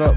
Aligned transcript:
up? 0.00 0.16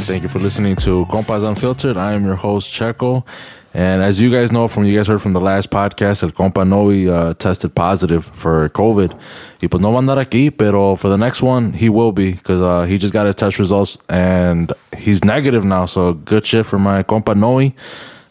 Thank 0.00 0.22
you 0.22 0.28
for 0.28 0.38
listening 0.38 0.76
to 0.76 1.06
Compas 1.06 1.42
Unfiltered. 1.42 1.96
I 1.96 2.12
am 2.12 2.24
your 2.24 2.34
host, 2.34 2.72
Checo. 2.72 3.24
And 3.72 4.02
as 4.02 4.20
you 4.20 4.30
guys 4.30 4.50
know 4.50 4.66
from 4.66 4.84
you 4.84 4.96
guys 4.96 5.06
heard 5.06 5.22
from 5.22 5.32
the 5.32 5.40
last 5.40 5.70
podcast, 5.70 6.22
el 6.24 6.30
compa 6.30 6.66
Noe 6.66 7.08
uh, 7.08 7.34
tested 7.34 7.74
positive 7.74 8.24
for 8.24 8.68
COVID. 8.70 9.16
Y 9.62 9.68
pues 9.68 9.80
no 9.80 9.92
va 9.92 9.98
a 9.98 10.02
andar 10.02 10.18
aquí, 10.18 10.50
pero 10.50 10.96
for 10.96 11.08
the 11.08 11.16
next 11.16 11.42
one, 11.42 11.72
he 11.72 11.88
will 11.88 12.10
be 12.12 12.32
because 12.32 12.60
uh, 12.60 12.84
he 12.84 12.98
just 12.98 13.12
got 13.12 13.26
his 13.26 13.36
test 13.36 13.58
results 13.58 13.96
and 14.08 14.72
he's 14.96 15.24
negative 15.24 15.64
now. 15.64 15.86
So 15.86 16.14
good 16.14 16.44
shit 16.44 16.66
for 16.66 16.78
my 16.78 17.04
compa 17.04 17.36
Noe. 17.36 17.72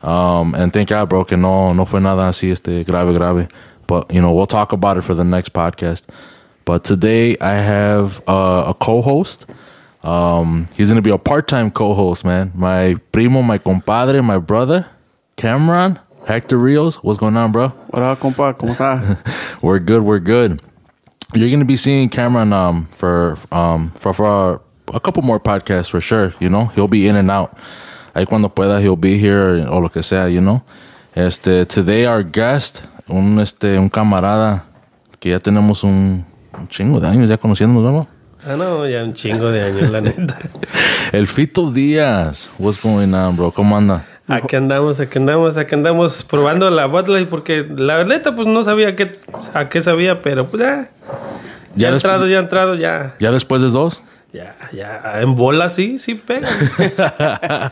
Um, 0.01 0.55
and 0.55 0.73
thank 0.73 0.89
God, 0.89 1.07
bro, 1.07 1.23
que 1.23 1.37
no, 1.37 1.73
no 1.73 1.85
fue 1.85 2.01
nada 2.01 2.27
así 2.29 2.51
este 2.51 2.83
grave, 2.85 3.15
grave. 3.15 3.47
But, 3.87 4.13
you 4.13 4.21
know, 4.21 4.33
we'll 4.33 4.45
talk 4.45 4.73
about 4.73 4.97
it 4.97 5.03
for 5.03 5.13
the 5.13 5.23
next 5.23 5.53
podcast. 5.53 6.03
But 6.65 6.83
today 6.83 7.37
I 7.39 7.55
have 7.55 8.21
uh, 8.27 8.65
a 8.67 8.73
co-host. 8.73 9.45
Um, 10.03 10.67
he's 10.75 10.89
gonna 10.89 11.01
be 11.01 11.09
a 11.09 11.17
part-time 11.17 11.71
co-host, 11.71 12.23
man. 12.23 12.51
My 12.55 12.95
primo, 13.11 13.41
my 13.41 13.57
compadre, 13.57 14.21
my 14.23 14.37
brother, 14.37 14.87
Cameron, 15.35 15.99
Hector 16.25 16.57
Rios. 16.57 16.95
What's 17.03 17.19
going 17.19 17.35
on, 17.35 17.51
bro? 17.51 17.69
What 17.89 18.03
up, 18.03 18.19
compa? 18.19 18.53
¿Cómo 18.53 18.71
está? 18.71 19.17
we're 19.61 19.79
good. 19.79 20.03
We're 20.03 20.19
good. 20.19 20.61
You're 21.33 21.49
gonna 21.51 21.65
be 21.65 21.75
seeing 21.75 22.09
Cameron 22.09 22.53
um 22.53 22.87
for 22.91 23.37
um 23.51 23.91
for 23.91 24.13
for 24.13 24.61
a 24.93 24.99
couple 24.99 25.21
more 25.21 25.39
podcasts 25.39 25.89
for 25.89 26.01
sure. 26.01 26.33
You 26.39 26.49
know, 26.49 26.67
he'll 26.67 26.87
be 26.87 27.07
in 27.07 27.15
and 27.15 27.29
out. 27.29 27.57
Ahí 28.15 28.27
cuando 28.27 28.49
pueda, 28.49 28.81
he'll 28.81 28.95
be 28.95 29.17
here 29.17 29.67
o 29.67 29.79
lo 29.79 29.89
que 29.89 30.01
sea. 30.01 30.27
You 30.27 30.41
know. 30.41 30.63
Este 31.15 31.65
today 31.67 32.05
our 32.05 32.23
guest, 32.23 32.83
un 33.07 33.39
este 33.39 33.77
un 33.77 33.89
camarada 33.89 34.63
que 35.19 35.31
ya 35.31 35.39
tenemos 35.39 35.83
un, 35.83 36.25
un 36.57 36.67
chingo 36.69 36.99
de 36.99 37.07
años 37.07 37.27
ya 37.29 37.37
conociéndonos, 37.37 37.93
¿no? 37.93 38.18
Ah, 38.45 38.55
no, 38.55 38.87
ya 38.87 39.03
un 39.03 39.13
chingo 39.13 39.51
de 39.51 39.63
años, 39.63 39.89
la 39.89 40.01
neta. 40.01 40.37
El 41.11 41.27
Fito 41.27 41.71
Díaz. 41.71 42.49
What's 42.57 42.81
going 42.83 43.13
on, 43.13 43.35
bro? 43.35 43.51
¿Cómo 43.51 43.77
anda? 43.77 44.05
Aquí 44.27 44.55
andamos, 44.55 44.99
aquí 44.99 45.17
andamos, 45.17 45.57
aquí 45.57 45.73
andamos 45.75 46.23
probando 46.23 46.69
la 46.69 46.85
Bud 46.85 47.07
Light 47.07 47.27
porque 47.29 47.65
la 47.69 48.03
neta 48.05 48.35
pues 48.35 48.47
no 48.47 48.63
sabía 48.63 48.95
qué, 48.95 49.11
a 49.53 49.69
qué 49.69 49.81
sabía, 49.81 50.21
pero 50.21 50.47
pues 50.49 50.61
ya. 50.63 50.89
Ya, 51.75 51.87
ha 51.89 51.91
des- 51.91 52.03
entrado, 52.03 52.27
ya 52.27 52.37
ha 52.37 52.41
entrado, 52.41 52.75
ya. 52.75 53.15
¿Ya 53.19 53.31
después 53.31 53.61
de 53.61 53.69
dos? 53.69 54.03
Ya, 54.31 54.55
ya. 54.71 55.19
En 55.21 55.35
bola 55.35 55.69
sí, 55.69 55.97
sí 55.99 56.15
pega. 56.15 56.47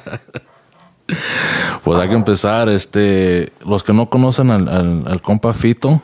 Pues 1.86 1.98
hay 2.00 2.10
que 2.10 2.16
empezar. 2.16 2.68
Este, 2.68 3.54
los 3.66 3.82
que 3.82 3.94
no 3.94 4.10
conocen 4.10 4.52
al, 4.52 4.68
al, 4.68 5.08
al 5.08 5.22
compa 5.22 5.54
Fito, 5.54 6.02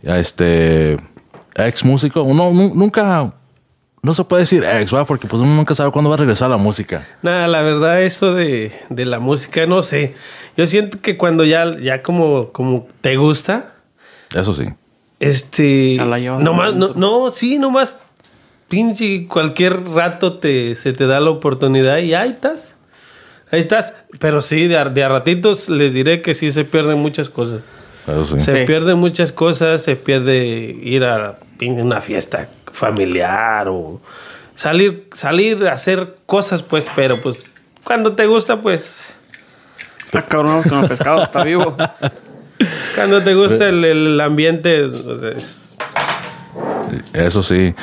ya 0.00 0.16
este, 0.20 0.96
ex 1.56 1.84
músico, 1.84 2.22
uno 2.22 2.52
nu- 2.52 2.72
nunca, 2.72 3.32
no 4.02 4.14
se 4.14 4.24
puede 4.24 4.42
decir 4.42 4.64
ex, 4.64 4.92
¿va? 4.92 5.04
Porque 5.04 5.28
pues 5.28 5.40
uno 5.40 5.54
nunca 5.54 5.74
sabe 5.74 5.92
cuándo 5.92 6.10
va 6.10 6.16
a 6.16 6.18
regresar 6.18 6.50
la 6.50 6.56
música. 6.56 7.06
Nada, 7.22 7.46
la 7.46 7.62
verdad, 7.62 8.02
esto 8.02 8.34
de, 8.34 8.72
de 8.90 9.04
la 9.04 9.20
música, 9.20 9.64
no 9.66 9.82
sé. 9.82 10.14
Yo 10.56 10.66
siento 10.66 11.00
que 11.00 11.16
cuando 11.16 11.44
ya, 11.44 11.78
ya 11.78 12.02
como, 12.02 12.50
como 12.50 12.88
te 13.00 13.16
gusta, 13.16 13.74
Eso 14.34 14.54
sí. 14.54 14.64
este. 15.20 15.96
Ya 15.96 16.04
la 16.04 16.18
nomás, 16.18 16.74
no, 16.74 16.88
no, 16.94 17.30
sí, 17.30 17.58
nomás. 17.58 17.98
Pinche, 18.68 19.26
cualquier 19.28 19.84
rato 19.90 20.38
te, 20.38 20.74
se 20.76 20.92
te 20.94 21.06
da 21.06 21.20
la 21.20 21.30
oportunidad 21.30 21.98
y 21.98 22.14
ahí 22.14 22.30
estás. 22.30 22.74
Ahí 23.50 23.60
estás. 23.60 23.92
Pero 24.18 24.40
sí, 24.40 24.66
de 24.66 24.78
a, 24.78 24.86
de 24.86 25.04
a 25.04 25.08
ratitos 25.10 25.68
les 25.68 25.92
diré 25.92 26.22
que 26.22 26.34
sí 26.34 26.50
se 26.52 26.64
pierden 26.64 26.98
muchas 26.98 27.28
cosas. 27.28 27.60
Eso 28.06 28.26
sí. 28.26 28.40
Se 28.40 28.60
Sí. 28.60 28.66
pierden 28.66 28.98
muchas 28.98 29.30
cosas, 29.30 29.82
se 29.82 29.94
pierde 29.94 30.74
ir 30.80 31.04
a 31.04 31.38
una 31.60 32.00
fiesta 32.00 32.48
familiar 32.72 33.68
o 33.68 34.00
salir, 34.54 35.08
salir 35.14 35.66
a 35.68 35.72
hacer 35.74 36.16
cosas, 36.26 36.62
pues, 36.62 36.84
pero 36.96 37.20
pues 37.22 37.42
cuando 37.84 38.12
te 38.14 38.26
gusta, 38.26 38.60
pues, 38.60 39.06
Está 40.06 40.26
cabrón 40.26 40.62
con 40.64 40.80
el 40.82 40.88
pescado, 40.88 41.22
está 41.22 41.42
vivo. 41.44 41.76
cuando 42.94 43.22
te 43.22 43.34
gusta 43.34 43.68
el, 43.68 43.84
el 43.84 44.20
ambiente, 44.20 44.86
pues, 44.88 45.36
es- 45.36 45.76
Eso 47.14 47.42
sí. 47.42 47.74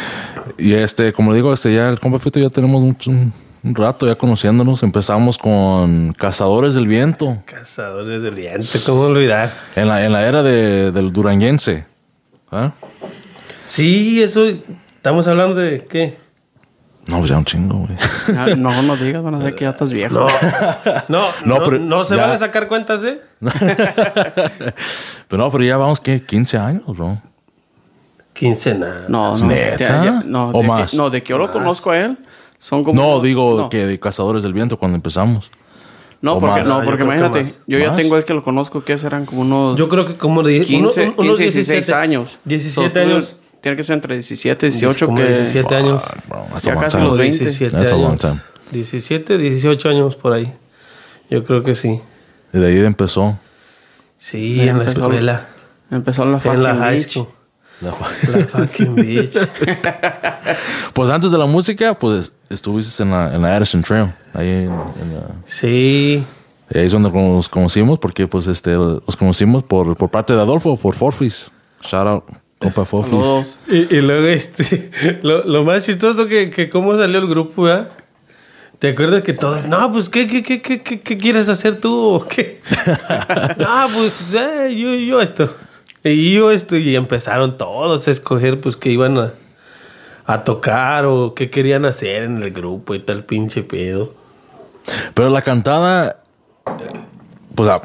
Y 0.58 0.74
este, 0.74 1.12
como 1.14 1.34
digo, 1.34 1.52
este 1.54 1.74
ya 1.74 1.90
el 1.90 2.00
compa 2.00 2.20
Fito 2.20 2.40
ya 2.40 2.50
tenemos 2.50 2.82
un, 2.84 2.96
un- 3.08 3.34
un 3.62 3.76
rato 3.76 4.06
ya 4.08 4.16
conociéndonos. 4.16 4.84
Empezamos 4.84 5.38
con 5.38 6.14
Cazadores 6.14 6.76
del 6.76 6.88
Viento. 6.88 7.40
cazadores 7.46 8.22
del 8.22 8.36
viento, 8.36 8.80
¿cómo 8.86 9.02
olvidar? 9.02 9.52
En 9.76 9.88
la, 9.90 10.06
en 10.06 10.14
la 10.14 10.26
era 10.28 10.44
de- 10.44 10.92
del 10.92 11.12
duranguense. 11.12 11.84
¿Ah? 12.52 12.72
Sí, 13.70 14.22
eso, 14.22 14.46
estamos 14.48 15.28
hablando 15.28 15.54
de 15.56 15.86
qué? 15.86 16.18
No, 17.08 17.20
pues 17.20 17.30
ya 17.30 17.38
un 17.38 17.46
chingo, 17.46 17.78
güey. 17.78 17.98
Ah, 18.38 18.48
No, 18.58 18.82
no 18.82 18.96
digas, 18.98 19.24
van 19.24 19.36
a 19.36 19.40
decir 19.40 19.56
que 19.56 19.66
ya 19.66 19.72
estás 19.72 19.90
viejo. 19.92 20.14
No, 20.16 20.28
no, 21.08 21.20
No, 21.46 21.58
no, 21.60 21.64
pero 21.64 21.80
no 21.80 22.04
se 22.04 22.16
ya- 22.16 22.22
van 22.24 22.32
a 22.32 22.38
sacar 22.38 22.68
cuentas, 22.68 23.02
¿eh? 23.04 23.20
Pero 25.28 25.44
no, 25.44 25.52
pero 25.52 25.64
ya 25.64 25.78
vamos, 25.78 26.00
¿qué? 26.00 26.24
15 26.24 26.58
años, 26.58 26.84
bro. 26.88 27.22
Quincena. 28.34 29.06
No, 29.08 29.38
no. 29.38 29.46
¿Neta? 29.46 29.78
ya- 29.78 30.04
ya- 30.04 30.24
no, 30.26 30.50
¿O 30.50 30.62
de 30.62 30.68
más? 30.68 30.92
Que, 30.92 30.98
no, 30.98 31.10
de 31.12 31.22
que 31.22 31.30
yo 31.30 31.38
lo 31.38 31.52
conozco 31.52 31.92
a 31.92 32.00
él, 32.00 32.18
son 32.58 32.84
como... 32.84 33.00
No, 33.00 33.20
digo 33.22 33.56
no. 33.60 33.70
que 33.70 33.86
de 33.86 34.00
Cazadores 34.00 34.42
del 34.42 34.54
Viento 34.54 34.78
cuando 34.80 34.96
empezamos. 34.96 35.52
No, 36.22 36.34
o 36.34 36.40
porque, 36.40 36.62
más. 36.62 36.68
no, 36.68 36.76
Ah, 36.78 36.80
yo 36.80 36.86
porque 36.86 37.04
imagínate, 37.04 37.46
yo 37.68 37.78
ya 37.80 37.90
¿Más? 37.90 37.98
tengo 37.98 38.18
el 38.18 38.26
que 38.26 38.34
lo 38.34 38.44
conozco, 38.44 38.84
que 38.84 38.98
serán 38.98 39.26
como 39.26 39.42
unos 39.42 39.78
Yo 39.78 39.88
creo 39.88 40.06
que 40.06 40.16
como 40.16 40.42
de 40.44 40.62
15, 40.62 41.02
uno- 41.04 41.14
unos 41.18 41.38
15 41.38 41.44
16 41.62 41.90
años. 41.92 42.38
17 42.44 42.72
So, 42.88 42.92
tú- 42.92 43.00
años. 43.00 43.36
Tiene 43.62 43.76
que 43.76 43.84
ser 43.84 43.96
entre 43.96 44.16
17 44.16 44.68
y 44.68 44.72
18, 44.72 45.06
Como 45.06 45.18
que... 45.18 45.28
17 45.28 45.76
años. 45.76 46.04
Bro, 46.28 46.46
Ya 46.62 46.76
casi 46.78 46.98
time. 46.98 47.10
los 47.10 47.18
20. 47.18 47.38
17 47.46 47.78
That's 47.78 47.92
a 47.92 47.96
long 47.96 48.06
años. 48.12 48.20
time. 48.22 48.38
17, 48.72 49.38
18 49.38 49.90
años 49.90 50.16
por 50.16 50.34
ahí. 50.34 50.54
Yo 51.30 51.44
creo 51.44 51.64
que 51.64 51.76
sí. 51.76 52.02
Y 52.54 52.58
de 52.58 52.68
ahí 52.68 52.80
empezó. 52.86 53.38
Sí, 54.18 54.60
en 54.62 54.78
la 54.78 54.84
empezó. 54.84 55.02
escuela. 55.02 55.46
Empezó 55.92 56.24
en 56.24 56.32
la 56.34 56.38
En 56.44 56.64
la 56.64 56.70
fucking 56.70 56.80
high 56.82 56.96
beach. 56.98 57.10
school. 57.10 57.28
La 57.82 57.90
La 57.92 58.46
fucking 58.46 58.96
bitch. 58.96 59.38
Pues 60.94 61.10
antes 61.10 61.32
de 61.32 61.38
la 61.38 61.46
música, 61.46 61.98
pues 61.98 62.34
estuviste 62.50 63.04
en 63.04 63.12
la, 63.12 63.34
en 63.34 63.42
la 63.42 63.56
Addison 63.56 63.82
Trail. 63.82 64.12
Ahí, 64.34 64.48
en, 64.48 64.64
en 64.72 65.16
la- 65.16 65.32
Sí. 65.46 66.24
ahí 66.74 66.86
es 66.86 66.92
donde 66.92 67.10
nos 67.12 67.48
conocimos, 67.48 68.00
porque 68.00 68.28
pues 68.28 68.48
este, 68.48 68.72
los 68.74 69.16
conocimos 69.18 69.64
por, 69.64 69.96
por 69.96 70.10
parte 70.10 70.34
de 70.34 70.42
Adolfo, 70.42 70.76
por 70.78 70.96
Forfis. 70.96 71.52
Shout 71.84 72.08
out, 72.08 72.24
compa. 72.60 72.86
Saludos. 72.86 73.58
Y, 73.68 73.96
y 73.96 74.02
luego 74.02 74.28
este, 74.28 75.20
lo, 75.24 75.44
lo 75.46 75.64
más 75.64 75.86
chistoso 75.86 76.28
que, 76.28 76.50
que 76.50 76.70
cómo 76.70 76.98
salió 76.98 77.20
el 77.20 77.28
grupo, 77.28 77.64
¿verdad? 77.64 77.90
¿Te 78.80 78.90
acuerdas 78.90 79.24
que 79.24 79.34
todos, 79.34 79.68
no, 79.68 79.92
pues, 79.92 80.08
¿qué, 80.08 80.26
qué, 80.26 80.42
qué, 80.42 80.62
qué, 80.62 80.82
qué, 80.82 81.02
qué 81.02 81.18
quieres 81.18 81.50
hacer 81.50 81.82
tú 81.82 81.94
o 81.94 82.26
qué? 82.26 82.62
no, 83.58 83.88
pues, 83.94 84.34
eh, 84.34 84.74
yo, 84.74 84.96
yo 84.96 85.22
esto. 85.22 85.54
Y 86.02 86.34
yo 86.34 86.50
esto. 86.50 86.78
Y 86.78 86.96
empezaron 86.96 87.58
todos 87.58 88.08
a 88.08 88.12
escoger, 88.12 88.62
pues, 88.62 88.78
que 88.78 88.90
iban 88.90 89.18
a, 89.18 89.34
a 90.26 90.46
tocar 90.46 91.06
o 91.06 91.34
qué 91.34 91.50
querían 91.50 91.84
hacer 91.84 92.24
en 92.24 92.42
el 92.42 92.52
grupo 92.52 92.96
y 92.96 93.00
tal 93.00 93.26
pinche 93.26 93.64
pedo. 93.64 94.14
Pero 95.14 95.30
la 95.30 95.42
cantada, 95.42 96.24
eh, 96.66 96.72
pues, 97.56 97.70
ah, 97.70 97.82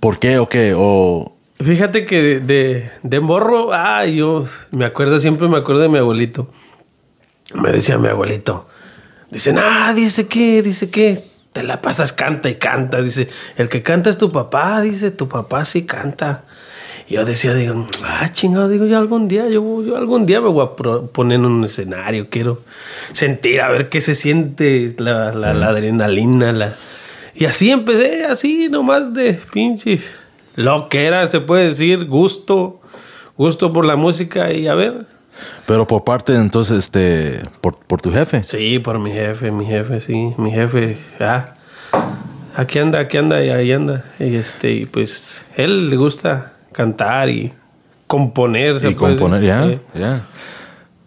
¿por 0.00 0.18
qué 0.18 0.38
o 0.38 0.48
qué? 0.48 0.72
O, 0.74 1.35
Fíjate 1.58 2.04
que 2.04 2.22
de, 2.22 2.40
de, 2.40 2.90
de 3.02 3.20
morro, 3.20 3.72
ah, 3.72 4.04
yo 4.06 4.46
me 4.70 4.84
acuerdo, 4.84 5.18
siempre 5.20 5.48
me 5.48 5.56
acuerdo 5.56 5.82
de 5.82 5.88
mi 5.88 5.98
abuelito. 5.98 6.48
Me 7.54 7.70
decía 7.70 7.96
mi 7.96 8.08
abuelito, 8.08 8.68
dice, 9.30 9.54
ah, 9.56 9.92
dice 9.94 10.26
que, 10.26 10.62
dice 10.62 10.90
que, 10.90 11.22
te 11.52 11.62
la 11.62 11.80
pasas 11.80 12.12
canta 12.12 12.50
y 12.50 12.56
canta, 12.56 13.00
dice, 13.00 13.28
el 13.56 13.70
que 13.70 13.82
canta 13.82 14.10
es 14.10 14.18
tu 14.18 14.30
papá, 14.30 14.82
dice, 14.82 15.10
tu 15.10 15.26
papá 15.26 15.64
sí 15.64 15.86
canta. 15.86 16.44
Y 17.08 17.14
yo 17.14 17.24
decía, 17.24 17.54
digo, 17.54 17.86
ah, 18.04 18.30
chingado, 18.30 18.68
digo, 18.68 18.84
yo 18.84 18.98
algún 18.98 19.26
día, 19.26 19.48
yo, 19.48 19.82
yo 19.82 19.96
algún 19.96 20.26
día 20.26 20.42
me 20.42 20.48
voy 20.48 20.66
a 20.66 20.76
poner 21.12 21.36
en 21.38 21.46
un 21.46 21.64
escenario, 21.64 22.28
quiero 22.28 22.60
sentir, 23.14 23.62
a 23.62 23.70
ver 23.70 23.88
qué 23.88 24.02
se 24.02 24.14
siente 24.14 24.94
la, 24.98 25.32
la, 25.32 25.54
la 25.54 25.68
adrenalina, 25.68 26.52
la... 26.52 26.76
Y 27.34 27.46
así 27.46 27.70
empecé, 27.70 28.26
así 28.26 28.68
nomás 28.68 29.14
de 29.14 29.40
pinche. 29.50 30.00
Lo 30.56 30.88
que 30.88 31.06
era, 31.06 31.26
se 31.28 31.40
puede 31.40 31.68
decir, 31.68 32.06
gusto, 32.06 32.80
gusto 33.36 33.72
por 33.72 33.84
la 33.84 33.96
música 33.96 34.50
y 34.52 34.66
a 34.68 34.74
ver. 34.74 35.06
pero 35.66 35.86
por 35.86 36.02
parte, 36.04 36.34
entonces, 36.34 36.78
este, 36.78 37.42
por, 37.60 37.76
por 37.78 38.00
tu 38.00 38.10
jefe. 38.12 38.42
Sí, 38.42 38.78
por 38.78 38.98
mi 38.98 39.12
jefe, 39.12 39.50
mi 39.50 39.66
jefe, 39.66 40.00
sí, 40.00 40.32
mi 40.38 40.50
jefe, 40.50 40.96
ah, 41.20 41.48
aquí 42.56 42.78
anda, 42.78 43.00
aquí 43.00 43.18
anda 43.18 43.44
y 43.44 43.50
ahí 43.50 43.72
anda. 43.72 44.04
Y 44.18 44.34
este, 44.36 44.72
y 44.72 44.86
pues, 44.86 45.44
él 45.56 45.90
le 45.90 45.96
gusta 45.96 46.54
cantar 46.72 47.28
y 47.28 47.52
componer. 48.06 48.82
Y 48.84 48.94
componer, 48.94 49.42
ya, 49.42 49.66
Sí. 49.68 49.78
ya. 49.94 50.22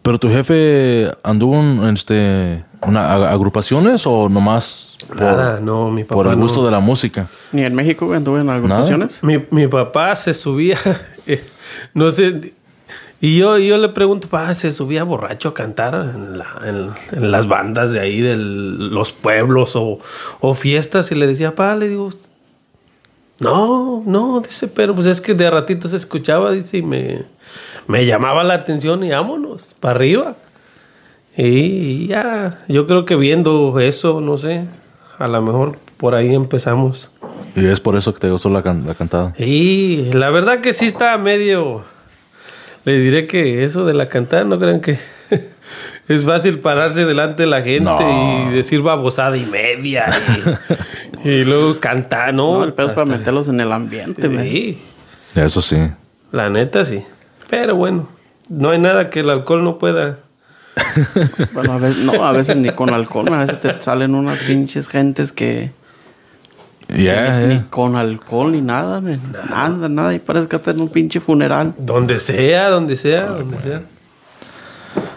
Pero 0.04 0.18
tu 0.19 0.30
jefe 0.30 1.12
anduvo 1.24 1.60
en 1.60 1.94
este, 1.94 2.63
una, 2.85 3.15
ag- 3.17 3.27
agrupaciones 3.31 4.05
o 4.07 4.29
nomás 4.29 4.97
por, 5.07 5.17
Nada, 5.21 5.59
no, 5.59 5.89
mi 5.91 6.03
papá. 6.03 6.15
por 6.15 6.27
el 6.27 6.33
no. 6.37 6.43
gusto 6.43 6.65
de 6.65 6.71
la 6.71 6.79
música? 6.79 7.27
Ni 7.51 7.63
en 7.63 7.73
México 7.75 8.11
anduve 8.13 8.41
en 8.41 8.49
agrupaciones. 8.49 9.17
Mi, 9.23 9.43
mi 9.51 9.67
papá 9.67 10.15
se 10.15 10.33
subía, 10.33 10.77
eh, 11.27 11.43
no 11.93 12.09
sé, 12.11 12.53
Y 13.21 13.37
yo, 13.37 13.57
yo 13.57 13.77
le 13.77 13.89
pregunto, 13.89 14.29
pa, 14.29 14.53
¿se 14.53 14.71
subía 14.71 15.03
borracho 15.03 15.49
a 15.49 15.53
cantar 15.53 15.93
en, 15.93 16.37
la- 16.37 16.61
en- 16.65 16.91
en 17.17 17.31
las 17.31 17.47
bandas 17.47 17.91
de 17.91 17.99
ahí, 17.99 18.21
de 18.21 18.35
los 18.37 19.11
pueblos 19.11 19.75
o, 19.75 19.99
o 20.39 20.53
fiestas? 20.53 21.11
Y 21.11 21.15
le 21.15 21.27
decía, 21.27 21.53
pa, 21.55 21.75
le 21.75 21.89
digo, 21.89 22.09
no, 23.39 24.03
no, 24.05 24.41
dice, 24.41 24.67
pero 24.67 24.93
pues 24.93 25.07
es 25.07 25.21
que 25.21 25.33
de 25.33 25.49
ratito 25.49 25.87
se 25.87 25.95
escuchaba, 25.95 26.51
dice, 26.51 26.77
y 26.77 26.81
me, 26.81 27.23
me 27.87 28.05
llamaba 28.05 28.43
la 28.43 28.53
atención 28.55 29.03
y 29.03 29.11
vámonos, 29.11 29.75
para 29.79 29.95
arriba. 29.95 30.35
Y 31.41 32.07
ya, 32.07 32.59
yo 32.68 32.86
creo 32.86 33.06
que 33.06 33.15
viendo 33.15 33.80
eso, 33.80 34.19
no 34.19 34.38
sé, 34.38 34.65
a 35.18 35.27
lo 35.27 35.41
mejor 35.41 35.77
por 35.97 36.13
ahí 36.13 36.36
empezamos. 36.36 37.12
Y 37.56 37.65
es 37.65 37.80
por 37.80 37.95
eso 37.95 38.13
que 38.13 38.19
te 38.19 38.30
gustó 38.30 38.50
la, 38.50 38.62
can- 38.62 38.86
la 38.86 38.94
cantada. 38.94 39.33
Y 39.38 40.12
la 40.12 40.30
verdad 40.31 40.59
que 40.59 40.74
sí 40.74 40.86
está 40.88 41.18
medio. 41.18 41.83
Les 42.83 43.01
diré 43.01 43.25
que 43.25 43.63
eso 43.63 43.86
de 43.86 43.94
la 43.94 44.07
cantada, 44.07 44.44
no 44.44 44.59
crean 44.59 44.81
que 44.81 44.97
es 46.09 46.25
fácil 46.25 46.59
pararse 46.59 47.06
delante 47.06 47.44
de 47.44 47.47
la 47.47 47.62
gente 47.62 47.83
No. 47.83 48.50
y 48.50 48.53
decir 48.53 48.81
babosada 48.81 49.38
y 49.38 49.45
media 49.45 50.07
y, 51.24 51.30
y 51.30 51.45
luego 51.45 51.80
cantar, 51.80 52.33
¿no? 52.33 52.59
No, 52.59 52.63
el 52.65 52.74
pedo 52.74 52.88
es 52.88 52.94
para 52.94 53.06
meterlos 53.06 53.47
en 53.47 53.62
el 53.62 53.71
ambiente. 53.71 54.27
Sí, 54.41 54.77
Eso 55.36 55.62
sí. 55.62 55.77
la 56.33 56.50
neta 56.50 56.83
sí. 56.86 57.01
Pero 57.50 57.75
bueno, 57.75 58.09
no 58.50 58.71
hay 58.71 58.80
nada 58.80 59.09
que 59.09 59.21
el 59.21 59.30
alcohol 59.30 59.63
no 59.63 59.77
pueda. 59.77 60.19
Bueno, 61.53 61.73
a 61.73 61.77
veces, 61.77 61.97
no, 62.03 62.25
a 62.25 62.31
veces 62.31 62.55
ni 62.55 62.69
con 62.71 62.89
alcohol, 62.91 63.27
a 63.33 63.37
veces 63.37 63.59
te 63.61 63.81
salen 63.81 64.15
unas 64.15 64.39
pinches 64.39 64.87
gentes 64.87 65.31
que 65.31 65.71
Yeah, 66.95 67.39
ni 67.41 67.53
yeah. 67.53 67.65
con 67.69 67.95
alcohol 67.95 68.51
ni 68.51 68.61
nada, 68.61 68.99
man. 68.99 69.21
Nada, 69.47 69.87
nada. 69.89 70.13
Y 70.15 70.17
parece 70.19 70.47
que 70.47 70.55
estás 70.55 70.73
en 70.73 70.81
un 70.81 70.89
pinche 70.89 71.19
funeral. 71.19 71.75
Donde 71.77 72.19
sea, 72.19 72.69
donde 72.69 72.95
sea, 72.97 73.27
donde 73.27 73.57
sea. 73.61 73.81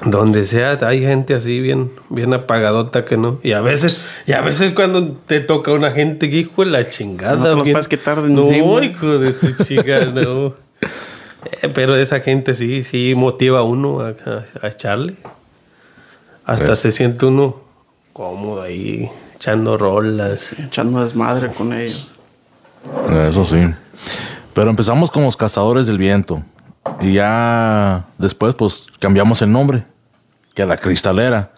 Donde 0.04 0.44
sea, 0.44 0.78
hay 0.82 1.00
gente 1.00 1.32
así 1.34 1.60
bien, 1.60 1.90
bien 2.10 2.34
apagadota 2.34 3.04
que 3.06 3.16
no. 3.16 3.38
Y 3.42 3.52
a 3.52 3.62
veces, 3.62 3.96
y 4.26 4.32
a 4.32 4.42
veces 4.42 4.72
cuando 4.74 5.12
te 5.12 5.40
toca 5.40 5.72
una 5.72 5.92
gente 5.92 6.28
que 6.28 6.38
hijo 6.40 6.62
de 6.64 6.70
la 6.72 6.88
chingada. 6.88 7.36
No 7.36 7.42
te 7.44 7.54
los 7.54 7.64
bien- 7.64 7.74
puedes 7.74 7.88
quitar 7.88 8.20
de 8.20 8.28
No, 8.28 8.48
encima. 8.48 8.84
hijo 8.84 9.18
de 9.18 9.32
su 9.32 9.52
chica, 9.64 10.04
no. 10.06 10.54
Eh, 11.60 11.68
pero 11.74 11.96
esa 11.96 12.20
gente 12.20 12.54
sí, 12.54 12.84
sí 12.84 13.14
motiva 13.16 13.58
a 13.58 13.62
uno 13.64 13.98
a, 14.00 14.10
a- 14.10 14.44
a 14.64 14.68
echarle. 14.68 15.14
Hasta 16.44 16.66
Pues. 16.66 16.78
se 16.80 16.92
siente 16.92 17.26
uno 17.26 17.56
cómodo 18.12 18.62
ahí, 18.62 19.08
echando 19.36 19.78
rolas. 19.78 20.58
Echando 20.58 21.04
desmadre 21.04 21.48
con 21.52 21.72
ellos. 21.72 22.06
Eso 23.28 23.44
sí. 23.46 23.62
Pero 24.54 24.70
empezamos 24.70 25.10
como 25.10 25.26
los 25.26 25.36
cazadores 25.36 25.86
del 25.86 25.98
viento. 25.98 26.42
Y 27.00 27.14
ya 27.14 28.06
después, 28.18 28.54
pues 28.54 28.86
cambiamos 28.98 29.40
el 29.42 29.52
nombre, 29.52 29.84
que 30.54 30.62
a 30.62 30.66
la 30.66 30.76
cristalera. 30.76 31.52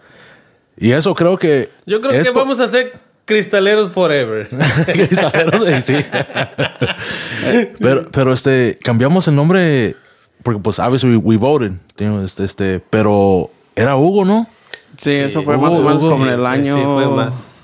Y 0.76 0.92
eso 0.92 1.14
creo 1.14 1.38
que. 1.38 1.70
Yo 1.87 2.00
creo 2.00 2.12
es 2.12 2.26
que 2.26 2.30
vamos 2.30 2.60
a 2.60 2.66
ser 2.66 2.98
cristaleros 3.25 3.90
forever. 3.90 4.48
Cristaleros, 4.87 5.82
sí, 5.82 5.94
sí. 5.94 6.06
pero, 7.80 8.10
pero 8.10 8.32
este, 8.32 8.78
cambiamos 8.82 9.26
el 9.28 9.37
nombre 9.37 9.96
porque, 10.44 10.60
pues, 10.60 10.78
obviously 10.78 11.16
we, 11.16 11.16
we 11.16 11.37
voted. 11.37 11.72
Este, 12.22 12.44
este, 12.44 12.80
pero 12.90 13.50
era 13.75 13.96
Hugo, 13.96 14.25
¿no? 14.25 14.46
Sí, 14.96 15.11
eso 15.11 15.43
fue 15.43 15.56
más 15.58 15.75
o 15.75 15.82
menos 15.82 16.02
como 16.02 16.26
en 16.26 16.32
el 16.32 16.46
año. 16.46 16.76
Sí, 16.76 16.82
fue 16.82 17.08
más. 17.08 17.55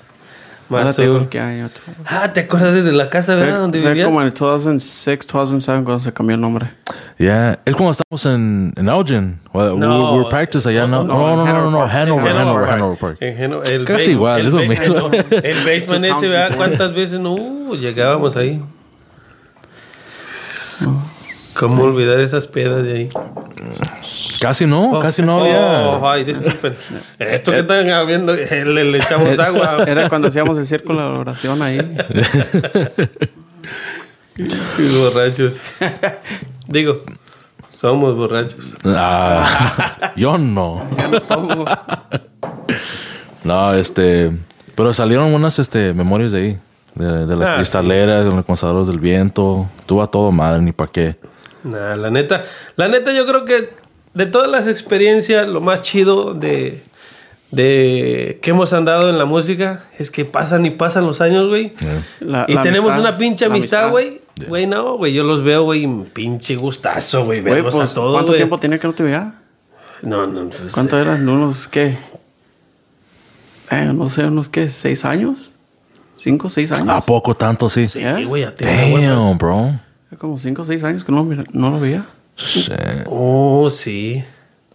Más 0.71 0.95
seguro. 0.95 1.29
qué 1.29 1.41
año. 1.41 1.69
Ah, 2.07 2.33
¿te 2.33 2.41
acuerdas 2.41 2.85
de 2.85 2.93
la 2.93 3.09
casa, 3.09 3.33
Fue, 3.33 3.43
verdad? 3.43 3.59
Donde 3.59 3.81
fue 3.81 3.91
vivías? 3.91 4.07
como 4.07 4.21
en 4.21 4.29
el 4.29 4.35
2006, 4.35 5.27
2007 5.27 5.83
cuando 5.85 5.99
se 5.99 6.13
cambió 6.13 6.37
el 6.37 6.41
nombre. 6.41 6.71
Yeah. 7.19 7.59
Es 7.65 7.75
como 7.75 7.91
estamos 7.91 8.25
en, 8.27 8.73
en 8.77 8.89
Elgin. 8.89 9.41
No, 9.53 10.13
we 10.13 10.19
were 10.19 10.31
practice 10.31 10.69
allá. 10.69 10.87
No, 10.87 11.03
no, 11.03 11.15
no, 11.15 11.45
no, 11.45 11.45
no, 11.45 11.71
no, 11.73 11.83
Hanover, 11.83 12.37
Hanover, 12.37 12.71
Hanover 12.71 12.99
Park. 12.99 13.17
En 13.21 13.45
Hanover, 13.45 13.73
el 13.73 13.85
Casi 13.85 14.13
igual, 14.13 14.47
es 14.47 14.53
lo 14.53 14.61
mismo. 14.61 15.11
El 15.13 15.57
basement 15.67 16.05
ese, 16.05 16.29
¿verdad? 16.29 16.57
¿Cuántas 16.57 16.95
veces 16.95 17.19
no 17.19 17.33
uh, 17.33 17.75
llegábamos 17.75 18.37
ahí? 18.37 18.63
¿Cómo 21.61 21.83
olvidar 21.85 22.19
esas 22.21 22.47
pedas 22.47 22.83
de 22.83 22.93
ahí? 22.95 23.09
Casi 24.41 24.65
no, 24.67 24.99
casi 25.01 25.21
no 25.23 25.37
Oh, 25.37 25.41
había. 25.45 26.13
ay, 26.13 26.25
disculpen. 26.25 26.75
Esto 27.19 27.53
que 27.53 27.59
están 27.59 28.07
viendo, 28.07 28.35
eh, 28.35 28.65
le, 28.65 28.85
le 28.85 28.99
echamos 28.99 29.39
agua. 29.39 29.85
Era 29.87 30.09
cuando 30.09 30.29
hacíamos 30.29 30.57
el 30.57 30.67
círculo 30.67 31.01
de 31.13 31.19
oración 31.19 31.61
ahí. 31.63 31.79
Sí, 34.37 34.99
borrachos. 34.99 35.61
Digo, 36.67 37.03
somos 37.71 38.15
borrachos. 38.17 38.75
Ah, 38.87 40.13
yo 40.17 40.39
no. 40.39 40.83
No, 43.45 43.75
este. 43.75 44.31
Pero 44.75 44.93
salieron 44.95 45.35
unas 45.35 45.59
este, 45.59 45.93
memorias 45.93 46.33
de 46.33 46.39
ahí. 46.39 46.59
De, 46.95 47.27
de 47.27 47.37
la 47.37 47.53
Ah, 47.53 47.57
cristalera, 47.57 48.25
de 48.25 48.31
los 48.31 48.45
consadores 48.47 48.87
del 48.87 48.99
viento. 48.99 49.67
Tuvo 49.87 50.03
a 50.03 50.07
todo 50.11 50.33
madre, 50.33 50.63
ni 50.63 50.73
para 50.73 50.91
qué. 50.91 51.17
Nah, 51.65 51.95
la 51.97 52.11
neta, 52.11 52.45
la 52.77 52.89
neta 52.89 53.13
yo 53.13 53.27
creo 53.27 53.45
que 53.45 53.71
de 54.15 54.27
todas 54.27 54.51
las 54.51 54.67
experiencias, 54.67 55.47
lo 55.49 55.61
más 55.61 55.83
chido 55.83 56.35
de, 56.35 56.83
de 57.51 58.39
que 58.43 58.51
hemos 58.51 58.73
andado 58.73 59.09
en 59.11 59.19
la 59.19 59.25
música 59.25 59.85
es 59.99 60.11
que 60.11 60.25
pasan 60.25 60.65
y 60.67 60.71
pasan 60.71 61.07
los 61.07 61.21
años, 61.21 61.49
güey. 61.49 61.73
La- 62.21 62.45
Y 62.49 62.55
la 62.55 62.63
tenemos 62.63 62.91
amistad, 62.93 63.11
una 63.11 63.19
pinche 63.19 63.45
amistad, 63.45 63.91
güey. 63.91 64.21
Güey, 64.49 64.67
no, 64.67 64.97
güey, 64.97 65.13
yo 65.13 65.23
los 65.23 65.45
veo, 65.45 65.65
güey, 65.65 65.87
pinche 66.15 66.57
gustazo, 66.57 67.25
güey, 67.27 67.41
verlos 67.43 67.75
pues, 67.75 67.91
a 67.91 67.95
todos, 67.95 68.15
¿cuánto 68.15 68.33
tiempo 68.35 68.59
tenía 68.59 68.79
que 68.79 68.87
no 68.87 68.95
te 68.95 69.03
veía? 69.03 69.35
No, 70.03 70.27
no, 70.27 70.49
pues, 70.49 70.73
¿Cuánto 70.73 70.99
eran? 70.99 71.29
¿Unos 71.29 71.69
qué? 71.69 71.95
Eh, 73.71 73.93
no 73.95 74.09
sé, 74.09 74.25
unos 74.25 74.49
qué, 74.49 74.69
¿seis 74.71 75.05
años? 75.05 75.53
¿Cinco, 76.17 76.49
seis 76.49 76.73
años? 76.73 76.89
¿A 76.89 77.01
poco 77.01 77.35
tanto 77.35 77.69
sí? 77.69 77.87
Sí, 77.89 78.01
¿Eh? 78.03 78.27
ya. 78.41 78.51
Damn, 78.53 79.39
bro. 79.39 79.79
Como 80.19 80.39
cinco 80.39 80.63
o 80.63 80.65
seis 80.65 80.83
años 80.85 81.05
que 81.05 81.13
no, 81.13 81.25
no 81.25 81.71
lo 81.71 81.81
veía. 81.81 82.07
Shit. 82.37 82.73
Oh, 83.07 83.71
sí. 83.71 84.25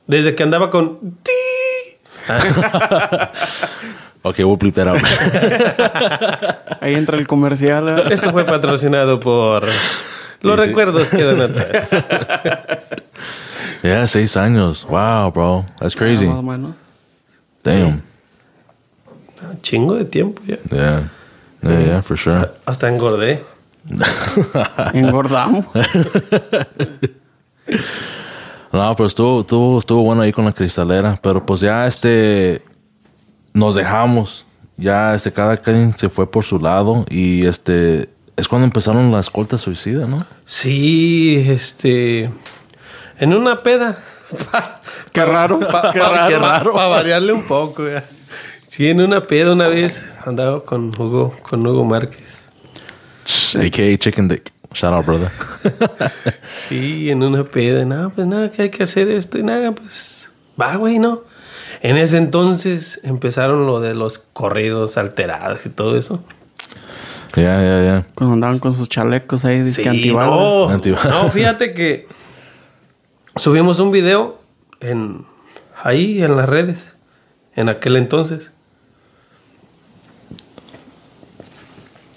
Desde 0.08 0.36
que 0.36 0.44
andaba 0.44 0.70
con... 0.70 1.18
ti. 1.24 1.32
Ok, 4.28 4.40
we'll 4.40 4.58
bleep 4.58 4.74
that 4.74 4.88
out. 4.88 4.98
Ahí 6.82 6.96
entra 6.96 7.16
el 7.16 7.28
comercial. 7.28 7.88
¿eh? 7.90 8.04
Esto 8.10 8.32
fue 8.32 8.44
patrocinado 8.44 9.20
por... 9.20 9.68
Los 10.42 10.58
Y 10.60 10.62
sí. 10.62 10.68
recuerdos 10.68 11.10
quedan 11.12 11.42
atrás. 11.42 11.90
yeah, 13.84 14.08
seis 14.08 14.36
años. 14.36 14.84
Wow, 14.90 15.32
bro. 15.32 15.66
That's 15.78 15.96
crazy. 15.96 16.26
Más 16.26 16.38
o 16.38 16.42
menos. 16.42 16.74
Damn. 17.64 18.02
Chingo 19.62 19.94
de 19.94 20.06
tiempo 20.06 20.42
ya. 20.48 20.58
Yeah. 20.72 21.12
Yeah, 21.62 21.86
yeah, 21.86 22.02
for 22.02 22.18
sure. 22.18 22.50
Hasta 22.66 22.90
engordé. 22.90 23.44
Engordamos. 24.94 25.66
No, 28.72 28.96
pero 28.96 29.08
estuvo, 29.08 29.42
estuvo, 29.42 29.80
estuvo 29.80 30.04
bueno 30.04 30.22
ahí 30.22 30.32
con 30.34 30.46
la 30.46 30.52
cristalera. 30.54 31.18
Pero 31.22 31.46
pues 31.46 31.62
ya 31.62 31.88
este 31.88 32.62
nos 33.54 33.76
dejamos. 33.76 34.46
Ya 34.78 35.14
este 35.16 35.32
cada 35.32 35.56
quien 35.58 35.96
se 35.98 36.10
fue 36.10 36.30
por 36.30 36.44
su 36.44 36.60
lado. 36.60 37.06
Y 37.10 37.46
este 37.46 38.10
es 38.36 38.48
cuando 38.48 38.66
empezaron 38.66 39.12
las 39.12 39.28
escolta 39.28 39.58
suicida, 39.58 40.06
¿no? 40.08 40.26
Sí, 40.46 41.46
este. 41.48 42.30
En 43.18 43.34
una 43.34 43.64
peda. 43.64 43.98
Qué 45.14 45.24
raro. 45.24 45.60
Pa- 45.60 45.92
qué 45.94 46.00
pa- 46.00 46.10
raro. 46.10 46.28
qué 46.30 46.38
raro. 46.40 46.74
Para 46.74 46.88
variarle 46.88 47.32
un 47.32 47.44
poco. 47.44 47.88
ya. 47.88 48.04
Sí, 48.68 48.90
en 48.90 49.00
una 49.00 49.26
peda 49.26 49.54
una 49.54 49.68
vez 49.68 50.06
andaba 50.26 50.66
con 50.66 50.90
Hugo, 50.90 51.34
con 51.42 51.66
Hugo 51.66 51.86
Márquez. 51.86 52.45
AKA 53.56 53.98
Chicken 53.98 54.28
Dick. 54.28 54.52
Shout 54.74 54.94
out, 54.94 55.06
brother. 55.06 55.32
Sí, 56.54 57.10
en 57.10 57.24
una 57.24 57.44
peda. 57.44 57.86
Nada, 57.86 58.10
pues 58.10 58.28
nada, 58.28 58.50
que 58.52 58.64
hay 58.64 58.70
que 58.70 58.84
hacer 58.84 59.10
esto 59.10 59.38
y 59.38 59.44
nada, 59.44 59.72
pues. 59.72 60.30
Va, 60.60 60.76
güey, 60.76 61.00
¿no? 61.00 61.22
En 61.82 61.98
ese 61.98 62.18
entonces 62.18 63.00
empezaron 63.04 63.66
lo 63.68 63.80
de 63.80 63.94
los 63.94 64.20
corridos 64.20 64.98
alterados 64.98 65.66
y 65.66 65.70
todo 65.70 65.98
eso. 65.98 66.24
Yeah, 67.36 67.60
yeah, 67.62 67.82
yeah. 67.84 68.06
Cuando 68.16 68.34
andaban 68.36 68.60
con 68.60 68.76
sus 68.76 68.88
chalecos 68.90 69.44
ahí, 69.46 69.64
Sí, 69.66 69.86
antibalas. 69.88 70.30
no, 70.30 70.70
Antibalas. 70.70 71.24
no, 71.24 71.30
fíjate 71.30 71.74
que 71.74 72.08
subimos 73.36 73.80
un 73.80 73.92
video 73.92 74.40
en 74.80 75.26
ahí 75.84 76.24
en 76.24 76.38
las 76.38 76.48
redes 76.48 76.94
en 77.56 77.68
aquel 77.70 77.98
entonces. 77.98 78.52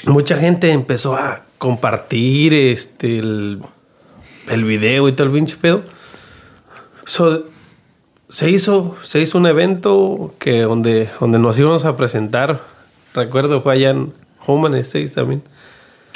Mucha 0.09 0.37
gente 0.37 0.73
empezó 0.73 1.17
a 1.17 1.43
compartir 1.59 2.55
este 2.55 3.19
el, 3.19 3.63
el 4.49 4.65
video 4.65 5.09
y 5.09 5.13
todo 5.13 5.27
el 5.27 5.33
pinche 5.33 5.57
pedo. 5.57 5.83
So, 7.05 7.45
se 8.29 8.51
hizo 8.51 8.97
se 9.03 9.21
hizo 9.21 9.39
un 9.39 9.47
evento 9.47 10.35
que 10.39 10.63
donde 10.63 11.09
donde 11.21 11.39
nos 11.39 11.59
íbamos 11.59 11.85
a 11.85 11.97
presentar. 11.97 12.61
Recuerdo 13.15 13.61
fue 13.63 13.75
allá 13.75 13.91
en 13.91 14.13
Human 14.47 14.75
States 14.77 15.15
también 15.15 15.43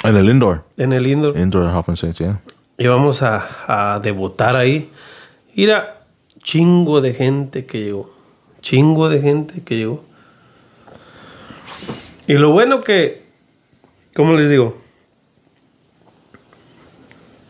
En 0.05 0.17
el 0.17 0.29
indoor. 0.29 0.65
en 0.77 0.93
el 0.93 1.07
indoor 1.07 1.39
Indoor 1.39 1.69
and 1.69 1.97
Saints, 1.97 2.19
yeah. 2.19 2.41
íbamos 2.79 3.23
a, 3.23 3.95
a 3.95 3.99
debutar 3.99 4.57
ahí 4.57 4.91
Mira, 5.55 6.07
chingo 6.43 7.01
de 7.01 7.15
gente 7.15 7.67
que 7.67 7.85
llegó. 7.85 8.11
Chingo 8.63 9.09
de 9.09 9.21
gente 9.21 9.63
que 9.63 9.77
llegó. 9.77 10.05
Y 12.27 12.35
lo 12.35 12.53
bueno 12.53 12.83
que, 12.83 13.22
¿cómo 14.15 14.35
les 14.35 14.51
digo? 14.51 14.77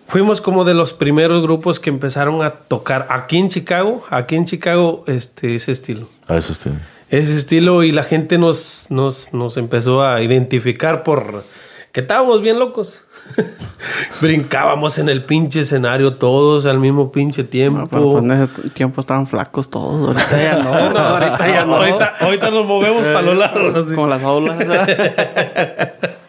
Fuimos 0.09 0.43
como 0.43 0.65
de 0.65 0.75
los 0.75 0.93
primeros 0.93 1.43
grupos 1.43 1.81
que 1.81 1.89
empezaron 1.89 2.43
a 2.43 2.51
tocar 2.51 3.07
aquí 3.09 3.39
en 3.39 3.49
Chicago, 3.49 4.05
aquí 4.11 4.37
en 4.37 4.45
Chicago, 4.45 5.05
este, 5.07 5.55
ese 5.55 5.73
estilo. 5.73 6.09
A 6.29 6.37
eso 6.37 6.53
sí. 6.53 6.71
Ese 7.09 7.37
estilo 7.37 7.83
y 7.83 7.93
la 7.93 8.05
gente 8.05 8.37
nos, 8.37 8.87
nos, 8.91 9.33
nos 9.33 9.57
empezó 9.57 10.03
a 10.05 10.21
identificar 10.21 11.03
por 11.03 11.45
que 11.93 12.01
estábamos 12.01 12.41
bien 12.41 12.59
locos. 12.59 13.05
Brincábamos 14.21 14.97
en 14.99 15.11
el 15.11 15.25
pinche 15.25 15.61
escenario 15.61 16.15
todos 16.15 16.65
al 16.65 16.79
mismo 16.79 17.13
pinche 17.13 17.45
tiempo. 17.45 17.81
No, 17.81 17.87
pero 17.87 18.13
pues 18.13 18.25
en 18.25 18.33
ese 18.33 18.71
tiempo 18.71 19.03
estaban 19.03 19.27
flacos 19.27 19.69
todos. 19.69 20.09
Ahorita 20.09 20.43
ya 20.43 20.63
no. 20.63 20.91
no, 20.91 20.99
ahorita 20.99 21.49
ya 21.49 21.65
no. 21.67 21.77
Ahorita, 21.77 22.17
ahorita 22.21 22.51
nos 22.51 22.67
movemos 22.67 23.03
para 23.03 23.23
los 23.23 23.37
lados. 23.37 23.75
así. 23.75 23.95
Como 23.95 24.07
las 24.07 24.23
aulas. 24.23 24.59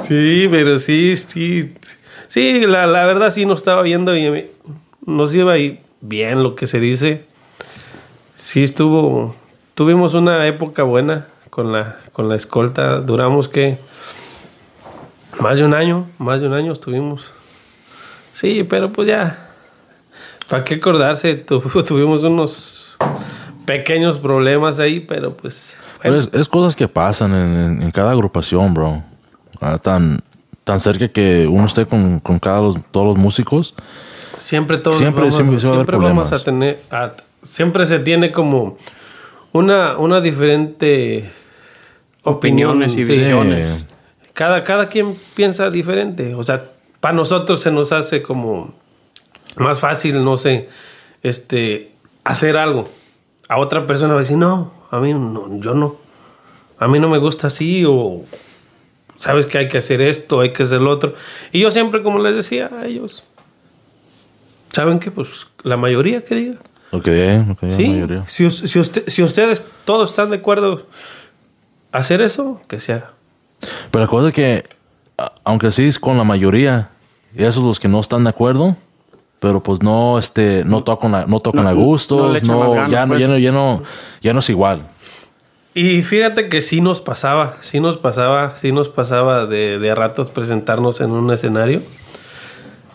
Sí, 0.00 0.48
pero 0.50 0.78
sí, 0.78 1.16
sí. 1.16 1.74
Sí, 2.28 2.66
la, 2.66 2.86
la 2.86 3.06
verdad 3.06 3.32
sí 3.32 3.46
nos 3.46 3.58
estaba 3.58 3.82
viendo 3.82 4.16
y 4.16 4.48
nos 5.06 5.34
iba 5.34 5.52
ahí 5.52 5.80
bien 6.00 6.42
lo 6.42 6.54
que 6.54 6.66
se 6.66 6.78
dice. 6.80 7.24
Sí 8.36 8.62
estuvo, 8.62 9.34
tuvimos 9.74 10.14
una 10.14 10.46
época 10.46 10.82
buena 10.82 11.26
con 11.50 11.72
la, 11.72 11.96
con 12.12 12.28
la 12.28 12.36
escolta. 12.36 13.00
Duramos 13.00 13.48
que 13.48 13.78
más 15.40 15.56
de 15.58 15.64
un 15.64 15.74
año, 15.74 16.06
más 16.18 16.40
de 16.40 16.46
un 16.48 16.54
año 16.54 16.72
estuvimos. 16.72 17.22
Sí, 18.32 18.64
pero 18.68 18.92
pues 18.92 19.08
ya, 19.08 19.48
¿para 20.48 20.64
qué 20.64 20.74
acordarse? 20.76 21.34
Tu- 21.34 21.60
tuvimos 21.86 22.22
unos 22.24 22.96
pequeños 23.64 24.18
problemas 24.18 24.78
ahí, 24.78 25.00
pero 25.00 25.36
pues... 25.36 25.74
Pero 26.02 26.14
bueno. 26.14 26.30
es, 26.32 26.40
es 26.40 26.48
cosas 26.48 26.76
que 26.76 26.86
pasan 26.88 27.32
en, 27.34 27.56
en- 27.58 27.82
en 27.82 27.90
cada 27.90 28.12
agrupación, 28.12 28.72
bro. 28.74 29.02
Ah, 29.60 29.78
tan, 29.78 30.20
tan 30.64 30.80
cerca 30.80 31.08
que 31.08 31.46
uno 31.46 31.66
esté 31.66 31.86
con, 31.86 32.20
con 32.20 32.38
cada 32.38 32.60
los- 32.60 32.76
todos 32.90 33.06
los 33.06 33.16
músicos. 33.16 33.74
Siempre 34.40 34.78
todos 34.78 34.98
Siempre- 34.98 35.22
vamos, 35.24 35.34
siempre 35.36 35.56
haber 35.56 35.74
siempre 35.76 35.96
vamos 35.96 36.32
a 36.32 36.44
tener, 36.44 36.82
a- 36.90 37.12
siempre 37.42 37.86
se 37.86 37.98
tiene 37.98 38.30
como 38.32 38.76
una, 39.52 39.96
una 39.98 40.20
diferente 40.20 41.30
Opiniones 42.22 42.92
y 42.92 42.98
sí. 42.98 43.04
visiones. 43.04 43.84
Cada, 44.34 44.62
cada 44.62 44.88
quien 44.88 45.16
piensa 45.34 45.70
diferente. 45.70 46.34
O 46.34 46.42
sea, 46.42 46.64
para 47.00 47.14
nosotros 47.14 47.60
se 47.60 47.70
nos 47.72 47.90
hace 47.92 48.22
como 48.22 48.74
más 49.56 49.80
fácil, 49.80 50.22
no 50.24 50.36
sé, 50.36 50.68
este, 51.22 51.92
hacer 52.24 52.56
algo. 52.56 52.88
A 53.48 53.58
otra 53.58 53.86
persona 53.86 54.14
va 54.14 54.20
a 54.20 54.22
decir, 54.22 54.36
no, 54.36 54.72
a 54.90 54.98
mí 55.00 55.14
no, 55.14 55.58
yo 55.60 55.74
no. 55.74 55.96
A 56.78 56.86
mí 56.86 56.98
no 57.00 57.08
me 57.08 57.18
gusta 57.18 57.46
así 57.48 57.84
o 57.86 58.22
sabes 59.18 59.44
que 59.46 59.58
hay 59.58 59.68
que 59.68 59.78
hacer 59.78 60.00
esto, 60.00 60.40
hay 60.40 60.52
que 60.52 60.62
hacer 60.62 60.80
lo 60.80 60.90
otro. 60.90 61.14
Y 61.52 61.60
yo 61.60 61.70
siempre, 61.70 62.02
como 62.02 62.18
les 62.20 62.34
decía 62.34 62.70
a 62.80 62.86
ellos, 62.86 63.22
¿saben 64.72 64.98
qué? 64.98 65.10
Pues 65.10 65.46
la 65.62 65.76
mayoría 65.76 66.24
que 66.24 66.34
diga. 66.34 66.54
Lo 66.92 67.02
que 67.02 67.12
diga 67.12 67.56
la 67.60 67.76
Sí, 67.76 67.88
mayoría. 67.88 68.24
si, 68.26 68.50
si 68.50 68.78
usted- 68.78 69.04
si 69.08 69.22
ustedes 69.22 69.62
todos 69.84 70.10
están 70.10 70.30
de 70.30 70.36
acuerdo 70.36 70.86
hacer 71.92 72.20
eso, 72.22 72.60
que 72.68 72.80
se 72.80 72.94
haga. 72.94 73.12
Pero 73.90 74.26
es 74.28 74.34
que, 74.34 74.64
aunque 75.44 75.70
sí 75.70 75.86
es 75.86 75.98
con 75.98 76.16
la 76.16 76.24
mayoría, 76.24 76.90
y 77.36 77.44
esos 77.44 77.62
los 77.62 77.80
que 77.80 77.88
no 77.88 78.00
están 78.00 78.24
de 78.24 78.30
acuerdo, 78.30 78.76
pero 79.40 79.62
pues 79.62 79.82
no, 79.82 80.18
este, 80.18 80.64
no 80.64 80.82
tocan 80.82 81.14
a, 81.14 81.26
no 81.26 81.40
tocan 81.40 81.64
No- 81.64 81.70
a 81.70 81.74
no 81.74 81.80
gusto, 81.80 82.32
las 82.32 82.42
ganas, 82.42 82.90
ya, 82.90 83.00
no- 83.06 83.08
pues. 83.08 83.20
ya, 83.20 83.28
no, 83.28 83.38
ya, 83.38 83.52
no, 83.52 83.82
ya 84.20 84.32
no 84.32 84.38
es 84.38 84.48
igual. 84.50 84.82
Y 85.80 86.02
fíjate 86.02 86.48
que 86.48 86.60
sí 86.60 86.80
nos 86.80 87.00
pasaba, 87.00 87.56
sí 87.60 87.78
nos 87.78 87.98
pasaba, 87.98 88.56
sí 88.60 88.72
nos 88.72 88.88
pasaba 88.88 89.46
de, 89.46 89.78
de 89.78 89.90
a 89.92 89.94
ratos 89.94 90.26
presentarnos 90.28 91.00
en 91.00 91.12
un 91.12 91.30
escenario. 91.30 91.82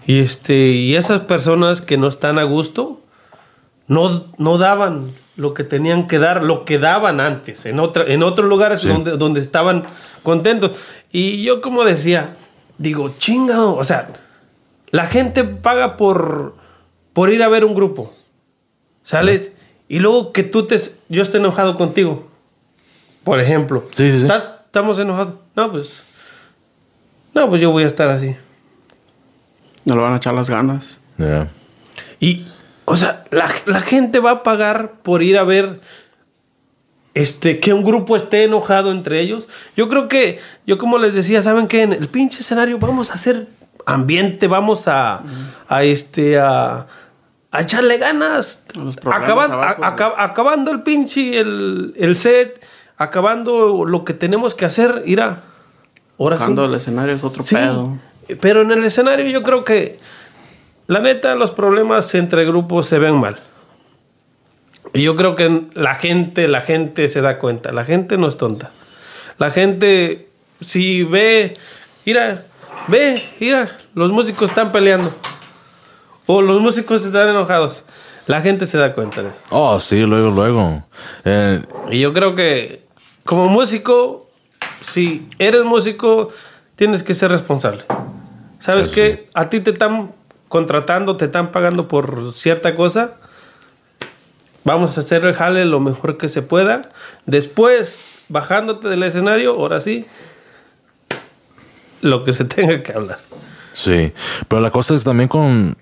Y 0.05 0.19
este, 0.19 0.67
y 0.71 0.97
esas 0.97 1.21
personas 1.21 1.79
que 1.79 1.95
no 1.95 2.09
están 2.09 2.39
a 2.39 2.43
gusto, 2.43 2.99
no, 3.87 4.25
no 4.37 4.57
daban 4.57 5.13
lo 5.37 5.53
que 5.53 5.63
tenían 5.63 6.09
que 6.09 6.19
dar, 6.19 6.43
lo 6.43 6.65
que 6.65 6.77
daban 6.77 7.21
antes, 7.21 7.65
en, 7.65 7.79
otra, 7.79 8.03
en 8.05 8.21
otros 8.21 8.49
lugares 8.49 8.81
Sí. 8.81 8.89
donde, 8.89 9.11
donde 9.15 9.39
estaban 9.39 9.85
contentos. 10.21 10.71
Y 11.09 11.41
yo 11.41 11.61
como 11.61 11.85
decía, 11.85 12.35
digo, 12.79 13.13
chingado, 13.17 13.77
o 13.77 13.83
sea, 13.85 14.09
la 14.91 15.05
gente 15.07 15.45
paga 15.45 15.95
por, 15.95 16.55
por 17.13 17.31
ir 17.31 17.43
a 17.43 17.47
ver 17.47 17.63
un 17.63 17.75
grupo, 17.75 18.13
¿sales? 19.03 19.53
Y 19.87 19.99
luego 19.99 20.33
que 20.33 20.43
tú 20.43 20.65
te, 20.67 20.81
yo 21.07 21.23
esté 21.23 21.37
enojado 21.37 21.77
contigo, 21.77 22.32
por 23.23 23.39
ejemplo. 23.39 23.87
Sí, 23.91 24.11
sí, 24.11 24.21
sí. 24.21 24.27
"Ta- 24.27 24.61
Estamos 24.65 24.97
enojados. 24.97 25.35
No, 25.55 25.71
pues, 25.71 25.99
no, 27.35 27.47
pues 27.49 27.61
yo 27.61 27.69
voy 27.71 27.83
a 27.83 27.87
estar 27.87 28.09
así. 28.09 28.35
No 29.85 29.95
le 29.95 30.01
van 30.01 30.13
a 30.13 30.17
echar 30.17 30.33
las 30.33 30.49
ganas. 30.49 30.99
Yeah. 31.17 31.49
Y, 32.19 32.47
o 32.85 32.97
sea, 32.97 33.23
la, 33.29 33.49
la 33.67 33.81
gente 33.81 34.19
va 34.19 34.31
a 34.31 34.43
pagar 34.43 34.93
por 35.03 35.21
ir 35.21 35.37
a 35.37 35.43
ver 35.43 35.79
este, 37.13 37.59
que 37.59 37.73
un 37.73 37.83
grupo 37.83 38.15
esté 38.15 38.45
enojado 38.45 38.91
entre 38.91 39.19
ellos. 39.21 39.47
Yo 39.77 39.89
creo 39.89 40.07
que, 40.07 40.39
yo 40.65 40.77
como 40.79 40.97
les 40.97 41.13
decía, 41.13 41.43
¿saben 41.43 41.67
qué? 41.67 41.83
En 41.83 41.93
el 41.93 42.07
pinche 42.07 42.39
escenario 42.39 42.79
vamos 42.79 43.11
a 43.11 43.15
hacer 43.15 43.47
ambiente, 43.85 44.47
vamos 44.47 44.87
a, 44.87 45.21
a 45.67 45.83
este, 45.83 46.39
a, 46.39 46.87
a 47.51 47.61
echarle 47.61 47.97
ganas. 47.99 48.63
Acaban- 49.05 49.51
abajo, 49.51 49.83
a- 49.83 50.23
acabando 50.23 50.71
el 50.71 50.81
pinche, 50.81 51.39
el, 51.39 51.93
el 51.97 52.15
set, 52.15 52.63
acabando 53.03 53.85
lo 53.85 54.03
que 54.05 54.13
tenemos 54.13 54.55
que 54.55 54.65
hacer, 54.65 55.03
ir 55.05 55.21
a... 55.21 55.41
Ahora 56.19 56.35
sí. 56.37 56.41
Bajando 56.41 56.65
el 56.65 56.75
escenario 56.75 57.15
es 57.15 57.23
otro 57.23 57.43
Sí, 57.43 57.55
pedo. 57.55 57.97
pero 58.39 58.61
en 58.61 58.71
el 58.71 58.83
escenario 58.83 59.25
yo 59.27 59.43
creo 59.43 59.63
que 59.63 59.99
la 60.87 60.99
neta 60.99 61.35
los 61.35 61.51
problemas 61.51 62.13
entre 62.15 62.45
grupos 62.45 62.87
se 62.87 62.99
ven 62.99 63.15
mal. 63.15 63.37
Y 64.93 65.03
yo 65.03 65.15
creo 65.15 65.35
que 65.35 65.65
la 65.73 65.95
gente, 65.95 66.47
la 66.47 66.61
gente 66.61 67.09
se 67.09 67.21
da 67.21 67.39
cuenta, 67.39 67.71
la 67.71 67.83
gente 67.85 68.17
no 68.17 68.27
es 68.27 68.37
tonta. 68.37 68.71
La 69.39 69.49
gente 69.51 70.29
si 70.61 71.03
ve, 71.03 71.57
mira, 72.05 72.45
ve, 72.87 73.21
mira, 73.39 73.77
los 73.95 74.11
músicos 74.11 74.49
están 74.49 74.71
peleando 74.71 75.11
o 76.27 76.41
los 76.41 76.61
músicos 76.61 77.03
están 77.05 77.29
enojados. 77.29 77.83
La 78.27 78.41
gente 78.41 78.67
se 78.67 78.77
da 78.77 78.93
cuenta 78.93 79.21
de 79.23 79.29
eso. 79.29 79.39
Oh, 79.49 79.79
sí, 79.79 79.99
luego, 80.01 80.29
luego. 80.29 80.83
Eh, 81.25 81.61
Y 81.89 81.99
yo 81.99 82.13
creo 82.13 82.35
que 82.35 82.82
como 83.25 83.47
músico, 83.47 84.29
si 84.81 85.27
eres 85.39 85.63
músico, 85.63 86.31
tienes 86.75 87.03
que 87.03 87.13
ser 87.13 87.31
responsable. 87.31 87.83
¿Sabes 88.59 88.87
Eso 88.87 88.95
qué? 88.95 89.29
A 89.33 89.49
ti 89.49 89.59
te 89.59 89.71
están 89.71 90.11
contratando, 90.47 91.17
te 91.17 91.25
están 91.25 91.51
pagando 91.51 91.87
por 91.87 92.31
cierta 92.33 92.75
cosa. 92.75 93.15
Vamos 94.63 94.97
a 94.97 95.01
hacer 95.01 95.25
el 95.25 95.33
jale 95.33 95.65
lo 95.65 95.79
mejor 95.79 96.17
que 96.17 96.29
se 96.29 96.41
pueda. 96.41 96.83
Después, 97.25 97.99
bajándote 98.29 98.87
del 98.87 99.03
escenario, 99.03 99.51
ahora 99.51 99.79
sí, 99.79 100.05
lo 102.01 102.23
que 102.23 102.33
se 102.33 102.45
tenga 102.45 102.83
que 102.83 102.93
hablar. 102.93 103.19
Sí, 103.73 104.13
pero 104.47 104.61
la 104.61 104.71
cosa 104.71 104.93
es 104.93 105.03
también 105.03 105.27
con 105.27 105.75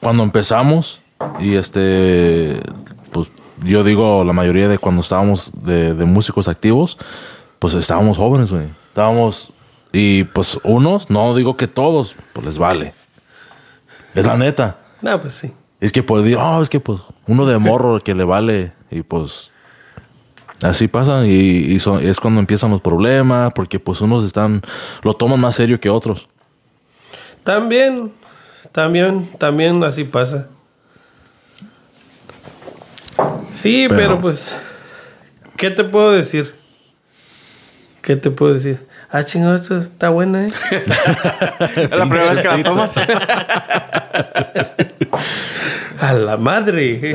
cuando 0.00 0.22
empezamos 0.22 1.00
y 1.40 1.56
este, 1.56 2.60
pues 3.10 3.28
yo 3.64 3.84
digo 3.84 4.24
la 4.24 4.32
mayoría 4.32 4.68
de 4.68 4.78
cuando 4.78 5.02
estábamos 5.02 5.52
de, 5.64 5.94
de 5.94 6.04
músicos 6.04 6.48
activos, 6.48 6.98
pues 7.58 7.74
estábamos 7.74 8.18
jóvenes, 8.18 8.50
güey. 8.50 8.64
Estábamos 8.88 9.50
y 9.92 10.24
pues 10.24 10.58
unos, 10.62 11.08
no 11.10 11.34
digo 11.34 11.56
que 11.56 11.66
todos, 11.66 12.14
pues 12.32 12.46
les 12.46 12.58
vale. 12.58 12.92
Es 14.14 14.26
la 14.26 14.36
neta. 14.36 14.78
No, 15.02 15.20
pues 15.20 15.34
sí. 15.34 15.52
Es 15.80 15.92
que 15.92 16.02
pues 16.02 16.24
digo, 16.24 16.40
"Oh, 16.42 16.62
es 16.62 16.68
que 16.68 16.80
pues 16.80 17.00
uno 17.26 17.44
de 17.46 17.58
morro 17.58 17.98
que 18.00 18.14
le 18.14 18.24
vale 18.24 18.72
y 18.90 19.02
pues 19.02 19.50
así 20.62 20.88
pasa 20.88 21.26
y, 21.26 21.30
y 21.30 21.78
son- 21.78 22.02
es 22.06 22.18
cuando 22.18 22.40
empiezan 22.40 22.70
los 22.70 22.80
problemas 22.80 23.52
porque 23.54 23.78
pues 23.78 24.00
unos 24.00 24.24
están 24.24 24.62
lo 25.02 25.14
toman 25.14 25.38
más 25.40 25.54
serio 25.54 25.78
que 25.78 25.90
otros. 25.90 26.28
También, 27.44 28.12
también, 28.72 29.28
también 29.38 29.82
así 29.84 30.04
pasa. 30.04 30.48
Sí, 33.56 33.86
Pero- 33.88 33.96
pero, 34.00 34.20
pues, 34.20 34.56
¿qué 35.56 35.70
te 35.70 35.82
puedo 35.84 36.12
decir? 36.12 36.54
¿Qué 38.02 38.14
te 38.16 38.30
puedo 38.30 38.54
decir? 38.54 38.86
Ah, 39.10 39.24
chingado, 39.24 39.54
esto 39.56 39.78
está 39.78 40.10
buena, 40.10 40.46
¿eh? 40.46 40.52
Es 41.76 41.90
la 41.90 42.06
primera 42.08 42.30
vez 42.32 42.40
que 42.40 42.48
la 42.48 42.62
tomas. 42.62 42.90
A 46.00 46.12
la 46.12 46.36
madre. 46.36 47.14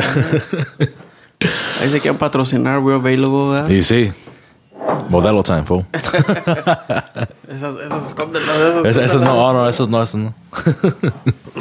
Ahí 1.81 1.89
se 1.89 1.99
quieren 1.99 2.17
patrocinar, 2.17 2.79
we're 2.79 2.95
available, 2.99 3.51
¿verdad? 3.53 3.69
Y 3.69 3.83
sí, 3.83 4.11
modelo 5.09 5.43
time, 5.43 5.63
fool. 5.63 5.85
Esas, 7.47 7.75
esas 7.81 8.07
escóndelas, 8.07 8.55
esas. 8.57 8.85
Eso, 8.85 9.01
eso 9.01 9.19
no, 9.19 9.51
no, 9.53 9.67
eso 9.69 9.85
no, 9.87 10.01
eso 10.01 10.17
no. 10.17 10.33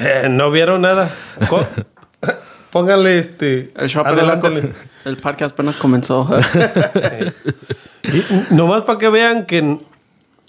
Eh, 0.01 0.29
no 0.31 0.51
vieron 0.53 0.83
nada. 0.83 1.11
Póngale 2.71 3.19
este. 3.19 3.73
El 3.77 3.89
show 3.89 4.05
adelántale. 4.07 4.73
El 5.05 5.17
podcast 5.17 5.53
apenas 5.53 5.77
comenzó. 5.77 6.29
Y 8.03 8.55
nomás 8.55 8.83
para 8.83 8.99
que 8.99 9.11
vean 9.11 9.45
que 9.45 9.59
en, 9.59 9.83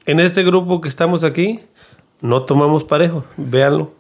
en 0.06 0.22
este 0.22 0.42
grupo 0.42 0.80
que 0.80 0.88
estamos 0.88 1.26
aquí, 1.26 1.60
no 2.22 2.44
tomamos 2.44 2.86
parejo. 2.86 3.26
Véanlo. 3.36 3.94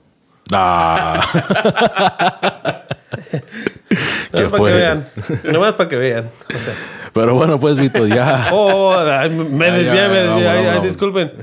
Ah. 0.54 1.22
¿Qué 4.32 4.44
Nomás 4.44 4.52
para 4.52 4.64
que 4.64 4.74
vean. 4.74 5.08
Nomás 5.44 5.74
para 5.74 5.90
que 5.90 5.96
vean. 5.98 6.30
O 6.54 6.58
sea, 6.58 6.74
Pero 7.14 7.36
bueno, 7.36 7.60
pues, 7.60 7.78
Vito, 7.78 8.08
ya. 8.08 8.48
oh, 8.54 8.96
me 9.50 9.72
desvié, 9.72 10.08
me 10.08 10.18
desvié. 10.18 10.80
disculpen. 10.82 11.34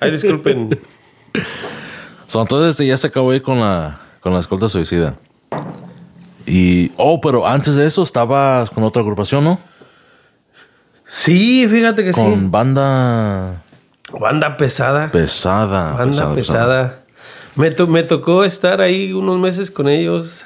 Ay, 0.00 0.10
disculpen. 0.12 0.80
So, 2.26 2.40
entonces 2.40 2.70
este, 2.70 2.86
ya 2.86 2.96
se 2.96 3.08
acabó 3.08 3.32
ahí 3.32 3.40
con 3.40 3.60
la, 3.60 4.00
con 4.20 4.32
la 4.32 4.38
escolta 4.40 4.68
suicida. 4.68 5.16
Y, 6.46 6.92
oh, 6.96 7.20
pero 7.20 7.46
antes 7.46 7.74
de 7.76 7.86
eso 7.86 8.02
estabas 8.02 8.70
con 8.70 8.82
otra 8.84 9.02
agrupación, 9.02 9.44
¿no? 9.44 9.58
Sí, 11.06 11.66
fíjate 11.68 12.04
que 12.04 12.12
Con 12.12 12.34
sí. 12.34 12.40
banda 12.44 13.62
Banda 14.18 14.56
pesada. 14.56 15.10
pesada. 15.10 15.92
Banda 15.94 16.34
pesada. 16.34 17.00
Me, 17.56 17.70
to- 17.70 17.86
me 17.86 18.02
tocó 18.02 18.44
estar 18.44 18.80
ahí 18.80 19.12
unos 19.12 19.38
meses 19.38 19.70
con 19.70 19.88
ellos. 19.88 20.44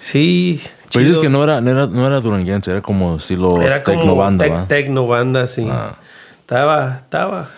Sí. 0.00 0.60
Pero 0.92 1.04
dices 1.04 1.18
que 1.18 1.28
no 1.28 1.42
era, 1.44 1.60
no 1.60 1.70
era, 1.70 1.86
no 1.86 2.06
era 2.06 2.20
duranguense, 2.20 2.70
era 2.70 2.80
como 2.80 3.16
estilo 3.16 3.60
Era 3.60 3.82
como 3.82 3.98
tecnobanda, 3.98 4.46
tec- 4.46 4.66
tecnobanda, 4.68 5.46
sí. 5.46 5.66
Ah. 5.70 5.96
Estaba, 6.40 7.00
estaba, 7.04 7.48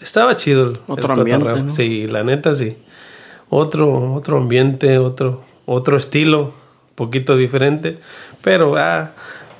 estaba 0.00 0.36
chido. 0.36 0.70
el- 0.70 0.80
Otro 0.86 1.14
el 1.14 1.20
ambiente. 1.20 1.72
Sí, 1.72 2.06
la 2.06 2.22
neta 2.22 2.54
sí. 2.54 2.76
Otro, 3.48 4.12
otro 4.14 4.36
ambiente, 4.38 4.98
otro, 4.98 5.44
otro 5.66 5.96
estilo, 5.98 6.52
poquito 6.94 7.36
diferente. 7.36 7.98
Pero 8.42 8.76
ah, 8.78 9.10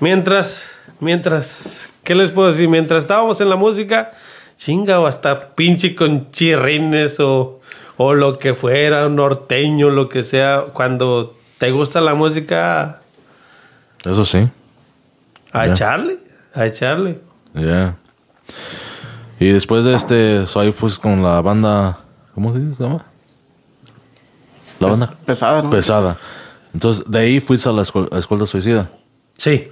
mientras, 0.00 0.62
mientras, 1.00 1.90
¿qué 2.04 2.14
les 2.14 2.30
puedo 2.30 2.50
decir? 2.50 2.68
Mientras 2.68 3.04
estábamos 3.04 3.40
en 3.40 3.50
la 3.50 3.56
música, 3.56 4.12
chinga, 4.56 4.98
o 5.00 5.06
hasta 5.06 5.54
pinche 5.54 5.94
con 5.94 6.30
chirrines 6.30 7.20
o, 7.20 7.60
o 7.98 8.14
lo 8.14 8.38
que 8.38 8.54
fuera, 8.54 9.08
norteño, 9.08 9.90
lo 9.90 10.08
que 10.08 10.22
sea. 10.22 10.64
Cuando 10.72 11.36
te 11.58 11.70
gusta 11.72 12.00
la 12.00 12.14
música, 12.14 13.00
Eso 14.04 14.25
sí, 14.25 14.48
a 15.52 15.66
Ya. 15.66 15.72
echarle, 15.72 16.18
a 16.54 16.66
echarle. 16.66 17.20
ya. 17.54 17.96
Y 19.38 19.48
después 19.48 19.84
de 19.84 19.94
este, 19.94 20.46
so 20.46 20.60
ahí 20.60 20.70
pues 20.72 20.98
con 20.98 21.22
la 21.22 21.42
banda, 21.42 21.98
¿cómo 22.34 22.52
se 22.54 22.60
llama? 22.82 23.04
La 24.80 24.88
banda 24.88 25.14
Pesada, 25.25 25.62
¿no? 25.62 25.71
pesada. 25.71 26.16
Entonces, 26.75 27.04
de 27.11 27.18
ahí 27.18 27.40
fuiste 27.40 27.68
a 27.68 27.73
la 27.73 27.83
escuel- 27.83 28.09
a 28.12 28.18
escolta 28.18 28.45
suicida. 28.47 28.90
Sí. 29.37 29.68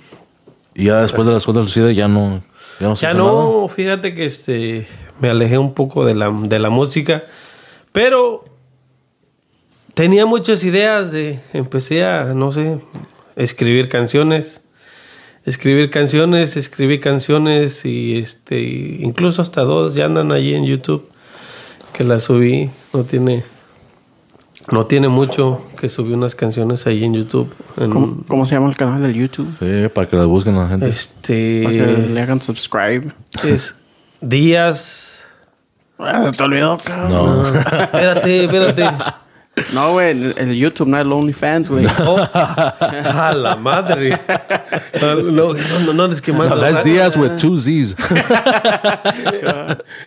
Y 0.75 0.85
ya 0.87 1.03
después 1.03 1.27
de 1.27 1.33
la 1.33 1.39
escolta 1.39 1.61
suicida 1.63 1.93
ya 1.93 2.09
no, 2.09 2.43
ya 2.81 2.89
no 2.89 2.95
Ya 2.95 3.15
nada. 3.15 3.25
no, 3.25 3.69
fíjate 3.69 4.15
que 4.15 4.27
este 4.27 4.89
me 5.21 5.29
alejé 5.31 5.59
un 5.59 5.75
poco 5.75 6.05
de 6.05 6.15
la, 6.15 6.31
de 6.31 6.59
la 6.59 6.71
música, 6.71 7.25
pero 7.93 8.45
tenía 9.95 10.27
muchas 10.27 10.65
ideas 10.65 11.13
de 11.13 11.41
empecé 11.53 12.05
a 12.05 12.25
no 12.35 12.51
sé, 12.51 12.81
escribir 13.37 13.89
canciones, 13.89 14.63
escribir 15.45 15.91
canciones, 15.91 16.57
escribí 16.57 16.99
canciones 16.99 17.85
y 17.85 18.17
este 18.19 18.61
incluso 18.63 19.43
hasta 19.43 19.63
dos 19.63 19.95
ya 19.95 20.07
andan 20.07 20.33
allí 20.33 20.55
en 20.55 20.65
YouTube 20.65 21.09
que 21.93 22.03
las 22.03 22.25
subí, 22.25 22.71
no 22.93 23.05
tiene 23.05 23.45
no 24.71 24.87
tiene 24.87 25.09
mucho 25.09 25.63
que 25.79 25.89
subí 25.89 26.13
unas 26.15 26.35
canciones 26.35 26.87
ahí 26.87 27.05
en 27.05 27.15
YouTube. 27.15 27.53
en- 27.77 27.91
¿Cómo, 27.91 28.17
cómo 28.27 28.47
se 28.47 28.55
llama 28.55 28.69
el 28.71 28.77
canal 28.77 29.03
del 29.03 29.15
YouTube? 29.15 29.49
Sí, 29.61 29.89
para 29.89 30.09
que 30.09 30.17
las 30.17 30.27
busquen 30.27 30.57
la 30.57 30.69
gente. 30.69 30.89
Este 30.89 31.63
Para 31.65 31.75
que 31.77 32.09
le 32.13 32.21
hagan 32.21 32.41
subscribe. 32.41 33.13
es 33.45 33.75
días 34.21 35.03
Ah, 35.99 36.33
te 36.37 36.43
olvidó, 36.43 36.77
cabrón. 36.83 37.13
No. 37.13 37.43
No, 37.43 37.45
espérate, 37.45 38.45
espérate. 38.45 38.91
No, 39.73 39.93
güey, 39.93 40.11
el, 40.11 40.35
el 40.37 40.55
YouTube, 40.57 40.89
no 40.89 40.99
el 40.99 41.13
OnlyFans, 41.13 41.71
güey. 41.71 41.87
Oh, 42.05 42.17
a 42.35 43.33
la 43.37 43.55
madre. 43.55 44.19
No, 45.01 45.15
no, 45.23 45.55
no, 45.87 45.93
no 45.93 46.07
es 46.07 46.21
que 46.21 46.33
más. 46.33 46.51
No, 46.51 46.59
that's 46.59 46.83
Díaz 46.83 47.17
with 47.17 47.37
two 47.37 47.57
Z's. 47.59 47.95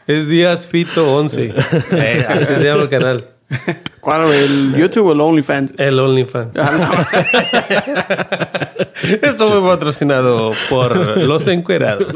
Es 0.08 0.28
Díaz 0.28 0.67
Fito 0.67 1.15
11. 1.15 1.54
Eh, 1.91 2.26
así 2.28 2.46
se 2.56 2.63
llama 2.65 2.84
el 2.84 2.89
canal. 2.89 3.26
¿Cuál? 4.02 4.34
¿El 4.34 4.76
YouTube 4.76 5.08
o 5.08 5.12
el 5.14 5.22
OnlyFans? 5.22 5.74
El 5.78 6.00
OnlyFans. 6.00 6.58
Ah, 6.58 7.08
Esto 9.22 9.48
fue 9.48 9.62
patrocinado 9.70 10.54
por 10.70 11.18
los 11.18 11.48
encuerados. 11.48 12.14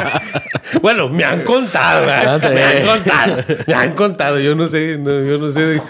bueno, 0.82 1.08
me 1.08 1.24
han 1.24 1.42
contado, 1.42 2.06
¿verdad? 2.06 2.52
me 2.52 2.62
han 2.62 2.86
contado, 2.86 3.36
me 3.66 3.74
han 3.74 3.92
contado. 3.94 4.38
Yo 4.40 4.54
no 4.54 4.68
sé, 4.68 4.98
no, 4.98 5.10
yo 5.24 5.38
no 5.38 5.50
sé 5.52 5.60
de, 5.60 5.80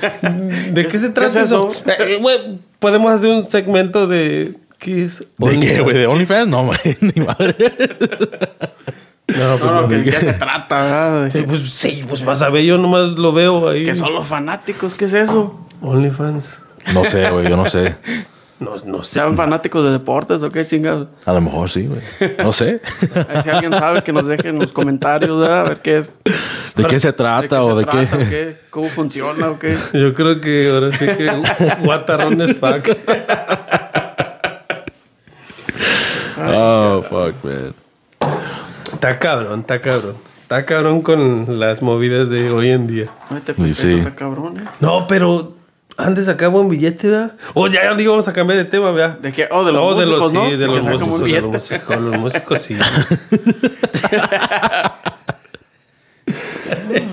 de 0.72 0.86
qué 0.86 0.98
se 0.98 1.08
¿Qué 1.08 1.12
trata 1.12 1.40
es 1.40 1.46
eso? 1.46 1.72
eso. 1.72 1.82
Eh, 1.86 2.58
Podemos 2.78 3.12
hacer 3.12 3.30
un 3.30 3.48
segmento 3.50 4.06
de 4.06 4.54
qué 4.78 5.04
es 5.04 5.24
¿De 5.38 5.58
qué, 5.60 5.80
güey? 5.80 5.96
¿De 5.98 6.06
OnlyFans? 6.06 6.48
No, 6.48 6.66
güey, 6.66 6.78
ni 7.00 7.22
madre. 7.22 7.54
No, 9.28 9.34
pues 9.58 9.60
No, 9.60 9.72
no, 9.72 9.80
no. 9.82 9.88
que 9.88 9.96
¿de 9.98 10.04
qué 10.04 10.12
se 10.12 10.32
trata? 10.34 11.30
Sí, 11.30 11.42
pues 11.48 11.70
sí, 11.70 12.04
pues 12.08 12.24
vas 12.24 12.42
a 12.42 12.50
ver, 12.50 12.64
yo 12.64 12.76
nomás 12.78 13.10
lo 13.18 13.32
veo 13.32 13.68
ahí. 13.68 13.84
Que 13.84 13.94
son 13.94 14.12
los 14.12 14.26
fanáticos, 14.26 14.94
¿qué 14.94 15.06
es 15.06 15.14
eso? 15.14 15.60
OnlyFans. 15.80 16.58
No 16.92 17.04
sé, 17.04 17.30
güey, 17.30 17.48
yo 17.48 17.56
no 17.56 17.66
sé. 17.66 17.94
No, 18.58 18.76
no 18.84 19.02
sé. 19.02 19.14
¿Sean 19.14 19.36
fanáticos 19.36 19.84
de 19.84 19.90
deportes 19.90 20.42
o 20.42 20.50
qué 20.50 20.64
chingados? 20.66 21.08
A 21.24 21.32
lo 21.32 21.40
mejor 21.40 21.68
sí, 21.70 21.86
güey. 21.86 22.02
No 22.38 22.52
sé. 22.52 22.80
Si 23.42 23.48
alguien 23.50 23.72
sabe, 23.72 24.02
que 24.04 24.12
nos 24.12 24.26
deje 24.26 24.48
en 24.50 24.58
los 24.58 24.72
comentarios, 24.72 25.40
¿verdad? 25.40 25.60
A 25.60 25.64
ver 25.70 25.78
qué 25.78 25.98
es. 25.98 26.10
¿De 26.76 26.84
qué 26.84 27.00
se 27.00 27.08
¿De 27.08 27.12
trata 27.12 27.62
o 27.64 27.70
se 27.70 27.76
de 27.78 27.84
trata 27.84 28.18
qué? 28.18 28.24
o 28.24 28.28
qué? 28.28 28.56
¿Cómo 28.70 28.88
funciona 28.88 29.48
o 29.50 29.58
qué? 29.58 29.76
Yo 29.94 30.14
creo 30.14 30.40
que 30.40 30.70
ahora 30.70 30.96
sí 30.96 31.06
que 31.06 31.30
Guatarrón 31.82 32.40
es 32.42 32.56
fuck. 32.56 32.88
Oh, 36.38 37.02
fuck, 37.08 37.34
man. 37.44 37.74
Está 39.02 39.18
cabrón, 39.18 39.60
está 39.62 39.80
cabrón. 39.80 40.14
Está 40.42 40.64
cabrón 40.64 41.02
con 41.02 41.58
las 41.58 41.82
movidas 41.82 42.30
de 42.30 42.52
hoy 42.52 42.68
en 42.68 42.86
día. 42.86 43.06
Ay, 43.30 43.40
te 43.40 43.52
Sí, 43.74 43.94
está 43.94 44.14
cabrón, 44.14 44.60
¿eh? 44.60 44.64
No, 44.78 45.08
pero 45.08 45.56
antes 45.96 46.26
sacaba 46.26 46.52
buen 46.52 46.68
billete, 46.68 47.08
¿verdad? 47.08 47.34
O 47.54 47.66
ya, 47.66 47.82
ya 47.82 47.94
digo, 47.94 48.12
vamos 48.12 48.28
a 48.28 48.32
cambiar 48.32 48.58
de 48.58 48.64
tema, 48.64 48.92
¿verdad? 48.92 49.18
¿De 49.18 49.32
qué? 49.32 49.48
Oh, 49.50 49.64
de 49.64 49.72
los 49.72 49.96
músicos, 49.96 50.32
¿no? 50.32 50.48
Sí, 50.48 50.56
de 50.56 50.66
los 50.68 50.82
músicos, 50.84 51.18
buen 51.18 51.32
de 51.32 51.40
los 51.40 51.50
músicos, 51.50 52.00
los 52.00 52.16
músicos, 52.16 52.62
sí. 52.62 52.76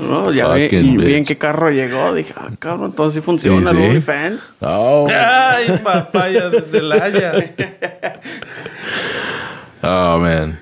No, 0.07 0.31
ya 0.31 0.47
vi, 0.53 0.67
y 0.71 0.97
vi 0.97 1.15
en 1.15 1.25
qué 1.25 1.39
carro 1.39 1.71
llegó. 1.71 2.13
Dije, 2.13 2.35
ah, 2.37 2.49
cabrón, 2.59 2.91
entonces 2.91 3.15
sí 3.15 3.21
funciona 3.25 3.71
Sí, 3.71 3.77
el 3.77 3.81
sí. 3.81 3.87
OnlyFans. 3.89 4.39
Oh, 4.59 5.07
Ay, 5.09 5.79
papaya 5.83 6.51
de 6.51 6.61
Celaya. 6.61 7.33
oh, 9.81 10.19
man. 10.19 10.59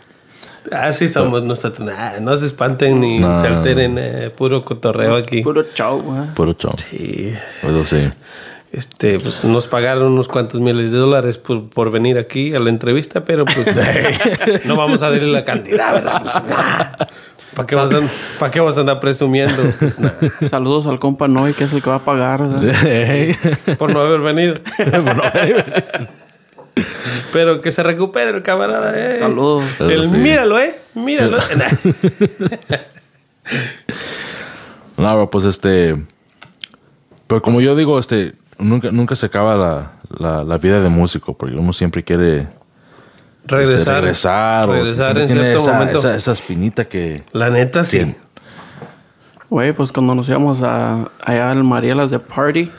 Así 0.71 1.07
somos 1.07 1.43
nosotros. 1.43 1.87
Nah, 1.87 2.19
no 2.19 2.35
se 2.37 2.45
espanten 2.47 2.99
ni 2.99 3.19
No. 3.19 3.39
se 3.39 3.47
alteren. 3.47 3.97
eh, 3.99 4.29
puro 4.35 4.63
cotorreo 4.65 5.15
aquí. 5.15 5.41
Puro 5.41 5.63
show, 5.73 6.01
¿eh? 6.15 6.29
Puro 6.35 6.53
chon. 6.53 6.73
Sí. 6.89 7.33
Eso 7.63 7.85
sí. 7.85 8.09
Este, 8.71 9.17
pues 9.19 9.43
nos 9.45 9.65
pagaron 9.65 10.11
unos 10.11 10.27
cuantos 10.27 10.59
miles 10.59 10.91
de 10.91 10.97
dólares 10.97 11.37
por, 11.37 11.69
por 11.69 11.89
venir 11.89 12.17
aquí 12.17 12.53
a 12.53 12.59
la 12.59 12.69
entrevista, 12.69 13.23
pero 13.23 13.45
pues 13.45 13.65
no 14.65 14.75
vamos 14.75 15.01
a 15.03 15.09
darle 15.09 15.27
la 15.31 15.45
cantidad, 15.45 15.93
¿verdad? 15.93 16.93
¿Para 17.55 17.65
qué, 17.65 17.75
vas 17.75 17.91
a, 17.93 18.01
¿Para 18.37 18.51
qué 18.51 18.59
vas 18.59 18.77
a 18.77 18.81
andar 18.81 18.99
presumiendo? 18.99 19.63
Pues, 19.79 19.97
nah, 19.99 20.11
Saludos 20.49 20.85
al 20.85 20.99
compa 20.99 21.27
Noy, 21.29 21.53
que 21.53 21.63
es 21.63 21.73
el 21.73 21.81
que 21.81 21.89
va 21.89 21.95
a 21.95 22.05
pagar, 22.05 22.47
¿verdad? 22.47 22.75
Hey. 22.83 23.35
por 23.79 23.91
no 23.93 24.01
haber 24.01 24.19
venido. 24.19 24.55
Pero 27.33 27.61
que 27.61 27.71
se 27.71 27.83
recupere 27.83 28.29
el 28.31 28.43
camarada, 28.43 28.93
¿eh? 28.97 29.19
Saludos. 29.19 29.63
El, 29.79 30.09
sí. 30.09 30.15
Míralo, 30.15 30.59
¿eh? 30.59 30.79
Míralo. 30.93 31.37
No, 34.97 35.13
bro, 35.13 35.29
pues 35.29 35.45
este. 35.45 35.95
Pero 37.27 37.41
como 37.41 37.61
yo 37.61 37.75
digo, 37.75 37.99
este. 37.99 38.33
Nunca, 38.57 38.91
nunca 38.91 39.15
se 39.15 39.27
acaba 39.27 39.55
la, 39.55 39.91
la, 40.17 40.43
la 40.43 40.57
vida 40.57 40.81
de 40.81 40.89
músico, 40.89 41.37
porque 41.37 41.55
uno 41.55 41.71
siempre 41.71 42.03
quiere 42.03 42.39
este, 42.39 43.55
Regresar. 43.55 44.01
regresar, 44.01 44.69
regresar 44.69 45.17
en 45.19 45.25
tiene 45.27 45.41
cierto 45.43 45.61
esa, 45.61 45.73
momento. 45.73 45.97
esa, 45.99 46.15
esa 46.15 46.31
espinita 46.31 46.85
que. 46.85 47.23
La 47.31 47.49
neta, 47.49 47.83
sí. 47.83 48.15
Güey, 49.49 49.71
pues 49.73 49.91
cuando 49.91 50.15
nos 50.15 50.27
íbamos 50.27 50.61
a, 50.61 51.09
allá 51.21 51.51
al 51.51 51.63
Marielas 51.63 52.09
de 52.11 52.19
Party, 52.19 52.69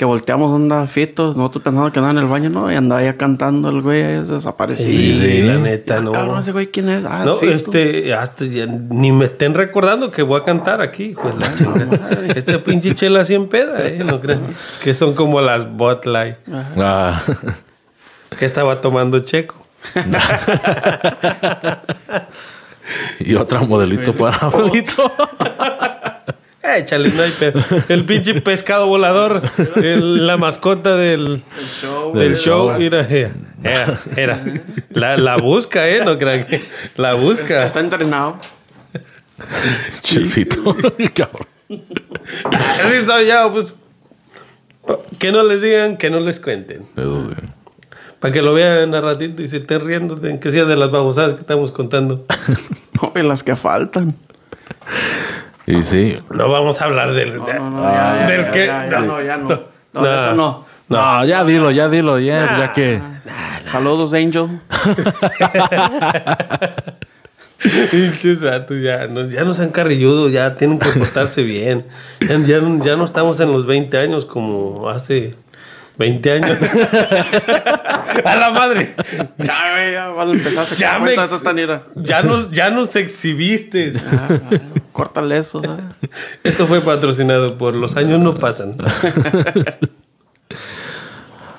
que 0.00 0.06
volteamos 0.06 0.50
onda 0.50 0.86
fitos, 0.86 1.36
nosotros 1.36 1.62
pensando 1.62 1.92
que 1.92 1.98
andaba 1.98 2.18
en 2.18 2.24
el 2.24 2.30
baño, 2.30 2.48
¿no? 2.48 2.72
Y 2.72 2.74
andaba 2.74 3.02
ya 3.02 3.18
cantando 3.18 3.68
el 3.68 3.82
güey, 3.82 4.24
desaparecido. 4.24 4.88
Sí, 4.88 5.14
sí. 5.14 5.42
la 5.42 5.56
neta, 5.58 5.96
Ah, 5.98 6.00
no. 6.00 6.12
Cabrón, 6.12 6.38
ese 6.40 6.52
güey, 6.52 6.68
¿quién 6.68 6.88
es? 6.88 7.04
Ah, 7.04 7.22
No, 7.26 7.36
Fito. 7.36 7.52
este, 7.52 8.14
hasta 8.14 8.46
ya 8.46 8.64
ni 8.64 9.12
me 9.12 9.26
estén 9.26 9.52
recordando 9.52 10.10
que 10.10 10.22
voy 10.22 10.40
a 10.40 10.42
cantar 10.42 10.80
aquí, 10.80 11.04
hijo 11.10 11.28
de 11.28 11.34
la 11.38 11.52
chingada. 11.54 11.98
Este 12.34 12.58
pinche 12.60 12.94
chela 12.94 13.20
así 13.20 13.34
en 13.34 13.46
peda, 13.50 13.86
¿eh? 13.86 14.02
No 14.02 14.20
crean 14.22 14.40
que 14.82 14.94
son 14.94 15.12
como 15.14 15.42
las 15.42 15.70
Bot 15.70 16.06
Light 16.06 16.36
Ah, 16.78 17.20
que 18.38 18.46
estaba 18.46 18.80
tomando 18.80 19.20
Checo. 19.20 19.66
y 23.20 23.34
otra 23.34 23.60
modelito 23.60 24.16
para 24.16 24.36
abuelito. 24.38 25.12
Eh, 26.62 26.78
Échale, 26.80 27.08
no 27.10 27.22
hay 27.22 27.30
pedo. 27.30 27.62
El 27.88 28.04
pinche 28.04 28.38
pescado 28.42 28.86
volador, 28.86 29.42
el- 29.76 30.26
la 30.26 30.36
mascota 30.36 30.94
del, 30.96 31.42
El 31.58 31.66
show. 31.66 32.12
del 32.14 32.28
Del 32.32 32.36
show. 32.38 32.72
Mira, 32.78 33.00
era, 33.08 33.32
era, 33.64 33.98
era. 34.16 34.44
La, 34.90 35.16
la 35.16 35.36
busca, 35.38 35.88
¿eh? 35.88 36.02
No 36.04 36.18
crean 36.18 36.44
que 36.44 36.60
la 36.96 37.14
busca. 37.14 37.64
Está 37.64 37.80
entrenado. 37.80 38.38
Chifito. 40.02 40.76
Cabrón. 41.14 41.46
Así 42.84 42.94
estoy 42.96 43.26
ya, 43.26 43.50
pues. 43.50 43.74
Que 45.18 45.32
no 45.32 45.42
les 45.42 45.62
digan, 45.62 45.96
que 45.96 46.10
no 46.10 46.20
les 46.20 46.40
cuenten. 46.40 46.82
Para 48.18 48.32
que 48.34 48.42
lo 48.42 48.52
vean 48.52 48.94
a 48.94 49.00
ratito 49.00 49.40
y 49.40 49.48
se 49.48 49.58
estén 49.58 49.86
riendo, 49.86 50.16
de- 50.16 50.38
que 50.40 50.50
sea 50.50 50.66
de 50.66 50.76
las 50.76 50.90
babosadas 50.90 51.34
que 51.36 51.40
estamos 51.40 51.72
contando. 51.72 52.24
No, 53.00 53.12
y 53.18 53.22
las 53.22 53.42
que 53.42 53.56
faltan. 53.56 54.14
Y 55.70 55.82
sí. 55.82 56.18
No 56.30 56.50
vamos 56.50 56.80
a 56.80 56.84
hablar 56.84 57.12
del. 57.12 57.36
No, 57.36 57.46
no, 57.46 57.70
no, 57.70 57.82
ya, 57.82 58.16
ya, 58.20 58.26
¿Del 58.26 58.44
ya, 58.44 58.50
qué? 58.50 58.66
Ya, 58.66 58.90
ya, 58.90 59.00
no, 59.00 59.22
ya 59.22 59.36
no. 59.36 59.48
No, 59.48 59.60
No. 59.92 60.06
eso 60.06 60.34
no. 60.34 60.64
No, 60.88 61.24
ya 61.24 61.44
dilo, 61.44 61.70
ya 61.70 61.88
dilo, 61.88 62.18
ya, 62.18 62.58
ya 62.58 62.72
que. 62.72 63.00
Saludos, 63.70 64.12
Angel. 64.12 64.60
Pinches 67.90 68.40
ya, 68.40 69.06
nos, 69.06 69.30
ya 69.30 69.44
nos 69.44 69.60
han 69.60 69.70
carrilludo, 69.70 70.28
ya 70.28 70.56
tienen 70.56 70.78
que 70.78 70.88
portarse 70.88 71.42
bien. 71.42 71.86
Ya, 72.20 72.38
ya 72.38 72.60
no, 72.60 72.84
ya 72.84 72.96
no 72.96 73.04
estamos 73.04 73.38
en 73.38 73.52
los 73.52 73.66
20 73.66 73.98
años 73.98 74.24
como 74.24 74.88
hace 74.88 75.34
20 76.00 76.32
años. 76.32 76.50
a 78.24 78.36
la 78.36 78.50
madre. 78.50 78.94
Ya, 79.36 79.72
güey, 79.72 79.92
ya 79.92 80.08
empezar 80.32 80.66
a 80.70 80.74
Ya 80.74 80.98
me. 80.98 81.14
Ya 81.96 82.22
nos, 82.22 82.50
ya 82.50 82.70
nos 82.70 82.96
exhibiste. 82.96 83.92
Córtale 84.92 85.36
eso, 85.36 85.62
¿sabes? 85.62 85.84
Esto 86.42 86.66
fue 86.66 86.80
patrocinado 86.80 87.58
por 87.58 87.76
Los 87.76 87.98
años 87.98 88.18
no 88.18 88.38
pasan. 88.38 88.76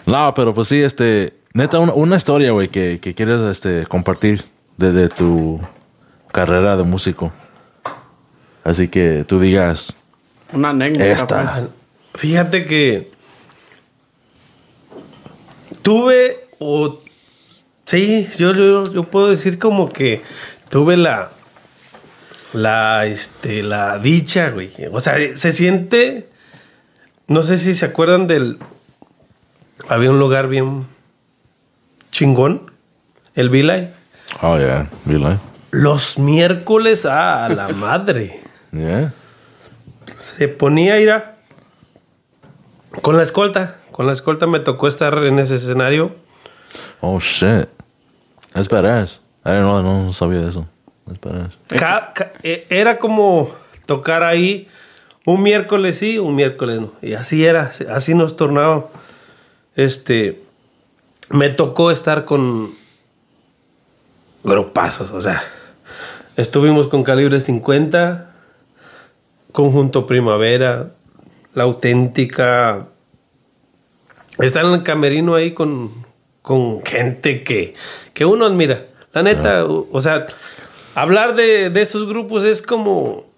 No, 0.08 0.34
pero 0.34 0.56
pues 0.56 0.68
sí, 0.70 0.82
este. 0.82 1.36
Neta, 1.54 1.78
una, 1.78 1.94
una 1.94 2.16
historia, 2.16 2.52
güey, 2.52 2.70
que, 2.70 3.00
que 3.00 3.14
quieres 3.14 3.42
este, 3.44 3.86
compartir 3.86 4.44
de, 4.78 4.92
de 4.92 5.10
tu 5.10 5.62
carrera 6.32 6.78
de 6.78 6.84
músico. 6.84 7.32
Así 8.64 8.88
que 8.88 9.24
tú 9.28 9.40
digas. 9.40 9.96
Una 10.52 10.70
anécdota. 10.70 11.12
Esta. 11.12 11.54
pues. 11.60 11.70
Fíjate 12.16 12.66
que 12.66 13.12
tuve 15.82 16.48
o 16.60 17.00
sí, 17.86 18.28
yo, 18.38 18.54
yo, 18.54 18.84
yo 18.92 19.04
puedo 19.06 19.30
decir 19.30 19.60
como 19.60 19.90
que 19.90 20.22
tuve 20.70 20.98
la 20.98 21.32
la 22.54 23.06
este 23.06 23.64
la 23.64 23.98
dicha, 24.00 24.50
güey. 24.50 24.72
O 24.92 25.00
sea, 25.00 25.16
se 25.36 25.52
siente 25.52 26.30
no 27.32 27.44
sé 27.44 27.58
si 27.58 27.76
se 27.76 27.86
acuerdan 27.86 28.28
del 28.28 28.60
había 29.88 30.10
un 30.10 30.20
lugar 30.20 30.50
bien 30.50 30.86
chingón, 32.12 32.72
el 33.36 33.50
Vilay. 33.50 33.94
Oh, 34.42 34.58
yeah, 34.58 34.90
really? 35.06 35.40
Los 35.72 36.20
miércoles 36.20 37.06
ah, 37.06 37.46
a 37.46 37.50
la 37.50 37.70
madre. 37.70 38.42
Yeah. 38.74 39.14
Se 40.38 40.48
ponía 40.48 40.94
a 40.94 41.00
ir 41.00 41.12
a... 41.12 41.36
Con 43.02 43.18
la 43.18 43.24
escolta. 43.24 43.81
Con 43.92 44.08
la 44.08 44.14
escolta 44.14 44.48
me 44.48 44.60
tocó 44.60 44.88
estar 44.88 45.18
en 45.24 45.40
ese 45.40 45.56
escenario. 45.56 46.16
Oh, 47.02 47.20
shit. 47.20 47.68
That's 48.54 48.70
badass. 48.70 49.20
I 49.46 49.50
didn't 49.52 49.70
know, 49.70 49.82
no 49.82 50.14
sabía 50.14 50.40
de 50.42 50.50
eso. 50.50 50.68
That's 51.06 51.20
badass. 51.20 51.58
Ca- 51.68 52.14
e- 52.44 52.66
era 52.70 52.98
como 53.00 53.52
tocar 53.86 54.24
ahí 54.24 54.68
un 55.26 55.42
miércoles 55.44 55.98
sí, 55.98 56.18
un 56.18 56.36
miércoles 56.36 56.82
no. 56.82 56.94
Y 57.02 57.14
así 57.14 57.46
era, 57.46 57.72
así 57.90 58.14
nos 58.14 58.36
tornaba. 58.36 58.86
Este, 59.76 60.42
me 61.30 61.50
tocó 61.50 61.92
estar 61.92 62.26
con 62.26 62.72
grupazos, 64.44 65.12
o 65.12 65.22
sea, 65.22 65.42
estuvimos 66.36 66.88
con 66.88 67.04
calibre 67.04 67.40
50, 67.40 68.32
conjunto 69.52 70.06
primavera, 70.08 70.92
la 71.54 71.64
auténtica. 71.64 72.88
Está 74.40 74.62
en 74.62 74.68
el 74.74 74.84
camerino 74.84 75.36
ahí 75.36 75.54
con, 75.54 75.92
con 76.42 76.84
gente 76.84 77.44
que, 77.44 77.74
que 78.14 78.26
uno 78.26 78.46
admira. 78.46 78.88
La 79.14 79.24
neta, 79.24 79.66
o, 79.66 79.88
o 79.92 80.02
sea, 80.02 80.26
hablar 80.96 81.36
de, 81.36 81.70
de 81.70 81.82
esos 81.82 82.08
grupos 82.08 82.44
es 82.46 82.62
como. 82.62 83.30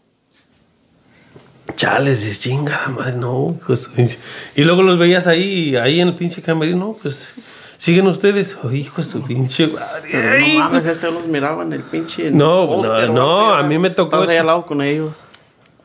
Chales, 1.75 2.19
dices, 2.19 2.39
chingada 2.41 2.87
madre, 2.89 3.13
no. 3.13 3.57
pinche". 3.95 4.19
Y 4.55 4.63
luego 4.63 4.83
los 4.83 4.99
veías 4.99 5.27
ahí, 5.27 5.75
ahí 5.75 5.99
en 5.99 6.09
el 6.09 6.15
pinche 6.15 6.41
camerino, 6.41 6.77
no, 6.77 6.93
pues 7.01 7.33
siguen 7.77 8.05
ustedes. 8.07 8.55
Oh, 8.61 8.71
hijo 8.71 9.01
de 9.01 9.07
su 9.09 9.21
pinche 9.23 9.67
madre. 9.67 10.39
No 10.41 10.59
mames, 10.59 10.85
este 10.85 11.09
los 11.09 11.25
miraba 11.25 11.63
en 11.63 11.73
el 11.73 11.81
pinche. 11.81 12.29
No, 12.29 12.83
no, 13.07 13.53
a 13.53 13.63
mí 13.63 13.79
me 13.79 13.89
tocó 13.89 14.09
Estabas 14.09 14.27
ahí 14.29 14.35
este- 14.35 14.39
al 14.41 14.47
lado 14.47 14.65
con 14.65 14.81
ellos. 14.81 15.11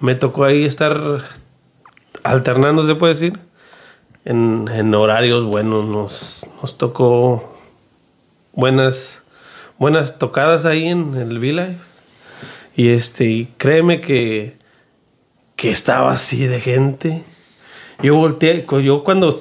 me 0.00 0.14
tocó 0.14 0.44
ahí 0.44 0.64
estar 0.64 1.24
alternando, 2.24 2.86
se 2.86 2.94
puede 2.96 3.14
decir, 3.14 3.38
en, 4.28 4.94
horarios 4.94 5.44
buenos. 5.44 5.86
Nos, 5.86 6.46
nos 6.60 6.78
tocó 6.78 7.56
buenas, 8.52 9.20
buenas 9.78 10.18
tocadas 10.18 10.66
ahí 10.66 10.88
en 10.88 11.14
el 11.16 11.38
V-Live. 11.38 11.78
Y 12.76 12.90
este, 12.90 13.24
y 13.24 13.46
créeme 13.56 14.00
que, 14.00 14.56
que 15.56 15.70
estaba 15.70 16.12
así 16.12 16.46
de 16.46 16.60
gente. 16.60 17.24
Yo 18.02 18.14
volteé, 18.14 18.64
yo 18.84 19.02
cuando 19.02 19.36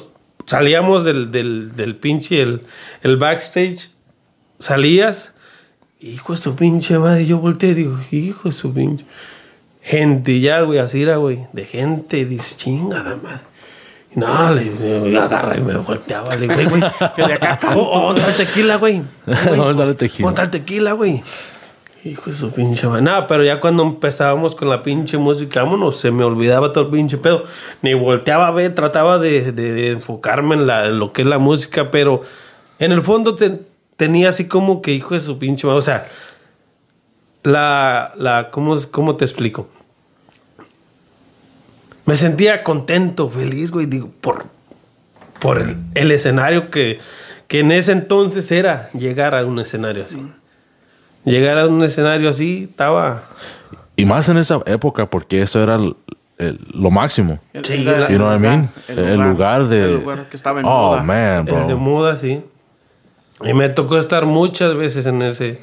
salíamos 0.45 1.03
del, 1.03 1.31
del, 1.31 1.75
del 1.75 1.95
pinche, 1.95 2.41
el, 2.41 2.61
el 3.03 3.17
backstage, 3.17 3.91
salías, 4.57 5.33
hijo 5.99 6.33
de 6.33 6.41
su 6.41 6.55
pinche 6.55 6.97
madre, 6.97 7.27
yo 7.27 7.37
volteé 7.37 7.71
y 7.71 7.73
digo, 7.75 7.99
hijo 8.09 8.49
de 8.49 8.55
su 8.55 8.73
pinche. 8.73 9.05
Gente, 9.83 10.39
ya, 10.39 10.61
güey, 10.61 10.79
así 10.79 11.03
era, 11.03 11.17
güey, 11.17 11.45
de 11.53 11.65
gente, 11.65 12.25
dice, 12.25 12.55
chingada 12.55 13.15
madre. 13.17 13.56
Y 14.15 14.19
No, 14.19 14.51
le, 14.51 14.65
me 14.65 15.17
agarra 15.17 15.57
y 15.57 15.61
me 15.61 15.75
volteaba, 15.77 16.35
le 16.35 16.47
güey, 16.47 16.81
Que 17.15 17.23
de 17.27 17.33
acá 17.33 17.59
oh, 17.75 17.79
oh, 17.81 18.05
¿dónde 18.13 18.21
está 18.21 18.41
el 18.41 18.47
tequila, 18.47 18.75
güey? 18.77 19.01
¿Dónde 19.25 19.71
está 19.71 19.83
el 19.83 19.95
tequila? 19.95 20.27
¿Dónde 20.27 20.41
está 20.41 20.43
el 20.43 20.49
tequila, 20.63 20.91
güey? 20.93 21.23
Hijo 22.03 22.29
de 22.29 22.35
su 22.37 22.51
pinche 22.51 22.87
madre. 22.87 23.01
Nada, 23.01 23.27
pero 23.27 23.43
ya 23.43 23.59
cuando 23.59 23.83
empezábamos 23.83 24.55
con 24.55 24.69
la 24.69 24.81
pinche 24.81 25.17
música, 25.17 25.63
vámonos, 25.63 25.99
se 25.99 26.11
me 26.11 26.23
olvidaba 26.23 26.71
todo 26.71 26.85
el 26.85 26.89
pinche 26.91 27.17
pedo. 27.17 27.43
Ni 27.81 27.93
volteaba 27.95 28.47
a 28.47 28.51
ver, 28.51 28.73
trataba 28.75 29.19
de, 29.19 29.51
de- 29.51 29.71
de 29.73 29.91
enfocarme 29.91 30.55
en, 30.55 30.67
la- 30.67 30.85
en 30.85 30.99
lo 30.99 31.11
que 31.11 31.23
es 31.23 31.27
la 31.27 31.37
música, 31.39 31.91
pero 31.91 32.21
en 32.79 32.93
el 32.93 33.01
fondo 33.01 33.35
te- 33.35 33.59
tenía 33.97 34.29
así 34.29 34.47
como 34.47 34.81
que 34.81 34.93
hijo 34.93 35.15
de 35.15 35.19
su 35.19 35.37
pinche 35.37 35.67
madre. 35.67 35.79
O 35.79 35.81
sea, 35.81 36.07
la, 37.43 38.13
la, 38.15 38.51
¿cómo, 38.51 38.77
¿cómo 38.91 39.15
te 39.17 39.25
explico? 39.25 39.67
Me 42.07 42.15
sentía 42.15 42.63
contento, 42.63 43.29
feliz, 43.29 43.69
güey, 43.69 43.85
digo, 43.85 44.09
por, 44.21 44.45
por 45.39 45.59
el, 45.61 45.75
el 45.93 46.11
escenario 46.11 46.71
que, 46.71 46.97
que 47.47 47.59
en 47.59 47.71
ese 47.71 47.91
entonces 47.91 48.51
era 48.51 48.89
llegar 48.93 49.35
a 49.35 49.45
un 49.45 49.59
escenario 49.59 50.05
así. 50.05 50.25
Llegar 51.25 51.59
a 51.59 51.67
un 51.67 51.83
escenario 51.83 52.29
así 52.29 52.67
estaba... 52.71 53.23
Y 53.97 54.05
más 54.05 54.29
en 54.29 54.37
esa 54.37 54.61
época, 54.65 55.07
porque 55.09 55.41
eso 55.41 55.61
era 55.61 55.75
el- 55.75 55.95
el- 56.37 56.59
lo 56.71 56.89
máximo. 56.91 57.39
Sí, 57.63 57.73
el- 57.73 57.85
la- 57.85 58.07
el 58.07 58.13
You 58.13 58.17
know 58.17 58.27
what 58.27 58.35
I 58.35 58.39
lugar, 58.39 58.39
mean? 58.39 58.69
El 58.87 59.19
lugar 59.19 59.67
de. 59.67 59.83
El 59.83 59.93
lugar 59.95 60.29
que 60.29 60.37
estaba 60.37 60.59
en 60.59 60.65
Oh, 60.67 60.69
moda. 60.91 61.03
man, 61.03 61.45
bro. 61.45 61.61
El 61.63 61.67
de 61.67 61.75
moda, 61.75 62.15
sí. 62.17 62.41
Y 63.43 63.53
me 63.53 63.69
tocó 63.69 63.97
estar 63.97 64.25
muchas 64.27 64.75
veces 64.75 65.05
en 65.07 65.21
ese, 65.23 65.59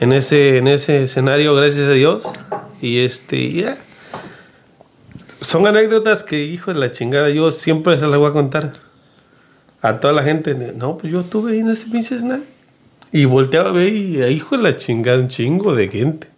en 0.00 0.12
ese, 0.12 0.58
en 0.58 0.68
ese 0.68 1.02
escenario, 1.04 1.54
gracias 1.54 1.88
a 1.88 1.92
Dios. 1.92 2.24
Y 2.82 2.98
este, 3.00 3.50
ya. 3.52 3.78
Son 5.42 5.66
anécdotas 5.66 6.22
que, 6.22 6.42
hijo 6.44 6.72
de 6.72 6.80
la 6.80 6.90
chingada, 6.90 7.28
yo 7.30 7.50
siempre 7.50 7.98
se 7.98 8.06
las 8.06 8.18
voy 8.18 8.30
a 8.30 8.32
contar 8.32 8.72
a 9.82 9.98
toda 9.98 10.12
la 10.12 10.22
gente. 10.22 10.54
No, 10.54 10.96
pues 10.96 11.12
yo 11.12 11.20
estuve 11.20 11.52
ahí 11.52 11.58
en 11.58 11.70
ese 11.70 11.86
pinche 11.86 12.16
escenario. 12.16 12.44
Y 13.10 13.24
volteaba 13.26 13.70
a 13.70 13.72
ver 13.72 13.92
y, 13.92 14.22
hijo 14.24 14.56
de 14.56 14.62
la 14.62 14.76
chingada, 14.76 15.18
un 15.18 15.28
chingo 15.28 15.74
de 15.74 15.88
gente. 15.88 16.28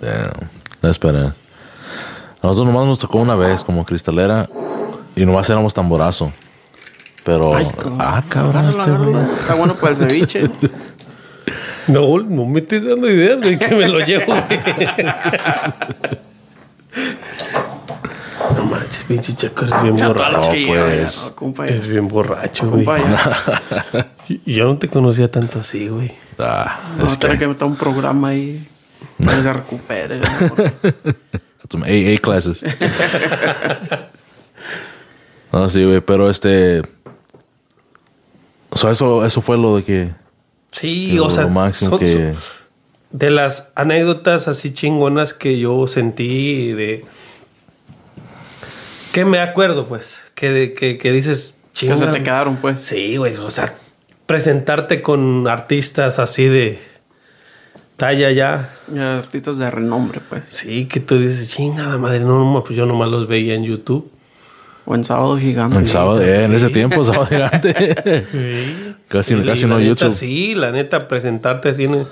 Badass. 0.00 0.98
A 1.04 2.46
nosotros 2.46 2.66
nomás 2.66 2.86
nos 2.86 2.98
tocó 2.98 3.18
una 3.18 3.34
vez 3.34 3.62
como 3.64 3.84
cristalera 3.84 4.48
y 5.14 5.26
nomás 5.26 5.48
éramos 5.50 5.74
tamborazo. 5.74 6.32
Pero, 7.24 7.54
Ay, 7.54 7.66
cabrón. 7.66 7.98
ah, 8.00 8.24
cabrón, 8.28 8.56
Agárralo, 8.56 9.04
este 9.04 9.10
güey. 9.10 9.24
Está 9.38 9.54
bueno 9.54 9.74
para 9.74 9.92
el 9.92 9.96
ceviche. 9.96 10.50
No, 11.88 12.18
no 12.18 12.44
me 12.44 12.60
estés 12.60 12.84
dando 12.84 13.10
ideas, 13.10 13.40
güey, 13.40 13.58
que 13.58 13.74
me 13.74 13.88
lo 13.88 14.00
llevo, 14.00 14.26
güey. 14.26 14.44
No 18.58 18.64
manches, 18.64 19.04
pinche 19.06 19.34
chaco, 19.36 19.64
eres 19.66 19.82
bien 19.82 19.94
borracho. 19.96 20.40
No, 20.40 20.48
pues. 20.48 20.66
ya, 20.66 21.10
no, 21.28 21.34
compa, 21.36 21.68
Es 21.68 21.86
bien 21.86 22.08
borracho, 22.08 22.68
güey. 22.68 22.84
Yo 24.46 24.64
no 24.64 24.78
te 24.78 24.88
conocía 24.88 25.30
tanto 25.30 25.60
así, 25.60 25.88
güey. 25.88 26.12
Ah, 26.38 26.80
No, 26.98 27.06
es 27.06 27.18
tiene 27.18 27.34
que, 27.36 27.40
que 27.40 27.48
meter 27.48 27.64
un 27.66 27.76
programa 27.76 28.28
ahí. 28.28 28.66
Para 29.24 29.36
que 29.36 29.42
se 29.42 29.52
recupere. 29.52 30.20
AA 31.72 32.18
classes. 32.20 32.62
no, 35.52 35.68
sí, 35.68 35.84
güey, 35.84 36.00
pero 36.00 36.28
este. 36.30 36.82
O 38.70 38.76
sea, 38.76 38.90
eso, 38.90 39.24
eso 39.24 39.40
fue 39.40 39.56
lo 39.56 39.76
de 39.76 39.82
que. 39.84 40.10
Sí, 40.72 41.12
lo, 41.12 41.26
o 41.26 41.30
sea, 41.30 41.44
lo 41.44 41.50
máximo 41.50 41.90
son- 41.90 41.98
que. 42.00 42.12
son- 42.12 42.34
de 43.10 43.30
las 43.30 43.70
anécdotas 43.74 44.48
así 44.48 44.70
chingonas 44.74 45.32
que 45.32 45.58
yo 45.58 45.86
sentí 45.86 46.72
de 46.72 47.06
que 49.12 49.24
me 49.24 49.38
acuerdo 49.40 49.86
pues 49.86 50.18
que 50.34 50.50
de- 50.50 50.72
que, 50.74 50.98
que 50.98 51.12
dices 51.12 51.54
Que 51.72 51.86
se 51.88 51.94
chinga 51.94 52.10
te 52.10 52.22
quedaron, 52.22 52.56
pues. 52.56 52.80
sí 52.82 53.16
güey 53.16 53.34
o 53.36 53.50
sea 53.50 53.74
presentarte 54.26 55.00
con 55.02 55.48
artistas 55.48 56.18
así 56.18 56.46
de 56.46 56.80
talla 57.96 58.30
ya 58.30 58.70
Ya, 58.92 59.18
artistas 59.18 59.58
de 59.58 59.70
renombre, 59.70 60.20
pues. 60.28 60.42
sí 60.48 60.86
que 60.86 61.00
tú 61.00 61.18
dices 61.18 61.48
chingada 61.54 61.96
madre 61.98 62.20
no, 62.20 62.52
no 62.52 62.62
pues 62.64 62.76
yo 62.76 62.86
nomás 62.86 63.08
los 63.08 63.26
veía 63.28 63.54
en 63.54 63.64
YouTube 63.64 64.10
O 64.84 64.94
en 64.94 65.04
sábado 65.04 65.36
gigante. 65.38 65.76
En 65.78 65.86
sábado, 65.88 66.20
eh, 66.22 66.44
en 66.44 66.54
ese 66.54 66.70
tiempo, 66.70 67.04
sábado 67.04 67.26
gigante. 67.30 67.74
Sí. 68.32 68.94
casi 69.08 69.34
Y- 69.34 69.42
casi 69.44 69.64
y 69.64 69.68
no 69.68 69.74
la 69.78 69.80
neta, 69.84 69.88
YouTube. 70.06 70.14
Sí, 70.16 70.54
la 70.54 70.70
neta, 70.72 71.08
presentarte 71.08 71.68
así 71.70 71.84
en, 71.84 72.06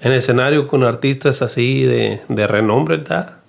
en 0.00 0.12
escenario 0.12 0.66
con 0.66 0.82
artistas 0.84 1.40
así 1.42 1.84
de, 1.84 2.22
de 2.28 2.46
renombre, 2.48 2.96
¿está? 2.96 3.40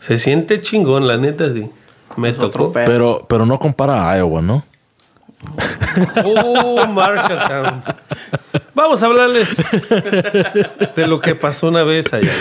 Se 0.00 0.18
siente 0.18 0.60
chingón, 0.60 1.06
la 1.06 1.16
neta, 1.16 1.50
sí. 1.52 1.70
Me 2.16 2.30
otro 2.30 2.50
tocó. 2.50 2.72
Pero, 2.72 3.26
pero 3.28 3.46
no 3.46 3.58
compara 3.58 4.10
a 4.10 4.18
Iowa, 4.18 4.42
¿no? 4.42 4.64
Oh, 6.24 6.86
Marshalltown. 6.86 7.82
Vamos 8.74 9.02
a 9.02 9.06
hablarles 9.06 9.48
de 10.96 11.06
lo 11.06 11.20
que 11.20 11.34
pasó 11.34 11.68
una 11.68 11.82
vez 11.84 12.12
allá. 12.12 12.32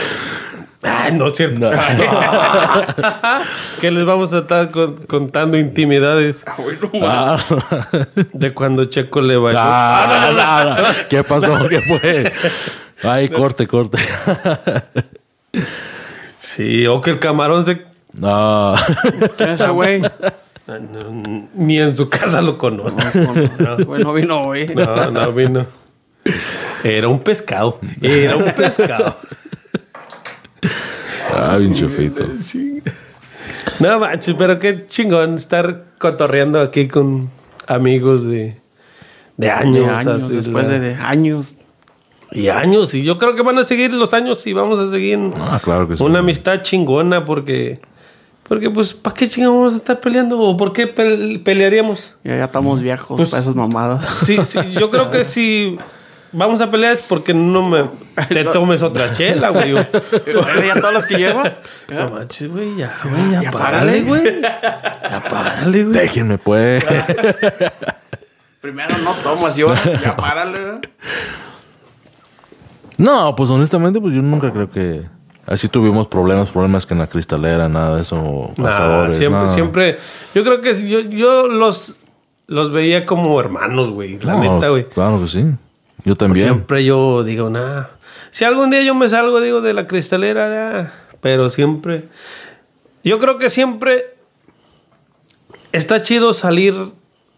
Ay, 0.84 1.12
no 1.14 1.28
es 1.28 1.36
cierto. 1.36 1.70
que 3.82 3.92
les 3.92 4.06
vamos 4.06 4.32
a 4.34 4.40
estar 4.40 4.72
con- 4.72 4.98
contando 5.06 5.58
intimidades 5.58 6.44
Ah, 6.46 6.58
Ah, 7.04 7.38
de 8.34 8.54
cuando 8.54 8.86
Checo 8.86 9.22
le 9.22 9.38
bailó. 9.38 9.60
ah, 9.62 10.32
no, 10.32 10.82
no, 10.82 10.88
no. 10.88 10.94
¿Qué 11.10 11.24
pasó? 11.24 11.68
¿Qué 11.68 11.82
fue? 11.82 12.32
Ay, 13.04 13.30
corte, 13.30 13.68
corte. 13.68 13.98
Sí, 16.58 16.86
o 16.88 17.00
que 17.02 17.12
el 17.12 17.20
camarón 17.20 17.66
se 17.66 17.84
No. 18.14 18.74
¿Quién 19.38 19.50
es 19.52 19.62
ese 19.62 19.70
güey? 19.72 20.02
Ni 21.54 21.80
en 21.80 21.96
su 21.96 22.10
casa 22.10 22.42
lo 22.42 22.58
conozco. 22.58 23.00
No, 23.60 23.78
no 24.00 24.14
vino, 24.14 24.44
güey. 24.46 24.74
No, 24.76 25.12
no 25.12 25.32
vino. 25.32 25.66
Era 26.84 27.08
un 27.08 27.20
pescado. 27.22 27.80
Era 28.02 28.36
un 28.36 28.52
pescado. 28.52 29.16
Ah, 31.34 31.58
bien 31.58 31.74
chufito. 31.74 32.24
No 33.80 34.00
manches, 34.00 34.36
pero 34.38 34.60
qué 34.60 34.88
chingón 34.88 35.36
estar 35.38 35.84
cotorreando 36.00 36.60
aquí 36.60 36.88
con 36.88 37.30
amigos 37.68 38.24
de, 38.26 38.58
de 39.38 39.52
años. 39.52 39.74
De 39.76 39.86
años, 39.90 40.30
después 40.30 40.68
la- 40.68 40.74
de, 40.74 40.80
de 40.80 40.96
años. 40.96 41.56
Y 42.32 42.50
años. 42.50 42.94
Y 42.94 43.04
yo 43.04 43.18
creo 43.18 43.36
que 43.36 43.42
van 43.42 43.58
a 43.58 43.64
seguir 43.64 43.94
los 43.94 44.14
años 44.14 44.46
y 44.48 44.54
vamos 44.54 44.80
a 44.80 44.90
seguir 44.90 45.20
Ah, 45.40 45.60
claro 45.64 45.88
que 45.88 45.98
sí. 45.98 46.04
una 46.04 46.20
amistad 46.20 46.62
chingona 46.62 47.26
porque... 47.26 47.80
Porque 48.48 48.70
pues, 48.70 48.94
¿para 48.94 49.14
qué 49.14 49.28
chingados 49.28 49.58
vamos 49.58 49.74
a 49.74 49.78
estar 49.78 50.00
peleando? 50.00 50.40
¿O 50.40 50.56
por 50.56 50.72
qué 50.72 50.94
pel- 50.96 51.44
pelearíamos? 51.44 52.16
Ya, 52.24 52.38
ya 52.38 52.46
estamos 52.46 52.80
viejos 52.82 53.18
Pues- 53.18 53.30
para 53.30 53.42
esas 53.42 53.56
mamadas. 53.56 54.06
Sí, 54.26 54.38
sí, 54.46 54.60
yo 54.72 54.90
creo 54.90 55.12
que 55.12 55.26
si 55.26 55.78
vamos 56.32 56.62
a 56.62 56.70
pelear 56.72 56.94
es 56.94 57.02
porque 57.02 57.34
no 57.34 57.68
me 57.68 57.90
te 58.30 58.44
tomes 58.54 58.82
otra 58.84 59.12
chela, 59.12 59.50
güey. 59.50 59.74
¿Ya 60.66 60.76
todos 60.80 60.94
los 60.94 61.06
que 61.06 61.18
lleva? 61.18 61.54
No 61.90 62.10
manches, 62.10 62.50
güey, 62.50 62.76
ya, 62.78 62.94
güey, 63.04 63.32
ya, 63.32 63.42
ya 63.44 63.52
párale, 63.52 64.02
güey. 64.04 64.42
Ya 64.42 65.24
párale, 65.30 65.84
güey. 65.84 65.98
Déjenme, 66.00 66.38
pues. 66.38 66.86
Primero 68.62 68.98
no 69.00 69.12
tomas 69.24 69.58
y 69.58 69.62
ahora 69.62 70.02
ya 70.02 70.16
párale. 70.16 70.58
¿verdad? 70.60 70.82
No, 72.98 73.36
pues 73.36 73.50
honestamente, 73.50 74.00
pues 74.02 74.14
yo 74.14 74.22
nunca 74.22 74.52
creo 74.52 74.70
que 74.70 75.04
así 75.46 75.68
tuvimos 75.70 76.08
problemas, 76.08 76.50
problemas 76.50 76.86
que 76.86 76.94
en 76.94 77.00
la 77.00 77.08
cristalera, 77.08 77.70
nada 77.70 77.96
de 77.96 78.02
eso, 78.02 78.52
Nah, 78.58 78.64
pasadores. 78.64 79.18
siempre, 79.18 79.42
nada. 79.44 79.54
siempre. 79.54 80.00
Yo 80.34 80.44
creo 80.44 80.62
que 80.62 80.88
yo, 80.90 81.00
yo 81.02 81.48
los, 81.48 81.96
los 82.48 82.72
veía 82.72 83.06
como 83.06 83.40
hermanos, 83.40 83.92
güey. 83.92 84.20
La 84.20 84.34
No, 84.36 84.56
neta, 84.56 84.70
güey. 84.70 84.86
Claro 84.90 85.22
que 85.22 85.28
sí. 85.28 85.46
Yo 86.06 86.16
también. 86.16 86.48
Siempre 86.48 86.84
yo 86.86 87.24
digo, 87.24 87.50
nada. 87.50 87.92
Si 88.32 88.46
algún 88.46 88.70
día 88.72 88.82
yo 88.84 88.94
me 88.96 89.08
salgo, 89.10 89.40
digo, 89.42 89.62
de 89.62 89.74
la 89.74 89.88
cristalera, 89.88 90.50
ya, 90.50 90.94
pero 91.22 91.50
siempre. 91.50 92.08
Yo 93.04 93.20
creo 93.20 93.38
que 93.38 93.50
siempre 93.50 94.16
está 95.72 96.02
chido 96.02 96.34
salir 96.34 96.76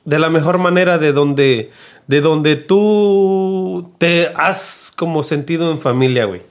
de 0.09 0.17
la 0.17 0.31
mejor 0.31 0.57
manera 0.57 0.97
de 0.97 1.13
donde, 1.13 1.69
de 2.07 2.21
donde 2.21 2.55
tú 2.55 3.91
te 3.99 4.31
has 4.35 4.91
como 4.95 5.23
sentido 5.23 5.71
en 5.71 5.79
familia, 5.79 6.25
güey. 6.25 6.41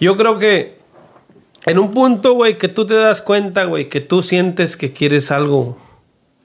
Yo 0.00 0.16
creo 0.16 0.38
que 0.38 0.78
en 1.66 1.78
un 1.78 1.90
punto, 1.90 2.32
güey, 2.32 2.56
que 2.56 2.68
tú 2.68 2.86
te 2.86 2.94
das 2.94 3.20
cuenta, 3.20 3.64
güey, 3.64 3.90
que 3.90 4.00
tú 4.00 4.22
sientes 4.22 4.78
que 4.78 4.92
quieres 4.92 5.30
algo 5.30 5.76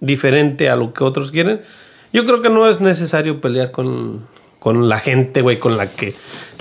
diferente 0.01 0.69
a 0.69 0.75
lo 0.75 0.93
que 0.93 1.05
otros 1.05 1.31
quieren, 1.31 1.61
yo 2.11 2.25
creo 2.25 2.41
que 2.41 2.49
no 2.49 2.67
es 2.67 2.81
necesario 2.81 3.39
pelear 3.39 3.71
con, 3.71 4.27
con 4.59 4.89
la 4.89 4.99
gente, 4.99 5.41
güey, 5.41 5.59
con 5.59 5.77
la 5.77 5.91
que 5.91 6.13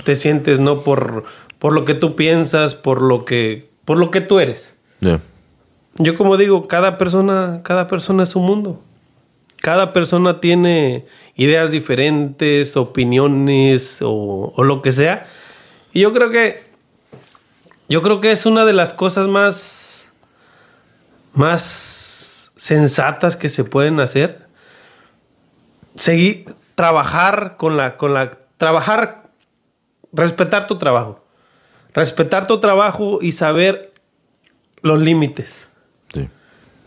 te 0.05 0.15
sientes, 0.15 0.59
no 0.59 0.81
por, 0.81 1.25
por 1.59 1.73
lo 1.73 1.83
que 1.83 1.93
tú 1.93 2.15
piensas, 2.15 2.73
por 2.73 3.01
lo 3.01 3.25
que, 3.25 3.69
por 3.83 3.97
lo 3.97 4.11
que 4.11 4.21
tú 4.21 4.39
eres. 4.39 4.77
Yeah. 5.01 5.19
Yo 5.97 6.15
como 6.15 6.37
digo, 6.37 6.69
cada 6.69 6.97
persona, 6.97 7.59
cada 7.63 7.87
persona 7.87 8.23
es 8.23 8.35
un 8.37 8.45
mundo. 8.45 8.81
Cada 9.63 9.93
persona 9.93 10.41
tiene 10.41 11.05
ideas 11.35 11.71
diferentes, 11.71 12.75
opiniones 12.75 14.01
o, 14.01 14.51
o 14.53 14.63
lo 14.65 14.81
que 14.81 14.91
sea. 14.91 15.25
Y 15.93 16.01
yo 16.01 16.11
creo 16.11 16.31
que 16.31 16.65
yo 17.87 18.01
creo 18.01 18.19
que 18.19 18.33
es 18.33 18.45
una 18.45 18.65
de 18.65 18.73
las 18.73 18.91
cosas 18.91 19.29
más 19.29 20.11
más 21.31 22.51
sensatas 22.57 23.37
que 23.37 23.47
se 23.47 23.63
pueden 23.63 24.01
hacer. 24.01 24.47
Seguir 25.95 26.53
trabajar 26.75 27.55
con 27.55 27.77
la 27.77 27.95
con 27.95 28.13
la 28.13 28.31
trabajar 28.57 29.29
respetar 30.11 30.67
tu 30.67 30.77
trabajo. 30.77 31.23
Respetar 31.93 32.47
tu 32.47 32.59
trabajo 32.59 33.19
y 33.21 33.31
saber 33.31 33.93
los 34.81 34.99
límites. 34.99 35.69
Sí. 36.13 36.27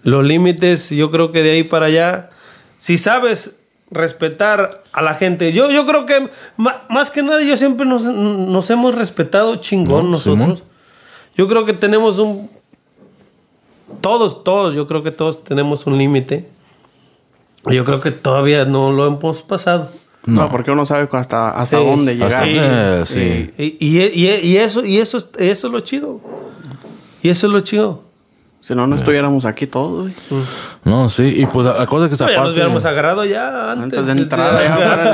Los 0.03 0.27
límites, 0.27 0.91
yo 0.91 1.11
creo 1.11 1.33
que 1.33 1.43
de 1.43 1.53
ahí 1.53 1.62
para 1.62 1.87
allá, 1.87 2.31
si 2.77 2.99
sabes 2.99 3.57
respetar 3.91 4.83
a 4.93 5.03
la 5.03 5.15
gente, 5.15 5.53
yo, 5.53 5.71
yo 5.71 5.87
creo 5.87 6.07
que 6.07 6.29
más 6.57 7.11
que 7.11 7.23
nada 7.23 7.41
yo 7.43 7.57
siempre 7.57 7.87
nos, 7.87 8.03
nos 8.03 8.69
hemos 8.71 8.95
respetado 8.95 9.57
chingón 9.57 10.07
No, 10.07 10.11
nosotros. 10.12 10.41
Simón. 10.59 10.62
Yo 11.37 11.47
creo 11.49 11.65
que 11.65 11.73
tenemos 11.75 12.19
un... 12.19 12.51
Todos, 14.01 14.43
todos, 14.43 14.75
yo 14.75 14.87
creo 14.87 15.03
que 15.03 15.11
todos 15.12 15.45
tenemos 15.45 15.87
un 15.87 15.97
límite. 15.99 16.49
Yo 17.67 17.85
creo 17.85 18.01
que 18.01 18.11
todavía 18.11 18.65
no 18.65 18.93
lo 18.93 19.07
hemos 19.07 19.43
pasado. 19.43 19.91
No, 20.25 20.49
porque 20.51 20.73
uno 20.73 20.85
sabe 20.87 21.09
hasta, 21.12 21.51
hasta 21.51 21.79
Sí. 21.79 21.85
dónde 21.85 22.15
llegar. 22.17 22.45
Sí. 22.45 22.51
eh, 22.57 23.03
sí. 23.07 23.55
Y, 23.59 23.77
y- 23.79 24.03
y- 24.27 24.41
y 24.53 24.57
eso, 24.57 24.85
y 24.85 24.99
eso, 24.99 25.19
es- 25.19 25.29
eso 25.39 25.67
es 25.69 25.73
lo 25.73 25.81
chido. 25.81 26.21
Y 27.23 27.29
eso 27.29 27.47
es 27.47 27.53
lo 27.53 27.61
chido. 27.61 28.03
Si 28.66 28.74
no, 28.74 28.87
no 28.88 28.96
estuviéramos 28.96 29.44
aquí 29.44 29.68
todos, 29.68 30.11
güey. 30.29 30.42
No, 30.83 31.09
sí. 31.09 31.35
Y 31.37 31.46
pues 31.46 31.66
la 31.66 31.87
cosa 31.87 32.09
que 32.09 32.16
se 32.16 32.24
No, 32.24 32.31
ya 32.31 32.35
nos 32.35 32.40
aparte. 32.40 32.52
hubiéramos 32.55 32.85
agarrado 32.85 33.24
ya 33.24 33.70
antes, 33.70 33.98
Antes 34.00 34.07
de 34.16 34.22
entrar, 34.22 34.61
el 34.61 34.68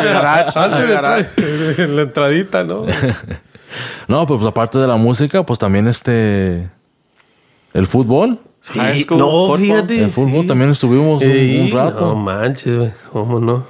garage, 0.04 0.58
Antes 0.58 0.88
de 0.88 0.94
garage. 0.94 1.28
entrar, 1.36 1.80
en 1.86 1.96
la 1.96 2.02
entradita, 2.02 2.64
¿no? 2.64 2.84
No, 4.08 4.26
pues 4.26 4.42
aparte 4.44 4.78
de 4.78 4.86
la 4.86 4.96
música, 4.96 5.44
pues 5.44 5.58
también 5.58 5.86
este. 5.86 6.68
El 7.74 7.86
fútbol. 7.86 8.38
High 8.64 8.98
school 9.02 9.18
no, 9.18 9.26
football. 9.30 9.58
fíjate. 9.60 10.04
El 10.04 10.10
fútbol 10.10 10.42
sí. 10.42 10.48
también 10.48 10.70
estuvimos 10.70 11.22
un- 11.22 11.28
Sí, 11.30 11.58
un, 11.72 11.78
rato. 11.78 12.00
No 12.00 12.14
manches, 12.16 12.76
güey. 12.78 12.90
¿Cómo 13.12 13.38
no? 13.40 13.66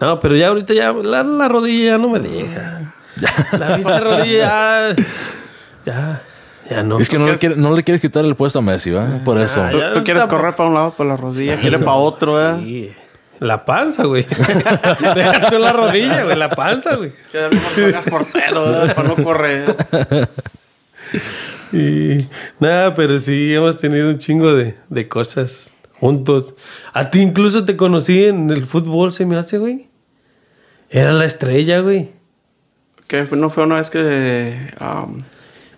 No, 0.00 0.18
pero 0.20 0.36
ya 0.36 0.48
ahorita 0.48 0.72
ya 0.74 0.92
la, 0.92 1.22
la 1.22 1.48
rodilla 1.48 1.92
ya 1.92 1.98
no 1.98 2.08
me 2.10 2.18
deja. 2.20 2.92
La 3.58 3.76
pinche 3.76 4.00
rodilla 4.00 4.94
ya. 4.94 4.96
Ya, 5.86 6.22
ya 6.70 6.82
no. 6.82 6.98
es 6.98 7.08
que 7.10 7.18
no 7.18 7.26
le, 7.26 7.36
quiere- 7.38 7.56
no 7.56 7.74
le 7.74 7.82
quieres 7.84 8.00
quitar 8.00 8.24
el 8.24 8.34
puesto 8.36 8.60
a 8.60 8.62
Messi, 8.62 8.90
¿verdad? 8.90 9.22
Por 9.24 9.38
eso. 9.40 9.62
Ah, 9.62 9.70
Tú, 9.70 9.78
ya 9.78 9.92
tú 9.92 10.04
quieres 10.04 10.22
tampoco. 10.22 10.40
correr 10.40 10.56
para 10.56 10.68
un 10.68 10.74
lado, 10.74 10.90
para 10.92 11.10
la 11.10 11.16
rodilla, 11.16 11.60
quieres 11.60 11.80
para 11.80 11.92
otro, 11.92 12.40
¿eh? 12.40 12.60
Sí. 12.62 12.92
La 13.40 13.64
panza, 13.64 14.04
güey. 14.04 14.26
Deja 15.14 15.50
tú 15.50 15.58
la 15.58 15.72
rodilla, 15.72 16.24
güey. 16.24 16.36
La 16.36 16.50
panza, 16.50 16.96
güey. 16.96 17.12
Que 17.32 17.94
portero, 18.10 18.66
¿verdad? 18.66 18.94
para 18.94 19.08
no 19.08 19.16
correr. 19.16 19.76
Y 21.72 22.26
nada, 22.58 22.94
pero 22.94 23.18
sí 23.20 23.54
hemos 23.54 23.76
tenido 23.76 24.08
un 24.08 24.18
chingo 24.18 24.54
de, 24.54 24.76
de 24.88 25.08
cosas 25.08 25.70
juntos. 25.98 26.54
A 26.92 27.10
ti 27.10 27.20
incluso 27.20 27.64
te 27.64 27.76
conocí 27.76 28.24
en 28.24 28.50
el 28.50 28.66
fútbol, 28.66 29.12
se 29.12 29.24
me 29.26 29.36
hace, 29.36 29.58
güey. 29.58 29.88
Era 30.88 31.12
la 31.12 31.24
estrella, 31.26 31.80
güey. 31.80 32.10
Que 33.06 33.24
no 33.36 33.50
fue 33.50 33.64
una 33.64 33.76
vez 33.76 33.90
que 33.90 34.72
um, 34.80 35.18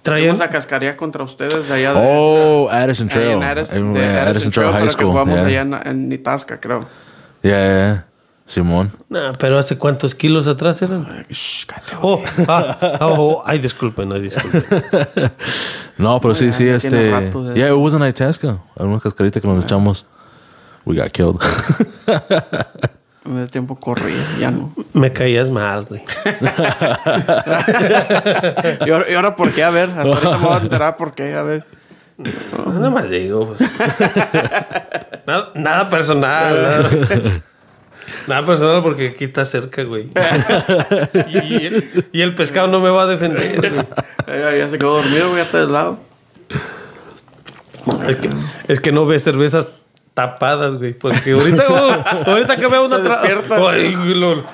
Traían 0.03 0.37
traíamos 0.37 0.39
la 0.41 0.51
cascaría 0.51 0.97
contra 0.97 1.23
ustedes 1.23 1.69
de 1.69 1.75
allá 1.75 1.95
de, 1.95 2.01
Oh, 2.13 2.69
Addison 2.71 3.09
Trail. 3.09 3.31
en 3.33 3.43
Addison, 3.43 3.93
de 3.93 4.05
Addison 4.05 4.29
Addison 4.29 4.51
Trail 4.51 4.73
High 4.73 4.89
School. 4.89 5.11
jugamos 5.11 5.35
yeah. 5.37 5.47
allá 5.47 5.61
en, 5.61 5.75
en 5.87 6.13
Itasca, 6.13 6.59
creo. 6.61 6.81
Yeah, 7.43 7.59
yeah. 7.67 8.07
Simón. 8.45 8.93
Nah, 9.09 9.33
pero 9.39 9.59
hace 9.59 9.79
cuántos 9.79 10.15
kilos 10.15 10.47
atrás 10.47 10.83
eran. 10.83 11.25
Shh, 11.31 11.67
Oh, 12.01 12.23
ah, 12.49 12.77
ah, 13.01 13.07
oh, 13.09 13.43
ay, 13.47 13.59
disculpen, 13.59 14.13
ay, 14.13 14.21
disculpen. 14.23 14.65
No, 15.99 16.21
pero 16.21 16.35
sí, 16.35 16.53
sí, 16.53 16.69
este. 16.69 16.91
de- 16.97 17.55
Yeah, 17.55 17.69
it 17.69 17.77
was 17.79 17.95
in 17.95 18.03
Itasca. 18.03 18.59
Alguna 18.77 18.99
cascarita 18.99 19.41
que 19.41 19.47
nos 19.47 19.65
echamos. 19.65 20.05
We 20.85 20.97
got 20.97 21.13
killed. 21.13 21.41
En 23.25 23.39
el 23.39 23.51
tiempo 23.51 23.77
corría, 23.77 24.27
ya 24.41 24.51
no. 24.51 24.75
Me 24.95 25.13
caías 25.13 25.49
mal, 25.49 25.85
güey. 25.85 26.03
¿Y 28.85 28.91
ahora, 28.91 29.05
y 29.09 29.15
ahora 29.15 29.37
por 29.37 29.53
qué? 29.53 29.63
A 29.63 29.71
ver, 29.71 29.91
hasta 29.91 30.03
ahorita 30.03 30.39
me 30.39 30.47
voy 30.47 30.55
a 30.55 30.59
enterar 30.59 30.97
por 30.97 31.15
qué, 31.15 31.35
a 31.35 31.43
ver. 31.43 31.65
Nada 32.19 32.91
más 32.91 33.09
digo, 33.09 33.55
pues. 33.55 33.61
nada, 35.27 35.53
nada 35.55 35.89
personal. 35.89 36.63
Nada, 36.63 36.91
nada 38.27 38.47
personal 38.47 38.83
porque 38.83 39.09
aquí 39.09 39.25
está 39.25 39.45
cerca, 39.45 39.85
güey. 39.85 40.05
y, 41.29 41.39
y 41.39 41.67
el, 41.67 42.09
y 42.13 42.23
el 42.23 42.35
pescado 42.35 42.67
no 42.67 42.81
me 42.81 42.91
va 42.91 43.05
a 43.05 43.07
defender, 43.07 43.59
güey. 43.59 43.73
Ya, 44.27 44.57
ya 44.57 44.69
se 44.69 44.79
quedó 44.79 44.97
dormido, 44.97 45.31
güey, 45.31 45.43
hasta 45.43 45.61
del 45.61 45.73
lado. 45.73 46.01
Es 48.09 48.17
que, 48.17 48.31
es 48.69 48.81
que 48.81 48.93
no 48.93 49.07
ve 49.07 49.21
cervezas 49.21 49.69
tapadas, 50.15 50.75
güey. 50.77 50.93
Porque 50.93 51.33
ahorita, 51.33 51.65
oh, 51.69 52.31
ahorita 52.31 52.57
que 52.57 52.67
veo 52.67 52.87
una 52.87 52.99
lo- 52.99 54.45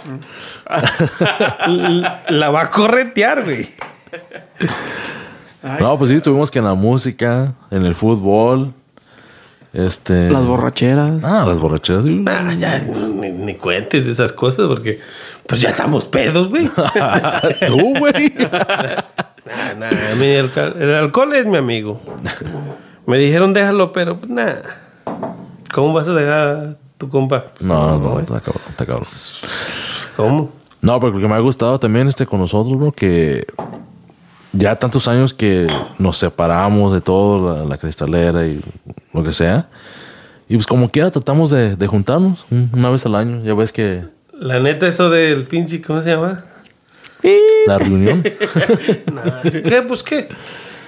La 2.30 2.50
va 2.50 2.62
a 2.62 2.70
corretear, 2.70 3.44
güey. 3.44 3.68
no, 5.80 5.98
pues 5.98 6.10
sí, 6.10 6.16
estuvimos 6.16 6.50
que 6.50 6.58
en 6.58 6.64
la 6.66 6.74
música, 6.74 7.54
en 7.70 7.84
el 7.84 7.94
fútbol. 7.94 8.72
Este. 9.74 10.30
Las 10.30 10.44
borracheras. 10.46 11.22
Ah, 11.22 11.44
las 11.46 11.58
borracheras. 11.60 12.04
Nah, 12.04 12.52
ya 12.54 12.78
ni, 12.78 13.30
ni 13.30 13.54
cuentes 13.54 14.06
de 14.06 14.12
esas 14.12 14.32
cosas 14.32 14.66
porque 14.66 14.98
pues 15.46 15.60
ya 15.60 15.68
estamos 15.70 16.06
pedos, 16.06 16.48
güey. 16.48 16.68
Tú, 17.66 17.94
güey. 17.98 18.32
Nah, 18.38 19.74
nah, 19.78 20.12
a 20.12 20.14
mí 20.16 20.26
el, 20.26 20.50
cal- 20.52 20.74
el 20.80 20.94
alcohol 20.94 21.34
es 21.34 21.44
mi 21.44 21.58
amigo. 21.58 22.00
Me 23.06 23.18
dijeron 23.18 23.52
déjalo, 23.52 23.92
pero 23.92 24.16
pues 24.16 24.30
nada. 24.30 24.62
¿Cómo 25.72 25.92
vas 25.92 26.08
a 26.08 26.12
dejar 26.14 26.46
a 26.48 26.76
tu 26.96 27.08
compa? 27.08 27.46
No, 27.60 27.98
no, 27.98 28.20
está 28.20 28.40
cabrón, 28.40 28.62
está 28.70 28.86
cabrón. 28.86 29.06
¿Cómo? 30.16 30.50
No, 30.80 31.00
pero 31.00 31.12
lo 31.12 31.20
que 31.20 31.28
me 31.28 31.34
ha 31.34 31.38
gustado 31.40 31.78
también 31.78 32.08
este 32.08 32.26
con 32.26 32.40
nosotros, 32.40 32.78
bro, 32.78 32.92
que 32.92 33.46
ya 34.52 34.76
tantos 34.76 35.06
años 35.08 35.34
que 35.34 35.66
nos 35.98 36.16
separamos 36.16 36.92
de 36.92 37.00
todo, 37.00 37.56
la, 37.58 37.64
la 37.64 37.78
cristalera 37.78 38.46
y 38.46 38.60
lo 39.12 39.22
que 39.22 39.32
sea. 39.32 39.68
Y 40.48 40.54
pues 40.54 40.66
como 40.66 40.90
quiera 40.90 41.10
tratamos 41.10 41.50
de, 41.50 41.76
de 41.76 41.86
juntarnos 41.86 42.46
un- 42.50 42.70
una 42.72 42.90
vez 42.90 43.04
al 43.06 43.14
año. 43.16 43.42
Ya 43.44 43.54
ves 43.54 43.72
que 43.72 44.04
La 44.32 44.60
neta, 44.60 44.86
eso 44.88 45.10
del 45.10 45.44
pinche, 45.46 45.82
¿cómo 45.82 46.00
se 46.00 46.10
llama? 46.10 46.44
la 47.66 47.78
reunión. 47.78 48.22
Nah, 49.12 49.42
¿Qué? 49.42 49.82
Pues 49.86 50.02
qué. 50.04 50.28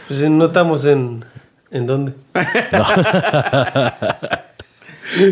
Pues 0.09 0.21
no 0.31 0.47
estamos 0.47 0.85
en. 0.85 1.25
¿En 1.73 1.87
dónde? 1.87 2.15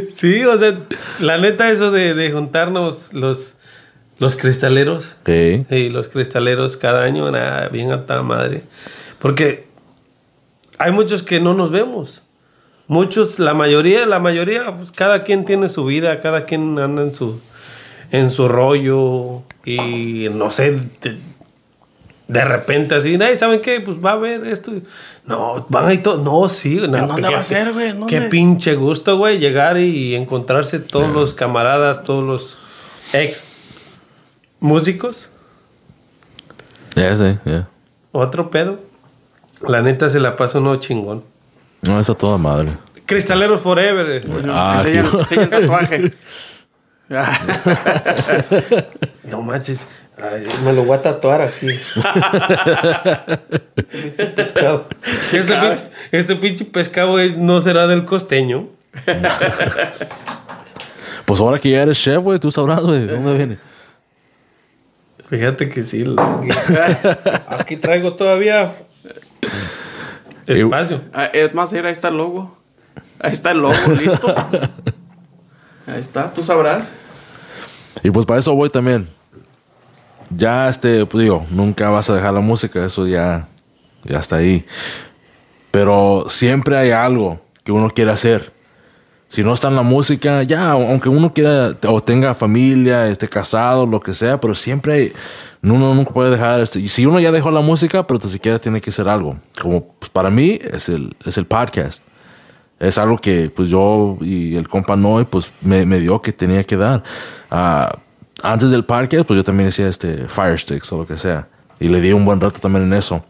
sí, 0.08 0.44
o 0.44 0.56
sea, 0.58 0.78
la 1.20 1.38
neta, 1.38 1.70
eso 1.70 1.90
de, 1.90 2.14
de 2.14 2.30
juntarnos 2.32 3.12
los, 3.12 3.54
los 4.18 4.36
cristaleros. 4.36 5.16
Sí. 5.24 5.64
Y 5.70 5.88
los 5.88 6.08
cristaleros 6.08 6.76
cada 6.76 7.04
año, 7.04 7.30
nada, 7.30 7.68
bien 7.68 7.92
a 7.92 8.06
toda 8.06 8.22
madre. 8.22 8.62
Porque 9.18 9.66
hay 10.78 10.92
muchos 10.92 11.22
que 11.22 11.40
no 11.40 11.54
nos 11.54 11.70
vemos. 11.70 12.22
Muchos, 12.86 13.38
la 13.38 13.52
mayoría, 13.52 14.06
la 14.06 14.18
mayoría, 14.18 14.74
pues 14.76 14.92
cada 14.92 15.22
quien 15.22 15.44
tiene 15.44 15.68
su 15.68 15.84
vida, 15.84 16.20
cada 16.20 16.46
quien 16.46 16.78
anda 16.78 17.02
en 17.02 17.14
su, 17.14 17.40
en 18.10 18.30
su 18.30 18.48
rollo. 18.48 19.42
Y 19.64 20.28
no 20.32 20.50
sé, 20.50 20.78
de 22.28 22.44
repente 22.44 22.94
así, 22.94 23.18
"Ay, 23.20 23.36
¿saben 23.38 23.60
qué? 23.60 23.80
Pues 23.80 23.98
va 24.04 24.10
a 24.10 24.14
haber 24.14 24.46
esto. 24.46 24.72
No, 25.24 25.66
van 25.68 25.86
ahí 25.86 25.98
todos. 25.98 26.22
No, 26.22 26.48
sí. 26.48 26.76
No, 26.76 26.84
¿En 26.96 27.06
dónde 27.08 27.28
qué- 27.28 27.34
va 27.34 27.40
a 27.40 27.42
ser, 27.42 27.72
güey? 27.72 27.88
¿En 27.88 28.06
Qué 28.06 28.20
pinche 28.22 28.74
gusto, 28.76 29.16
güey, 29.18 29.38
llegar 29.38 29.78
y 29.78 30.14
encontrarse 30.14 30.78
todos 30.78 31.08
los 31.10 31.34
camaradas, 31.34 32.04
todos 32.04 32.22
los 32.22 32.58
ex 33.12 33.48
músicos. 34.60 35.28
Ya 36.94 37.14
sé, 37.16 37.38
ya. 37.44 37.68
Otro 38.12 38.50
pedo. 38.50 38.80
La 39.66 39.82
neta 39.82 40.08
se 40.10 40.20
la 40.20 40.36
pasa 40.36 40.58
uno 40.58 40.76
chingón. 40.76 41.24
No, 41.82 41.98
está 42.00 42.14
toda 42.14 42.38
madre. 42.38 42.72
Cristaleros 43.06 43.60
Forever. 43.60 44.22
Ah, 44.50 44.82
enseña, 44.84 45.10
sí. 45.10 45.16
enseña 45.18 45.42
el 45.42 45.48
tatuaje. 45.50 46.12
Ah, 47.10 47.40
No 49.24 49.40
manches. 49.40 49.80
Ay, 50.20 50.46
me 50.64 50.72
lo 50.72 50.84
voy 50.84 50.96
a 50.96 51.02
tatuar 51.02 51.42
aquí. 51.42 51.68
Este 53.88 54.26
pinche 54.26 54.26
pescado. 54.26 54.86
Este 55.32 55.54
pinche, 55.54 55.82
este 56.12 56.36
pinche 56.36 56.64
pescado 56.64 57.18
eh, 57.20 57.34
no 57.36 57.62
será 57.62 57.86
del 57.86 58.04
costeño. 58.04 58.68
Pues 61.24 61.40
ahora 61.40 61.58
que 61.58 61.70
ya 61.70 61.82
eres 61.82 61.98
chef, 61.98 62.22
güey, 62.22 62.38
tú 62.38 62.50
sabrás, 62.50 62.80
güey, 62.80 63.06
¿de 63.06 63.12
dónde 63.14 63.34
viene? 63.34 63.58
Fíjate 65.28 65.68
que 65.68 65.84
sí. 65.84 66.04
lo- 66.04 66.16
Aquí, 67.48 67.76
traigo 67.76 68.14
todavía 68.14 68.74
espacio. 70.46 71.02
ah, 71.12 71.26
es 71.26 71.54
más, 71.54 71.70
mira, 71.72 71.88
ahí 71.88 71.92
está 71.92 72.08
el 72.08 72.16
logo. 72.16 72.56
Ahí 73.20 73.32
está 73.32 73.50
el 73.52 73.58
logo, 73.60 73.74
listo. 73.98 74.34
Ahí 75.86 76.00
está, 76.00 76.32
tú 76.34 76.42
sabrás. 76.42 76.92
Y 78.02 78.10
pues 78.10 78.26
para 78.26 78.40
eso 78.40 78.54
voy 78.54 78.68
también. 78.68 79.08
Ya, 80.30 80.68
este, 80.68 81.06
pues 81.06 81.22
digo, 81.22 81.46
nunca 81.50 81.88
vas 81.90 82.10
a 82.10 82.14
dejar 82.14 82.34
la 82.34 82.40
música, 82.40 82.84
eso 82.84 83.06
ya, 83.06 83.48
ya 84.04 84.18
está 84.18 84.36
ahí. 84.36 84.64
Pero 85.70 86.26
siempre 86.28 86.76
hay 86.76 86.90
algo 86.90 87.40
que 87.64 87.72
uno 87.72 87.90
quiere 87.90 88.10
hacer. 88.10 88.52
Si 89.28 89.42
no 89.42 89.52
está 89.52 89.68
en 89.68 89.76
la 89.76 89.82
música, 89.82 90.42
ya, 90.42 90.70
aunque 90.72 91.08
uno 91.10 91.34
quiera 91.34 91.76
o 91.86 92.02
tenga 92.02 92.34
familia, 92.34 93.08
esté 93.08 93.28
casado, 93.28 93.86
lo 93.86 94.00
que 94.00 94.14
sea, 94.14 94.40
pero 94.40 94.54
siempre 94.54 95.12
uno 95.62 95.94
nunca 95.94 96.12
puede 96.12 96.30
dejar, 96.30 96.60
este, 96.60 96.80
y 96.80 96.88
si 96.88 97.04
uno 97.04 97.20
ya 97.20 97.30
dejó 97.30 97.50
la 97.50 97.60
música, 97.60 98.06
pero 98.06 98.18
tan 98.18 98.30
siquiera 98.30 98.58
tiene 98.58 98.80
que 98.80 98.88
hacer 98.90 99.08
algo. 99.08 99.36
Como 99.60 99.84
pues, 99.98 100.08
para 100.08 100.30
mí 100.30 100.58
es 100.62 100.88
el, 100.88 101.14
es 101.24 101.36
el 101.36 101.46
podcast. 101.46 102.02
Es 102.78 102.96
algo 102.96 103.18
que 103.18 103.50
pues 103.50 103.68
yo 103.68 104.16
y 104.20 104.54
el 104.54 104.68
compa 104.68 104.94
Noy 104.94 105.24
pues 105.24 105.50
me, 105.62 105.84
me 105.84 105.98
dio 105.98 106.22
que 106.22 106.32
tenía 106.32 106.62
que 106.62 106.76
dar. 106.76 107.02
Ah, 107.50 107.98
antes 108.42 108.70
del 108.70 108.84
podcast 108.84 109.26
pues 109.26 109.36
yo 109.36 109.44
también 109.44 109.68
hacía 109.68 109.88
este 109.88 110.28
Fire 110.28 110.58
Sticks 110.58 110.92
o 110.92 110.98
lo 110.98 111.06
que 111.06 111.16
sea. 111.16 111.48
Y 111.80 111.88
le 111.88 112.00
di 112.00 112.12
un 112.12 112.24
buen 112.24 112.40
rato 112.40 112.60
también 112.60 112.84
en 112.84 112.92
eso. 112.92 113.24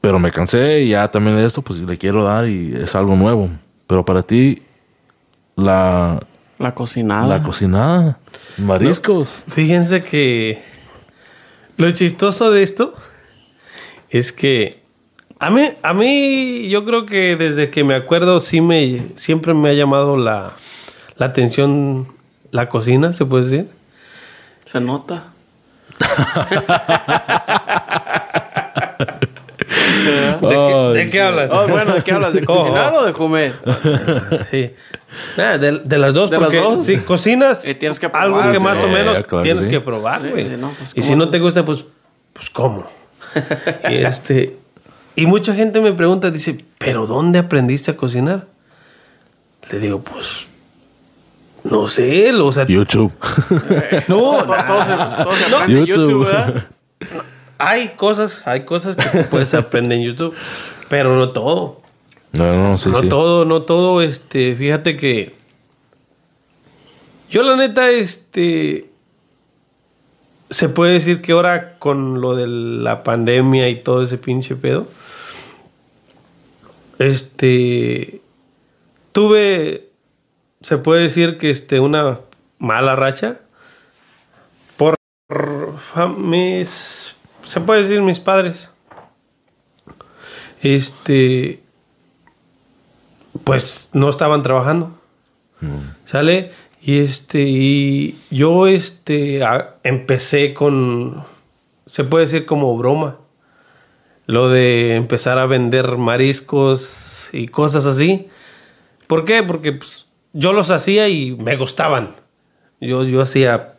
Pero 0.00 0.18
me 0.18 0.30
cansé 0.30 0.82
y 0.82 0.90
ya 0.90 1.08
también 1.10 1.36
de 1.36 1.44
esto 1.44 1.62
pues 1.62 1.80
le 1.80 1.96
quiero 1.96 2.24
dar 2.24 2.46
y 2.48 2.74
es 2.74 2.94
algo 2.94 3.16
nuevo. 3.16 3.48
Pero 3.86 4.04
para 4.04 4.22
ti 4.22 4.62
la, 5.56 6.20
La 6.58 6.74
cocinada. 6.74 7.26
la 7.38 7.42
cocinada, 7.42 8.18
mariscos. 8.58 9.44
Fíjense 9.48 10.02
que 10.02 10.62
lo 11.76 11.90
chistoso 11.92 12.50
de 12.50 12.62
esto 12.62 12.94
es 14.10 14.32
que 14.32 14.82
a 15.38 15.50
mí, 15.50 15.62
a 15.82 15.92
mí 15.92 16.68
yo 16.68 16.84
creo 16.84 17.04
que 17.06 17.36
desde 17.36 17.70
que 17.70 17.84
me 17.84 17.94
acuerdo 17.94 18.40
sí 18.40 18.60
me 18.60 19.02
siempre 19.16 19.54
me 19.54 19.70
ha 19.70 19.72
llamado 19.74 20.16
la, 20.16 20.52
la 21.16 21.26
atención 21.26 22.08
la 22.50 22.68
cocina, 22.68 23.12
se 23.12 23.24
puede 23.26 23.44
decir. 23.44 23.75
Se 24.66 24.80
nota. 24.80 25.24
¿De, 30.40 30.48
qué, 30.48 30.92
de 30.98 31.10
qué 31.10 31.20
hablas? 31.20 31.50
Oh, 31.52 31.66
bueno, 31.68 31.94
¿de 31.94 32.02
qué 32.02 32.12
hablas? 32.12 32.32
¿De 32.32 32.42
Oh, 32.46 32.62
cocinar 32.62 32.94
o 32.94 33.04
de 33.04 33.12
comer? 33.12 33.54
Sí. 34.50 34.70
Nada, 35.36 35.58
de, 35.58 35.78
de 35.78 35.98
las 35.98 36.12
dos, 36.14 36.30
¿De 36.30 36.36
las 36.38 36.46
porque 36.46 36.60
dos? 36.60 36.84
si 36.84 36.98
cocinas 36.98 37.64
Eh, 37.66 37.74
tienes 37.74 37.98
que 37.98 38.06
algo 38.12 38.40
que 38.42 38.58
sí. 38.58 38.62
más 38.62 38.78
o 38.78 38.88
menos 38.88 39.14
claro 39.20 39.26
que 39.38 39.42
tienes 39.42 39.64
sí. 39.64 39.70
que 39.70 39.80
probar, 39.80 40.28
güey. 40.28 40.48
sí, 40.48 40.56
no, 40.58 40.70
pues, 40.70 40.90
y 40.90 40.94
¿cómo 41.00 41.06
si 41.06 41.12
no 41.16 41.24
no? 41.24 41.30
te 41.30 41.38
gusta, 41.38 41.64
pues, 41.64 41.84
pues 42.32 42.50
¿cómo? 42.50 42.86
y 43.88 43.94
este 44.04 44.56
y 45.14 45.26
mucha 45.26 45.54
gente 45.54 45.80
me 45.80 45.92
pregunta, 45.92 46.30
dice, 46.30 46.64
¿pero 46.78 47.06
dónde 47.06 47.38
aprendiste 47.38 47.90
a 47.90 47.96
cocinar? 47.96 48.46
Le 49.70 49.78
digo, 49.80 50.00
pues, 50.02 50.45
No 51.70 51.88
sé, 51.88 52.32
lo- 52.32 52.46
o 52.46 52.52
sea, 52.52 52.66
YouTube. 52.66 53.12
no, 54.08 54.16
Todos, 54.44 54.66
todos 54.66 54.86
se- 54.86 55.22
todos 55.24 55.38
se 55.38 55.50
No. 55.50 55.66
YouTube. 55.68 55.86
YouTube, 55.86 56.24
¿verdad? 56.26 56.66
hay 57.58 57.88
cosas, 57.96 58.42
hay 58.46 58.64
cosas 58.64 58.96
que 58.96 59.24
puedes 59.24 59.52
aprender 59.54 59.98
en 59.98 60.04
YouTube, 60.04 60.34
pero 60.88 61.16
no 61.16 61.30
todo. 61.30 61.80
No, 62.32 62.54
no, 62.70 62.78
sí, 62.78 62.90
no 62.90 63.00
sí. 63.00 63.08
todo, 63.08 63.44
no 63.44 63.62
todo, 63.62 64.02
este, 64.02 64.54
fíjate 64.54 64.96
que 64.96 65.34
yo 67.30 67.42
la 67.42 67.56
neta, 67.56 67.88
este, 67.90 68.90
se 70.50 70.68
puede 70.68 70.92
decir 70.94 71.22
que 71.22 71.32
ahora 71.32 71.78
con 71.78 72.20
lo 72.20 72.36
de 72.36 72.46
la 72.46 73.02
pandemia 73.02 73.68
y 73.70 73.76
todo 73.82 74.02
ese 74.02 74.18
pinche 74.18 74.54
pedo, 74.54 74.86
este, 76.98 78.20
tuve, 79.12 79.88
se 80.66 80.78
puede 80.78 81.02
decir 81.04 81.38
que 81.38 81.50
este, 81.50 81.78
una 81.78 82.18
mala 82.58 82.96
racha 82.96 83.38
por 84.76 84.96
mis, 86.18 87.14
se 87.44 87.60
puede 87.60 87.84
decir 87.84 88.00
mis 88.00 88.18
padres. 88.18 88.68
Este, 90.62 91.62
pues 93.44 93.90
no 93.92 94.08
estaban 94.10 94.42
trabajando. 94.42 94.98
¿Sale? 96.06 96.50
Y 96.82 96.98
este, 96.98 97.42
y 97.42 98.18
yo 98.32 98.66
este 98.66 99.44
a- 99.44 99.76
empecé 99.84 100.52
con, 100.52 101.22
se 101.86 102.02
puede 102.02 102.24
decir 102.24 102.44
como 102.44 102.76
broma, 102.76 103.18
lo 104.26 104.48
de 104.48 104.96
empezar 104.96 105.38
a 105.38 105.46
vender 105.46 105.96
mariscos 105.96 107.28
y 107.32 107.46
cosas 107.46 107.86
así. 107.86 108.28
¿Por 109.06 109.24
qué? 109.24 109.44
Porque 109.44 109.70
pues, 109.72 110.05
yo 110.36 110.52
los 110.52 110.70
hacía 110.70 111.08
y 111.08 111.32
me 111.32 111.56
gustaban. 111.56 112.10
Yo, 112.80 113.04
yo 113.04 113.22
hacía 113.22 113.74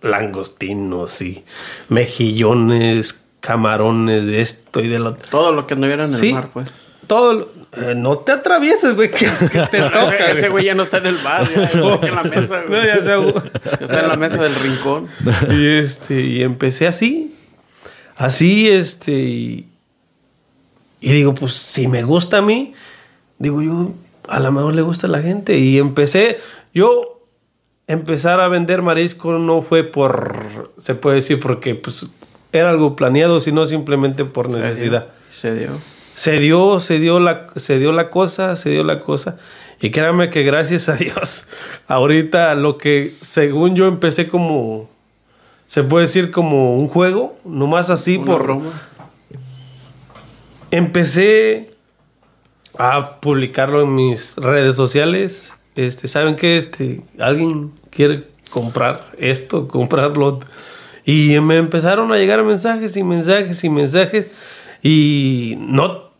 langostinos 0.00 1.20
y 1.22 1.44
mejillones, 1.88 3.20
camarones 3.40 4.26
de 4.26 4.40
esto 4.42 4.80
y 4.80 4.88
del 4.88 5.06
otro. 5.06 5.28
Todo 5.30 5.52
lo 5.52 5.66
que 5.66 5.74
anduviera 5.74 6.04
en 6.04 6.14
el 6.14 6.20
Sí. 6.20 6.32
mar, 6.32 6.50
pues. 6.52 6.72
Todo, 7.06 7.32
lo- 7.34 7.48
eh, 7.76 7.94
no 7.96 8.18
te 8.18 8.32
atravieses, 8.32 8.94
güey, 8.94 9.10
que, 9.10 9.26
que 9.50 9.60
te 9.70 9.80
toca. 9.90 10.30
Ese 10.30 10.48
güey. 10.48 10.64
ya 10.64 10.74
no 10.74 10.84
está 10.84 10.98
en 10.98 11.06
el 11.06 11.16
bar, 11.18 11.48
ya 11.54 11.64
está 11.64 12.06
en 12.08 12.14
la 12.14 12.22
mesa, 12.22 12.62
güey. 12.66 12.80
No, 12.80 12.86
ya 12.86 13.02
sé, 13.02 13.16
güey. 13.16 13.34
Está 13.80 14.00
en 14.00 14.08
la 14.08 14.16
mesa 14.16 14.36
del 14.36 14.54
rincón. 14.54 15.08
y 15.50 15.66
este 15.78 16.20
y 16.20 16.42
empecé 16.42 16.86
así 16.86 17.34
así 18.16 18.68
este 18.68 19.12
y, 19.12 19.68
y 21.00 21.12
digo 21.12 21.34
pues 21.34 21.54
si 21.54 21.88
me 21.88 22.02
gusta 22.04 22.38
a 22.38 22.42
mí 22.42 22.74
digo 23.38 23.62
yo 23.62 23.94
a 24.28 24.40
lo 24.40 24.52
mejor 24.52 24.74
le 24.74 24.82
gusta 24.82 25.06
a 25.06 25.10
la 25.10 25.22
gente 25.22 25.58
y 25.58 25.78
empecé 25.78 26.38
yo 26.74 27.26
empezar 27.86 28.40
a 28.40 28.48
vender 28.48 28.82
marisco 28.82 29.32
no 29.34 29.62
fue 29.62 29.84
por 29.84 30.72
se 30.76 30.94
puede 30.94 31.16
decir 31.16 31.40
porque 31.40 31.74
pues 31.74 32.06
era 32.52 32.70
algo 32.70 32.96
planeado 32.96 33.40
sino 33.40 33.66
simplemente 33.66 34.24
por 34.24 34.50
necesidad 34.50 35.08
Se 35.40 35.54
dio. 35.54 35.78
se 36.14 36.38
dio, 36.38 36.80
se 36.80 36.98
dio 36.98 37.20
la, 37.20 37.48
se 37.56 37.78
dio 37.78 37.92
la 37.92 38.10
cosa, 38.10 38.56
se 38.56 38.70
dio 38.70 38.84
la 38.84 39.00
cosa. 39.00 39.38
Y 39.80 39.90
créanme 39.90 40.30
que 40.30 40.44
gracias 40.44 40.88
a 40.88 40.94
Dios, 40.96 41.44
ahorita 41.88 42.54
lo 42.54 42.78
que 42.78 43.14
según 43.20 43.74
yo 43.74 43.88
empecé 43.88 44.28
como, 44.28 44.88
se 45.66 45.82
puede 45.82 46.06
decir 46.06 46.30
como 46.30 46.76
un 46.76 46.86
juego, 46.86 47.36
nomás 47.44 47.90
así 47.90 48.16
Una 48.16 48.26
por... 48.26 48.42
broma. 48.44 48.70
Empecé 50.70 51.71
a 52.78 53.20
publicarlo 53.20 53.82
en 53.82 53.94
mis 53.94 54.36
redes 54.36 54.76
sociales. 54.76 55.52
Este, 55.74 56.08
¿saben 56.08 56.36
qué? 56.36 56.58
Este, 56.58 57.00
alguien 57.18 57.72
quiere 57.90 58.24
comprar 58.50 59.10
esto, 59.18 59.68
comprarlo. 59.68 60.40
Y 61.04 61.38
me 61.40 61.56
empezaron 61.56 62.12
a 62.12 62.16
llegar 62.16 62.42
mensajes 62.44 62.96
y 62.96 63.02
mensajes 63.02 63.62
y 63.64 63.68
mensajes. 63.68 64.26
Y 64.82 65.56
no 65.58 66.10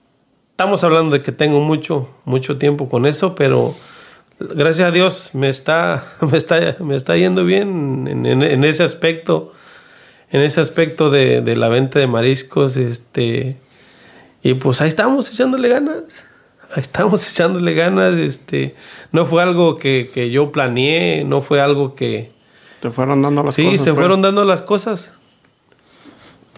estamos 0.50 0.84
hablando 0.84 1.12
de 1.16 1.22
que 1.22 1.32
tengo 1.32 1.60
mucho, 1.60 2.10
mucho 2.24 2.58
tiempo 2.58 2.88
con 2.88 3.06
eso, 3.06 3.34
pero 3.34 3.74
gracias 4.38 4.88
a 4.88 4.90
Dios 4.92 5.30
me 5.34 5.48
está, 5.48 6.04
me 6.30 6.38
está, 6.38 6.76
me 6.80 6.96
está 6.96 7.16
yendo 7.16 7.44
bien 7.44 8.06
en, 8.08 8.26
en- 8.26 8.64
ese 8.64 8.82
aspecto. 8.82 9.52
En 10.30 10.40
ese 10.40 10.62
aspecto 10.62 11.10
de, 11.10 11.42
de 11.42 11.56
la 11.56 11.68
venta 11.68 11.98
de 11.98 12.06
mariscos, 12.06 12.78
este, 12.78 13.58
y 14.42 14.54
pues 14.54 14.80
ahí 14.80 14.88
estamos 14.88 15.28
echándole 15.30 15.68
ganas. 15.68 16.24
Estamos 16.76 17.28
echándole 17.32 17.74
ganas. 17.74 18.14
Este, 18.14 18.74
no 19.12 19.26
fue 19.26 19.42
algo 19.42 19.76
que, 19.76 20.10
que 20.12 20.30
yo 20.30 20.52
planeé, 20.52 21.24
no 21.24 21.42
fue 21.42 21.60
algo 21.60 21.94
que. 21.94 22.30
Te 22.80 22.90
fueron 22.90 23.22
dando 23.22 23.42
las 23.44 23.54
sí, 23.54 23.64
cosas. 23.64 23.80
se 23.80 23.90
pues. 23.92 24.00
fueron 24.00 24.22
dando 24.22 24.44
las 24.44 24.62
cosas. 24.62 25.12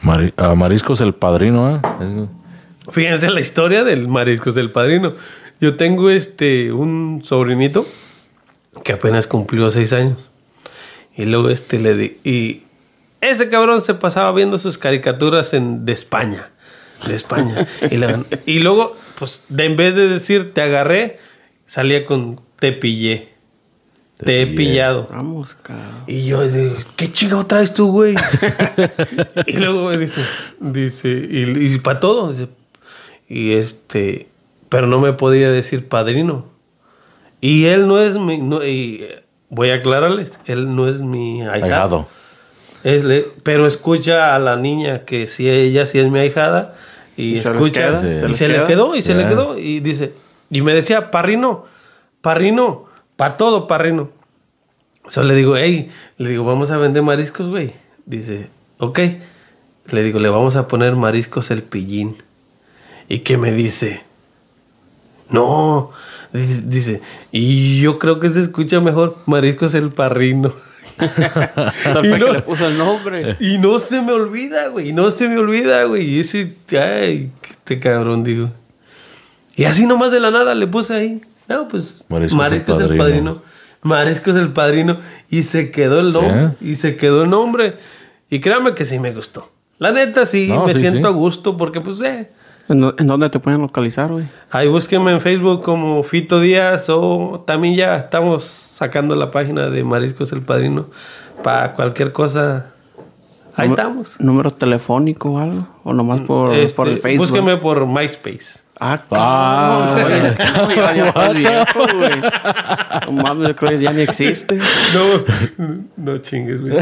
Mari- 0.03 0.33
ah, 0.37 0.55
Mariscos 0.55 1.01
el 1.01 1.15
padrino, 1.15 1.77
¿eh? 1.77 1.81
Es- 2.01 2.93
Fíjense 2.93 3.31
la 3.31 3.41
historia 3.41 3.83
del 3.83 4.09
Mariscos 4.09 4.55
del 4.55 4.71
Padrino. 4.71 5.15
Yo 5.59 5.77
tengo 5.77 6.11
este 6.11 6.71
un 6.71 7.23
sobrinito 7.25 7.87
que 8.85 8.93
apenas 8.93 9.27
cumplió 9.27 9.71
seis 9.71 9.95
años. 9.95 10.19
Y 11.17 11.25
luego 11.25 11.49
este 11.49 11.79
le 11.79 11.97
di. 11.97 12.19
Y 12.25 12.65
ese 13.23 13.49
cabrón 13.49 13.81
se 13.81 13.95
pasaba 13.95 14.31
viendo 14.33 14.59
sus 14.59 14.77
caricaturas 14.77 15.55
en, 15.55 15.87
de 15.87 15.93
España. 15.93 16.51
De 17.07 17.15
España. 17.15 17.67
y, 17.91 17.97
le- 17.97 18.25
y 18.47 18.61
luego, 18.61 18.97
pues, 19.19 19.43
de, 19.49 19.65
en 19.65 19.77
vez 19.77 19.95
de 19.95 20.09
decir 20.09 20.53
te 20.55 20.63
agarré, 20.63 21.19
salía 21.67 22.05
con 22.07 22.41
te 22.59 22.73
pillé. 22.73 23.29
Te, 24.17 24.43
he 24.43 24.47
pillé. 24.47 24.57
pillado. 24.57 25.09
Vamos, 25.11 25.55
cabrón. 25.55 26.05
Y 26.07 26.25
yo 26.27 26.47
digo, 26.49 26.77
¿qué 26.97 27.13
chingado 27.13 27.45
traes 27.47 27.75
tú, 27.75 27.91
güey? 27.91 28.15
y 29.47 29.57
luego 29.59 29.89
me 29.89 29.99
dice, 29.99 30.21
dice, 30.61 31.09
y, 31.09 31.67
y 31.75 31.79
para 31.79 32.01
todo, 32.01 32.33
dice, 32.33 32.49
y 33.29 33.55
este, 33.55 34.29
pero 34.69 34.87
no 34.87 35.01
me 35.01 35.13
podía 35.13 35.51
decir 35.51 35.89
padrino. 35.89 36.47
Y 37.41 37.67
él 37.67 37.87
no 37.89 37.99
es 38.01 38.15
mi, 38.15 38.39
no, 38.39 38.65
y 38.65 39.05
voy 39.51 39.71
a 39.71 39.75
aclararles, 39.75 40.39
él 40.47 40.75
no 40.75 40.89
es 40.89 41.01
mi 41.01 41.43
ahijado. 41.43 41.65
Ahijado. 41.65 42.09
Es 42.85 43.03
le- 43.05 43.27
pero 43.43 43.67
escucha 43.67 44.35
a 44.35 44.39
la 44.39 44.57
niña 44.57 45.01
que 45.05 45.27
si 45.27 45.49
ella 45.51 45.87
sí 45.87 45.99
es 45.99 46.09
mi 46.11 46.19
ahijada 46.21 46.75
y, 47.17 47.39
se 47.39 47.51
escucha 47.51 47.81
queda, 47.81 48.01
Sí. 48.01 48.07
y 48.07 48.35
se 48.35 48.35
se 48.35 48.49
le 48.49 48.65
quedó 48.65 48.97
y 48.97 49.03
se 49.03 49.15
le 49.15 49.27
quedó 49.29 49.59
y 49.59 49.81
dice 49.81 50.13
y 50.51 50.63
me 50.63 50.75
decía 50.75 51.11
parrino 51.11 51.65
parrino 52.21 52.85
pa 53.17 53.37
todo 53.37 53.67
parrino 53.67 54.11
Solo 55.09 55.29
le 55.29 55.35
digo 55.35 55.57
hey 55.57 55.91
le 56.19 56.31
digo 56.31 56.45
vamos 56.45 56.71
a 56.71 56.77
vender 56.77 57.03
mariscos 57.03 57.49
güey 57.49 57.75
dice 58.07 58.49
ok 58.79 58.99
le 59.87 60.03
digo 60.03 60.19
le 60.19 60.29
vamos 60.29 60.57
a 60.57 60.67
poner 60.67 60.97
mariscos 60.97 61.51
el 61.51 61.63
pillín 61.63 62.17
y 63.09 63.21
que 63.21 63.37
me 63.37 63.53
dice 63.53 64.03
no 65.29 65.91
dice, 66.33 66.63
dice, 66.65 67.03
y 67.33 67.81
yo 67.81 67.99
creo 67.99 68.21
que 68.21 68.29
se 68.31 68.41
escucha 68.41 68.81
mejor 68.81 69.17
mariscos 69.27 69.75
el 69.75 69.91
parrino 69.91 70.53
Y 72.05 72.09
no- 72.09 72.27
que 72.27 72.33
le 72.33 72.43
puso 72.43 72.67
el 72.69 72.79
nombre. 72.79 73.37
y 73.41 73.59
no 73.59 73.79
se 73.79 74.01
me 74.03 74.13
olvida, 74.13 74.69
güey. 74.69 74.93
No 74.93 75.11
se 75.11 75.29
me 75.29 75.39
olvida, 75.39 75.85
güey. 75.85 76.05
Y 76.09 76.21
ese, 76.21 76.55
ay, 76.81 77.31
este 77.43 77.79
cabrón, 77.79 78.25
digo. 78.25 78.51
Y 79.57 79.65
así 79.65 79.87
nomás 79.87 80.11
de 80.11 80.21
la 80.21 80.31
nada 80.31 80.55
le 80.55 80.67
puse 80.67 80.95
ahí. 80.95 81.21
No, 81.49 81.69
pues. 81.69 82.05
Mariscos 82.09 82.37
Mariscos, 82.39 82.81
el 82.81 82.93
el 82.93 82.99
Padrino. 82.99 83.35
padrino. 83.35 83.43
Mariscos 83.83 84.37
el 84.37 84.53
padrino. 84.53 85.01
Y 85.31 85.43
se 85.43 85.71
quedó 85.71 86.01
el 86.01 86.13
nombre. 86.13 86.57
Y 86.61 86.75
se 86.77 86.97
quedó 86.97 87.23
el 87.25 87.31
nombre. 87.31 87.77
Y 88.31 88.41
créanme 88.41 88.75
que 88.75 88.85
sí 88.85 88.99
me 88.99 89.13
gustó. 89.13 89.51
La 89.79 89.93
neta, 89.93 90.25
sí, 90.27 90.49
No, 90.49 90.67
me 90.67 90.73
sí, 90.73 90.79
siento 90.81 91.01
sí. 91.01 91.05
a 91.07 91.11
gusto 91.11 91.57
porque, 91.57 91.81
pues, 91.81 92.01
eh. 92.01 92.31
¿En, 92.69 92.81
dó- 92.81 92.95
en 92.99 93.07
dónde 93.07 93.29
te 93.31 93.39
pueden 93.41 93.61
localizar, 93.61 94.11
güey? 94.11 94.25
Ahí 94.51 94.69
búsquenme 94.69 95.13
en 95.13 95.21
Facebook 95.21 95.63
como 95.63 96.03
Fito 96.03 96.41
Díaz 96.41 96.87
o 96.89 97.45
también 97.47 97.77
ya 97.77 97.97
estamos 97.97 98.43
sacando 98.45 99.15
la 99.15 99.31
página 99.31 99.69
de 99.69 99.85
Mariscos 99.85 100.33
el 100.33 100.41
Padrino 100.43 100.87
para 101.43 101.75
cualquier 101.75 102.13
cosa. 102.13 102.67
Ahí 103.57 103.69
Número- 103.69 103.83
estamos. 103.83 104.15
¿Número 104.19 104.51
telefónico 104.53 105.31
o 105.33 105.39
algo? 105.39 105.69
¿O 105.85 105.93
nomás 105.93 106.21
por, 106.23 106.53
Este, 106.55 106.75
por 106.75 106.89
el 106.89 106.99
Facebook? 106.99 107.29
Búsqueme 107.29 107.57
por 107.59 107.87
MySpace. 107.87 108.61
Ah, 108.81 108.99
Ah. 109.13 109.95
No, 109.97 110.05
güey. 110.67 110.77
No 113.07 113.13
mames, 113.23 113.49
yo 113.49 113.57
creo 113.57 113.71
que 113.71 113.79
ya 113.85 113.93
ni 113.93 114.01
existe. 114.03 114.59
No, 114.95 115.05
no 115.97 116.19
chingues, 116.19 116.61
güey. 116.61 116.75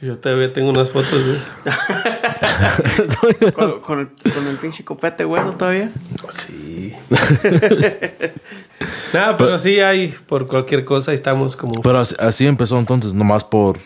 Yo 0.00 0.18
todavía 0.18 0.52
tengo 0.52 0.70
unas 0.70 0.90
fotos, 0.90 1.24
güey. 1.24 1.38
Con, 3.54 3.80
con 3.80 3.98
el, 4.00 4.32
con 4.32 4.46
el 4.46 4.56
pinche 4.58 4.84
copete, 4.84 5.24
güero, 5.24 5.52
todavía. 5.52 5.90
Sí. 6.30 6.94
Nada, 9.12 9.36
pero 9.36 9.58
sí 9.58 9.80
hay, 9.80 10.14
por 10.26 10.46
cualquier 10.46 10.84
cosa, 10.84 11.10
ahí 11.10 11.16
estamos 11.16 11.56
como 11.56 11.82
Pero 11.82 11.98
así, 11.98 12.14
así 12.18 12.46
empezó 12.46 12.78
entonces, 12.78 13.14
nomás 13.14 13.44
por... 13.44 13.78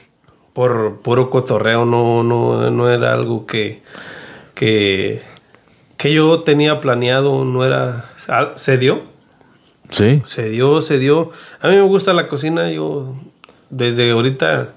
por 0.53 1.01
puro 1.01 1.31
cotorreo, 1.31 1.85
no, 1.85 2.23
no, 2.23 2.71
no 2.71 2.91
era 2.91 3.13
algo 3.13 3.47
que, 3.47 3.83
que, 4.55 5.23
que 5.97 6.13
yo 6.13 6.43
tenía 6.43 6.81
planeado, 6.81 7.45
no 7.45 7.65
era, 7.65 8.11
se 8.57 8.79
dio. 8.79 9.03
Sí. 9.91 10.23
Se 10.25 10.49
dio, 10.49 10.83
se 10.83 10.99
dio. 10.99 11.31
A 11.61 11.69
mí 11.69 11.77
me 11.77 11.83
gusta 11.83 12.13
la 12.13 12.29
cocina. 12.29 12.71
Yo 12.71 13.17
desde 13.71 14.11
ahorita 14.11 14.75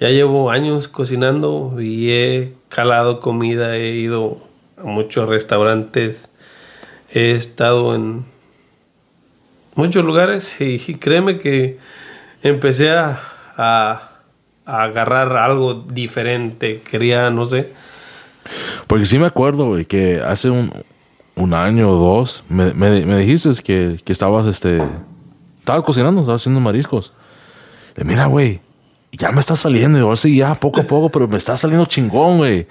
ya 0.00 0.08
llevo 0.10 0.50
años 0.50 0.88
cocinando 0.88 1.76
y 1.80 2.10
he 2.12 2.52
calado 2.68 3.20
comida. 3.20 3.76
He 3.76 3.90
ido 3.96 4.38
a 4.76 4.84
muchos 4.84 5.28
restaurantes. 5.28 6.28
He 7.12 7.32
estado 7.32 7.94
en 7.94 8.24
muchos 9.74 10.04
lugares 10.04 10.60
y, 10.60 10.74
y 10.86 10.94
créeme 10.96 11.38
que 11.38 11.78
empecé 12.42 12.90
a, 12.90 13.20
a- 13.56 14.04
agarrar 14.64 15.36
algo 15.36 15.74
diferente. 15.74 16.80
Quería, 16.82 17.30
no 17.30 17.46
sé. 17.46 17.72
Porque 18.86 19.04
sí 19.06 19.18
me 19.18 19.26
acuerdo, 19.26 19.66
güey, 19.68 19.84
que 19.84 20.20
hace 20.20 20.50
un, 20.50 20.72
un 21.36 21.54
año 21.54 21.90
o 21.90 21.96
dos 21.96 22.44
me, 22.48 22.72
me, 22.74 23.04
me 23.04 23.18
dijiste 23.18 23.50
que, 23.62 23.98
que 24.04 24.12
estabas, 24.12 24.46
este... 24.46 24.82
Estabas 25.58 25.82
cocinando, 25.82 26.20
estabas 26.22 26.40
haciendo 26.42 26.60
mariscos. 26.60 27.12
Le 27.94 28.04
mira, 28.04 28.24
güey, 28.26 28.60
ya 29.12 29.32
me 29.32 29.40
está 29.40 29.56
saliendo. 29.56 29.98
Y 29.98 30.02
ahora 30.02 30.16
sí, 30.16 30.36
ya, 30.36 30.54
poco 30.54 30.80
a 30.80 30.84
poco, 30.84 31.08
pero 31.08 31.26
me 31.28 31.36
está 31.36 31.56
saliendo 31.56 31.86
chingón, 31.86 32.38
güey. 32.38 32.66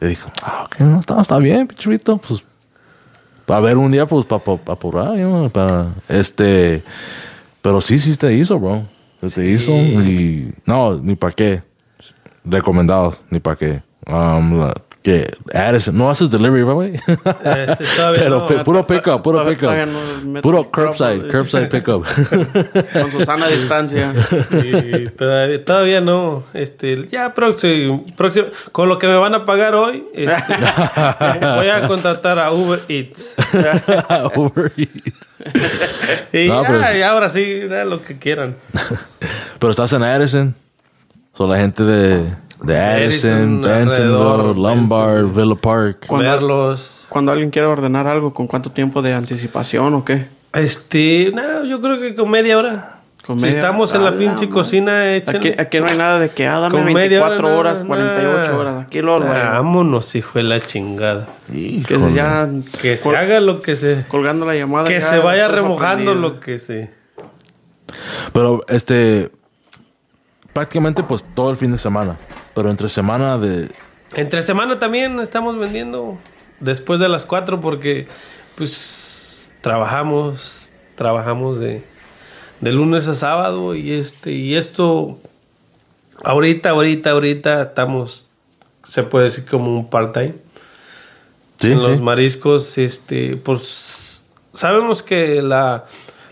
Le 0.00 0.08
dije, 0.08 0.22
ah, 0.42 0.64
ok, 0.66 0.80
no, 0.80 0.98
está, 1.00 1.20
está 1.20 1.38
bien, 1.38 1.66
pichurito. 1.66 2.18
Pues, 2.18 2.42
a 3.46 3.60
ver 3.60 3.76
un 3.76 3.90
día, 3.90 4.06
pues, 4.06 4.24
para 4.24 4.42
pa, 4.42 4.72
apurar, 4.72 5.14
know, 5.14 5.50
para, 5.50 5.88
este... 6.08 6.82
Pero 7.62 7.80
sí, 7.80 7.98
sí 7.98 8.16
te 8.16 8.32
hizo, 8.32 8.58
bro. 8.58 8.84
Se 9.20 9.28
te 9.28 9.50
hizo 9.50 9.72
y... 9.72 10.54
No, 10.64 10.96
ni 10.96 11.14
para 11.16 11.32
qué. 11.34 11.62
Recomendados, 12.44 13.20
ni 13.28 13.38
para 13.40 13.56
qué. 13.56 13.82
Um, 14.06 14.60
la- 14.60 14.80
que 15.02 15.34
Addison, 15.54 15.96
no 15.96 16.10
haces 16.10 16.30
delivery, 16.30 16.60
¿verdad, 16.62 16.74
güey. 16.74 16.94
Este, 16.94 17.84
Pero 18.14 18.40
no. 18.40 18.46
pe- 18.46 18.64
puro 18.64 18.86
pickup, 18.86 19.22
puro 19.22 19.46
pickup. 19.46 19.70
no 20.24 20.40
Puro 20.42 20.70
curbside, 20.70 21.26
curbside 21.30 21.66
pickup. 21.68 22.04
Con 22.92 23.10
su 23.10 23.24
sana 23.24 23.46
distancia. 23.48 24.12
Y 24.62 25.08
todavía, 25.08 25.64
todavía 25.64 26.00
no. 26.02 26.42
Este, 26.52 27.06
ya 27.10 27.32
próximo, 27.32 28.04
próximo, 28.16 28.48
con 28.72 28.88
lo 28.90 28.98
que 28.98 29.06
me 29.06 29.16
van 29.16 29.34
a 29.34 29.44
pagar 29.46 29.74
hoy, 29.74 30.04
este, 30.12 30.52
voy 31.56 31.68
a 31.68 31.86
contratar 31.88 32.38
a 32.38 32.52
Uber 32.52 32.80
Eats. 32.88 33.36
Uber 34.36 34.70
Eats. 34.76 35.14
Y 36.34 36.48
No, 36.48 36.62
ya, 36.62 36.68
pero- 36.68 36.98
y 36.98 37.02
ahora 37.02 37.28
sí, 37.30 37.60
ya 37.70 37.84
lo 37.86 38.02
que 38.02 38.18
quieran. 38.18 38.56
Pero 39.58 39.70
estás 39.70 39.92
en 39.94 40.02
Addison. 40.02 40.54
Son 41.32 41.48
la 41.48 41.56
gente 41.56 41.82
de, 41.84 42.34
de 42.62 42.78
Addison, 42.78 43.60
Bensonville, 43.62 44.54
Lombard, 44.60 45.24
Benson. 45.24 45.34
Villa 45.34 45.60
Park. 45.60 46.04
Cuando- 46.06 46.28
Verlos. 46.30 47.06
Cuando 47.08 47.32
alguien 47.32 47.50
quiere 47.50 47.66
ordenar 47.66 48.06
algo, 48.06 48.32
¿con 48.32 48.46
cuánto 48.46 48.70
tiempo 48.70 49.02
de 49.02 49.12
anticipación 49.14 49.94
o 49.94 50.04
qué? 50.04 50.26
Este, 50.52 51.32
no, 51.34 51.64
yo 51.64 51.80
creo 51.80 51.98
que 52.00 52.14
con 52.14 52.30
media 52.30 52.56
hora. 52.58 52.96
Con 53.26 53.38
si 53.38 53.46
media- 53.46 53.58
estamos 53.58 53.92
en 53.94 54.02
la 54.02 54.08
¡A 54.08 54.12
la 54.12 54.18
pinche 54.18 54.48
cocina, 54.48 55.14
échenle. 55.14 55.50
Aquí, 55.50 55.60
aquí 55.60 55.78
no 55.80 55.86
hay 55.86 55.96
nada 55.98 56.18
de 56.18 56.30
que, 56.30 56.46
ah, 56.46 56.58
dame 56.58 56.70
Con 56.72 56.84
media 56.84 57.20
24 57.20 57.46
hora, 57.48 57.56
horas, 57.58 57.80
no, 57.82 57.88
48 57.88 58.36
nada. 58.36 58.56
horas. 58.56 58.86
Aquí 58.86 59.02
lo. 59.02 59.20
Vámonos, 59.20 60.14
hijo 60.14 60.38
de 60.38 60.42
la 60.44 60.60
chingada. 60.60 61.26
Que 61.50 61.58
Híjole. 61.58 62.14
ya 62.14 62.48
Que 62.80 62.96
se 62.96 63.16
haga 63.16 63.40
lo 63.40 63.60
que 63.62 63.76
se... 63.76 64.04
colgando 64.08 64.46
la 64.46 64.54
llamada. 64.54 64.86
Que 64.86 64.94
ya 65.00 65.08
se 65.08 65.18
vaya 65.18 65.48
remojando 65.48 66.14
lo 66.14 66.40
que 66.40 66.58
se... 66.58 66.90
Pero 68.32 68.62
este. 68.68 69.30
Prácticamente, 70.52 71.02
pues 71.02 71.24
todo 71.34 71.50
el 71.50 71.56
fin 71.56 71.70
de 71.72 71.78
semana. 71.78 72.16
Pero 72.54 72.70
entre 72.70 72.88
semana 72.88 73.38
de. 73.38 73.70
Entre 74.14 74.42
semana 74.42 74.78
también 74.78 75.20
estamos 75.20 75.56
vendiendo 75.58 76.18
después 76.58 77.00
de 77.00 77.08
las 77.08 77.26
4 77.26 77.60
porque 77.60 78.08
pues 78.56 79.50
trabajamos, 79.60 80.72
trabajamos 80.96 81.58
de, 81.58 81.84
de 82.60 82.72
lunes 82.72 83.06
a 83.06 83.14
sábado 83.14 83.74
y 83.74 83.92
este 83.92 84.32
y 84.32 84.56
esto 84.56 85.18
ahorita, 86.24 86.70
ahorita, 86.70 87.10
ahorita 87.10 87.62
estamos 87.62 88.26
se 88.84 89.02
puede 89.02 89.26
decir 89.26 89.44
como 89.44 89.76
un 89.76 89.88
part-time. 89.88 90.34
Sí, 91.60 91.72
en 91.72 91.80
sí. 91.80 91.86
los 91.86 92.00
mariscos, 92.00 92.78
este, 92.78 93.36
pues 93.36 94.24
sabemos 94.54 95.02
que 95.02 95.42
la, 95.42 95.84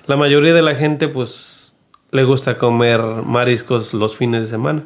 la 0.07 0.17
mayoría 0.17 0.55
de 0.55 0.63
la 0.63 0.75
gente 0.75 1.09
pues 1.09 1.73
le 2.11 2.25
gusta 2.25 2.57
comer 2.57 3.01
mariscos 3.01 3.93
los 3.95 4.17
fines 4.17 4.43
de 4.43 4.49
semana. 4.49 4.85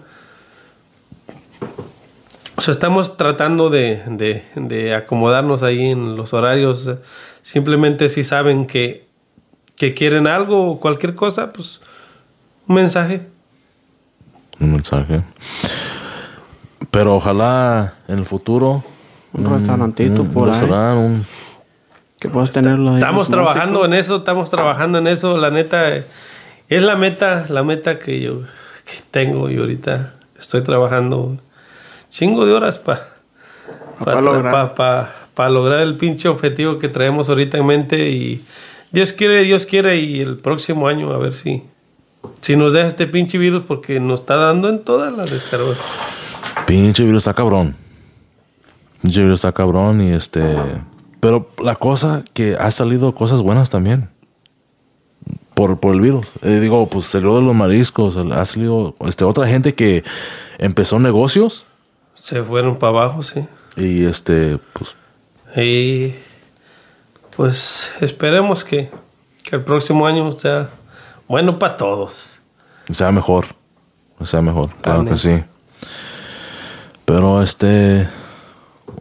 O 2.56 2.60
sea, 2.60 2.72
estamos 2.72 3.16
tratando 3.16 3.70
de, 3.70 4.02
de- 4.06 4.44
de 4.54 4.94
acomodarnos 4.94 5.62
ahí 5.62 5.90
en 5.90 6.16
los 6.16 6.32
horarios. 6.34 6.88
Simplemente 7.42 8.08
si 8.08 8.24
saben 8.24 8.66
que, 8.66 9.06
que 9.76 9.94
quieren 9.94 10.26
algo 10.26 10.70
o 10.72 10.80
cualquier 10.80 11.14
cosa, 11.14 11.52
pues 11.52 11.80
un 12.68 12.76
mensaje. 12.76 13.26
Un 14.60 14.72
mensaje. 14.72 15.22
Pero 16.90 17.16
ojalá 17.16 17.94
en 18.08 18.18
el 18.18 18.24
futuro. 18.26 18.84
Un 19.32 19.46
restaurantito 19.46 20.22
un 20.22 20.28
por 20.30 20.50
ahí. 20.50 20.60
restaurante, 20.60 21.00
un- 21.06 21.24
Que 22.20 22.28
puedas 22.28 22.52
tenerlo 22.52 22.90
ahí. 22.90 22.96
Estamos 22.98 23.28
trabajando 23.30 23.78
músicos. 23.80 23.86
en 23.86 23.94
eso, 23.94 24.16
estamos 24.18 24.50
trabajando 24.50 24.98
en 24.98 25.06
eso. 25.06 25.38
La 25.38 25.50
neta, 25.50 25.88
es 25.96 26.82
la 26.82 26.96
meta, 26.96 27.46
la 27.48 27.62
meta 27.62 27.98
que 27.98 28.20
yo 28.20 28.40
que 28.84 28.92
tengo 29.10 29.48
y 29.50 29.56
ahorita 29.58 30.14
estoy 30.38 30.62
trabajando 30.62 31.38
chingo 32.12 32.44
de 32.44 32.52
horas 32.52 32.78
para 32.78 33.08
Pa 34.04 34.20
lograr. 34.20 35.50
lograr 35.50 35.80
el 35.80 35.96
pinche 35.96 36.28
objetivo 36.28 36.78
que 36.78 36.88
traemos 36.88 37.28
ahorita 37.28 37.56
en 37.56 37.66
mente 37.66 38.10
y 38.10 38.44
Dios 38.90 39.12
quiere, 39.12 39.42
Dios 39.44 39.64
quiere 39.64 39.96
y 39.96 40.20
el 40.20 40.36
próximo 40.36 40.88
año 40.88 41.10
a 41.12 41.18
ver 41.18 41.32
si 41.32 41.62
si 42.40 42.54
nos 42.54 42.72
deja 42.72 42.88
este 42.88 43.06
pinche 43.06 43.38
virus 43.38 43.64
porque 43.66 43.98
nos 43.98 44.20
está 44.20 44.36
dando 44.36 44.68
en 44.68 44.84
todas 44.84 45.12
las 45.12 45.30
descargas. 45.30 45.78
Pinche 46.66 47.02
virus 47.04 47.22
está 47.22 47.34
cabrón. 47.34 47.74
Pinche 49.00 49.22
virus 49.22 49.40
está 49.40 49.52
cabrón 49.52 50.00
y 50.02 50.12
este. 50.12 50.56
Pero 51.18 51.50
la 51.62 51.76
cosa 51.76 52.24
que 52.32 52.56
ha 52.56 52.70
salido 52.70 53.14
cosas 53.14 53.40
buenas 53.40 53.70
también. 53.70 54.08
Por, 55.54 55.78
por 55.80 55.94
el 55.94 56.00
virus. 56.00 56.26
Eh, 56.42 56.60
digo, 56.60 56.86
pues 56.88 57.06
salió 57.06 57.34
de 57.36 57.42
los 57.42 57.54
mariscos. 57.54 58.16
Ha 58.16 58.44
salido 58.44 58.94
este, 59.00 59.24
otra 59.24 59.46
gente 59.48 59.74
que 59.74 60.04
empezó 60.58 60.98
negocios 60.98 61.66
Se 62.22 62.40
fueron 62.44 62.76
para 62.76 63.00
abajo, 63.00 63.24
sí. 63.24 63.44
y 63.76 64.04
este, 64.04 64.56
pues 64.74 64.94
Y 65.56 66.14
pues 67.36 67.90
esperemos 68.00 68.62
que, 68.62 68.92
que 69.42 69.56
el 69.56 69.64
próximo 69.64 70.06
año 70.06 70.38
sea 70.38 70.68
bueno 71.26 71.58
para 71.58 71.76
todos. 71.76 72.38
sea 72.88 73.10
mejor. 73.10 73.46
Sea 74.22 74.40
mejor, 74.40 74.70
claro 74.82 75.04
que 75.04 75.16
sí. 75.16 75.42
Pero 77.04 77.42
este. 77.42 78.06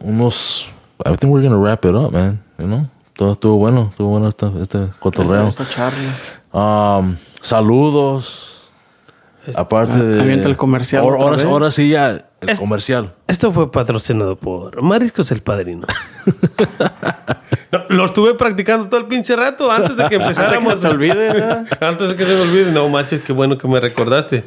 Unos. 0.00 0.68
I 1.06 1.14
think 1.16 1.32
we're 1.32 1.48
gonna 1.48 1.62
wrap 1.62 1.84
it 1.84 1.92
up, 1.92 2.10
man. 2.12 2.42
You 2.58 2.66
know? 2.66 2.88
Todo 3.12 3.34
estuvo 3.34 3.56
bueno. 3.56 3.90
Estuvo 3.90 4.08
bueno 4.08 4.26
este, 4.26 4.50
este 4.60 4.88
cotorreo. 4.98 5.46
Esta 5.46 5.68
charla. 5.68 6.98
Um, 6.98 7.14
saludos. 7.40 8.68
Aparte 9.54 9.96
de. 9.96 10.20
avienta 10.20 10.48
el 10.48 10.56
comercial 10.56 11.02
Ahora, 11.04 11.40
ahora 11.44 11.70
sí 11.70 11.88
ya. 11.88 12.26
El 12.42 12.50
Es- 12.50 12.58
comercial. 12.60 13.14
Esto 13.28 13.50
fue 13.52 13.70
patrocinado 13.72 14.36
por 14.36 14.82
Mariscos 14.82 15.30
el 15.32 15.40
Padrino. 15.42 15.86
No, 17.72 17.80
lo 17.88 18.04
estuve 18.04 18.34
practicando 18.34 18.86
todo 18.90 19.00
el 19.00 19.06
pinche 19.06 19.34
rato 19.34 19.72
antes 19.72 19.96
de 19.96 20.06
que 20.06 20.14
empezáramos. 20.20 20.74
Antes 20.74 20.74
que 20.74 20.76
se 20.76 20.88
te 20.88 20.94
olvide. 20.94 21.64
Antes 21.80 22.08
de 22.10 22.16
que 22.16 22.24
se 22.26 22.34
me 22.34 22.40
olvide. 22.42 22.70
No 22.70 22.86
manches, 22.90 23.22
qué 23.22 23.32
bueno 23.32 23.56
que 23.56 23.66
me 23.66 23.80
recordaste. 23.80 24.44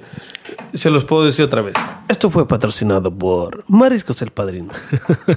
Se 0.76 0.92
los 0.92 1.06
puedo 1.06 1.26
decir 1.26 1.44
otra 1.46 1.64
vez. 1.64 1.74
Esto 2.08 2.30
fue 2.30 2.48
patrocinado 2.48 3.12
por 3.12 3.64
Mariscos 3.68 4.22
el 4.22 4.30
Padrino. 4.30 4.74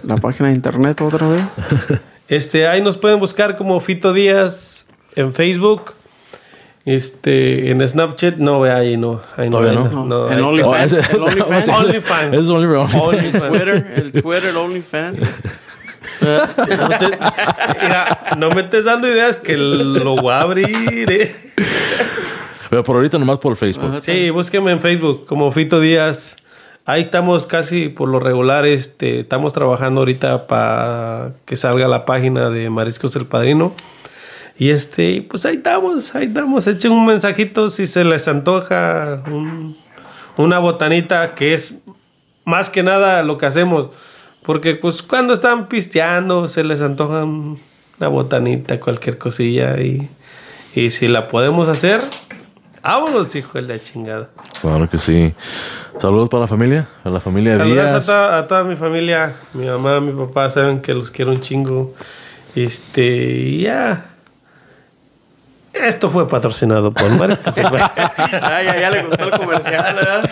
La 0.03 0.17
página 0.19 0.51
de 0.51 0.57
internet 0.57 1.01
otra 1.01 1.29
vez. 1.29 1.43
Este, 2.29 2.69
ahí 2.69 2.83
nos 2.83 2.99
pueden 2.99 3.19
buscar 3.21 3.57
como 3.57 3.81
Fito 3.81 4.13
Díaz 4.13 4.87
en 5.17 5.33
Facebook. 5.33 5.95
Este, 6.91 7.71
en 7.71 7.87
Snapchat, 7.87 8.37
no, 8.37 8.65
ahí 8.65 8.97
no. 8.97 9.21
Ahí 9.37 9.51
Todavía 9.51 9.73
ahí 9.81 9.89
no. 9.93 10.29
En 10.31 10.39
ahí- 10.39 10.43
OnlyFans. 10.43 10.93
Oh, 10.95 10.99
ese- 10.99 11.13
el 11.17 11.23
OnlyFans. 11.23 11.69
OnlyFans. 11.69 12.35
Es 12.35 12.49
OnlyFans. 12.49 12.95
OnlyFans. 12.95 13.43
Twitter, 13.49 13.93
el 13.97 14.13
Twitter, 14.13 14.45
el 14.51 14.57
OnlyFans. 14.57 15.19
No 16.21 16.89
te- 16.89 17.19
Mira, 17.83 18.21
no 18.39 18.51
me 18.51 18.63
estés 18.63 18.85
dando 18.85 19.07
ideas 19.07 19.37
que 19.37 19.57
lo 19.57 20.17
voy 20.17 20.33
a 20.33 20.41
abrir. 20.41 20.67
eh. 21.11 21.37
Pero 22.71 22.85
por 22.85 22.97
ahorita 22.97 23.19
nomás 23.19 23.39
por 23.39 23.55
Facebook. 23.57 24.01
Sí, 24.01 24.31
búsqueme 24.31 24.73
en 24.73 24.81
Facebook 24.81 25.27
como 25.27 25.51
Fito 25.53 25.81
Díaz. 25.81 26.37
Ahí 26.87 27.03
estamos 27.03 27.47
casi 27.47 27.89
por 27.91 28.09
lo 28.09 28.19
regular. 28.19 28.65
Este, 28.67 29.21
estamos 29.21 29.53
trabajando 29.53 30.01
ahorita 30.01 30.47
para 30.47 31.33
que 31.45 31.57
salga 31.57 31.87
la 31.87 32.07
página 32.07 32.49
de 32.51 32.71
Mariscos 32.71 33.15
el 33.17 33.27
Padrino. 33.27 33.75
Y 34.59 34.71
este, 34.71 35.25
pues 35.29 35.47
ahí 35.47 35.57
estamos, 35.57 36.15
ahí 36.15 36.27
estamos. 36.27 36.67
Echen 36.67 36.91
un 36.93 37.07
mensajito 37.07 37.69
si 37.71 37.87
se 37.87 38.05
les 38.05 38.27
antoja 38.29 39.23
un- 39.31 39.77
una 40.37 40.59
botanita 40.59 41.35
que 41.35 41.55
es 41.55 41.73
más 42.45 42.69
que 42.71 42.83
nada 42.83 43.23
lo 43.23 43.39
que 43.39 43.47
hacemos. 43.47 43.91
Porque 44.43 44.75
pues 44.75 45.03
cuando 45.03 45.35
están 45.35 45.69
pisteando 45.69 46.49
se 46.49 46.65
les 46.65 46.81
antoja 46.81 47.23
un- 47.25 47.61
una 48.01 48.09
botanita, 48.09 48.79
cualquier 48.81 49.19
cosilla 49.19 49.81
y, 49.81 50.09
Y 50.75 50.91
si 50.91 51.09
la 51.09 51.27
podemos 51.29 51.67
hacer, 51.67 52.01
vámonos, 52.83 53.35
hijo 53.35 53.55
de 53.55 53.63
la 53.63 53.79
chingada. 53.81 54.29
Claro 54.61 54.89
que 54.89 54.99
sí. 54.99 55.33
Saludos 56.01 56.29
para 56.29 56.43
la 56.43 56.47
familia, 56.47 56.87
a 57.03 57.11
la 57.11 57.21
familia 57.21 57.57
Saludos 57.57 57.79
a, 57.79 57.91
Díaz. 57.91 58.07
toda- 58.07 58.39
a 58.39 58.47
toda 58.47 58.65
mi 58.65 58.77
familia, 58.77 59.35
mi 59.55 59.67
mamá, 59.67 59.99
mi 60.01 60.13
papá, 60.13 60.51
saben 60.51 60.81
que 60.81 60.95
los 60.95 61.11
quiero 61.11 61.33
un 61.33 61.41
chingo. 61.41 61.95
Este, 62.55 63.03
y 63.07 63.63
ya. 63.63 64.11
Esto 65.85 66.11
fue 66.11 66.27
patrocinado 66.29 66.93
por 66.93 67.09
Mares. 67.17 67.41
Ay, 67.47 68.67
ya, 68.67 68.81
ya 68.81 68.91
le 68.91 69.03
gustó 69.05 69.25
el 69.25 69.31
comercial, 69.31 69.95
¿verdad? 69.95 70.31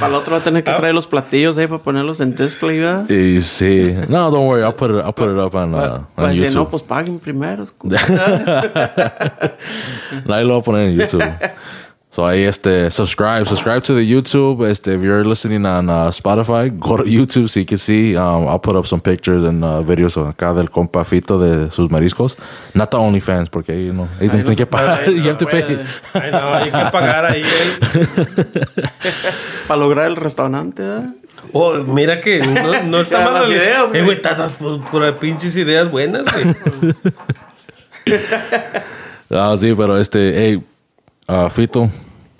Para 0.00 0.06
el 0.08 0.14
otro 0.14 0.32
va 0.32 0.38
a 0.38 0.42
tener 0.42 0.64
que 0.64 0.72
traer 0.72 0.94
los 0.94 1.06
platillos 1.06 1.56
ahí 1.58 1.66
para 1.66 1.82
ponerlos 1.82 2.20
en 2.20 2.34
display, 2.34 2.78
¿verdad? 2.80 3.08
Y 3.10 3.40
sí. 3.40 3.94
No, 4.08 4.30
don't 4.30 4.46
worry, 4.48 4.62
I'll 4.62 4.74
put 4.74 4.90
it, 4.90 4.96
I'll 5.04 5.12
put 5.12 5.28
it 5.28 5.38
up 5.38 5.54
on, 5.54 5.74
uh, 5.74 5.78
Va 5.78 5.84
a 6.16 6.22
on 6.24 6.28
decir, 6.30 6.44
YouTube. 6.44 6.54
no, 6.54 6.68
pues 6.68 6.82
paguen 6.82 7.18
primero. 7.18 7.64
Ahí 10.28 10.44
lo 10.44 10.54
voy 10.54 10.60
a 10.60 10.64
poner 10.64 10.88
en 10.88 10.98
YouTube. 10.98 11.24
So 12.14 12.24
ahí 12.24 12.44
este 12.44 12.92
subscribe, 12.92 13.44
subscribe 13.44 13.80
to 13.80 13.92
the 13.92 14.02
YouTube. 14.08 14.64
Este, 14.70 14.94
if 14.94 15.02
you're 15.02 15.24
listening 15.24 15.66
on 15.66 15.90
uh, 15.90 16.12
Spotify, 16.12 16.70
go 16.78 16.96
to 16.98 17.02
YouTube 17.02 17.48
so 17.48 17.58
you 17.58 17.66
can 17.66 17.76
see. 17.76 18.14
Um, 18.14 18.46
I'll 18.46 18.60
put 18.60 18.76
up 18.76 18.86
some 18.86 19.00
pictures 19.00 19.42
and 19.42 19.64
uh, 19.64 19.82
videos 19.82 20.16
acá 20.16 20.54
del 20.54 20.68
compa 20.70 21.04
Fito 21.04 21.40
de 21.40 21.72
sus 21.72 21.90
mariscos. 21.90 22.36
Not 22.72 22.92
the 22.92 22.98
OnlyFans 22.98 23.50
porque 23.50 23.72
ahí 23.72 23.90
no, 23.92 24.04
ahí 24.04 24.08
Ahí 24.20 24.28
tienen 24.28 24.46
no 24.46 24.54
que 24.54 24.64
pagar. 24.64 25.06
You 25.10 25.22
no 25.24 25.28
have 25.30 25.38
to 25.38 25.46
puede. 25.46 25.76
pay. 25.76 25.86
Ay, 26.22 26.30
no, 26.30 26.54
hay 26.54 26.70
que 26.70 26.90
pagar 26.92 27.24
ahí. 27.26 27.42
eh. 27.42 28.64
Para 29.66 29.80
lograr 29.80 30.06
el 30.06 30.14
restaurante, 30.14 30.82
¿verdad? 30.82 31.14
Oh, 31.52 31.72
mira 31.82 32.20
que 32.20 32.38
no, 32.46 32.82
no 32.84 33.00
está 33.00 33.18
Las 33.18 33.32
mal 33.32 33.42
la 33.42 33.56
ideas. 33.56 33.92
Eh, 33.92 34.02
güey, 34.02 34.22
tatas 34.22 34.52
por, 34.52 34.80
por 34.88 35.16
pinches 35.16 35.56
ideas 35.56 35.90
buenas, 35.90 36.22
güey. 36.32 36.54
Ah, 39.30 39.56
sí, 39.58 39.74
pero 39.76 39.98
este, 39.98 40.32
hey, 40.36 40.64
uh, 41.26 41.48
Fito, 41.48 41.90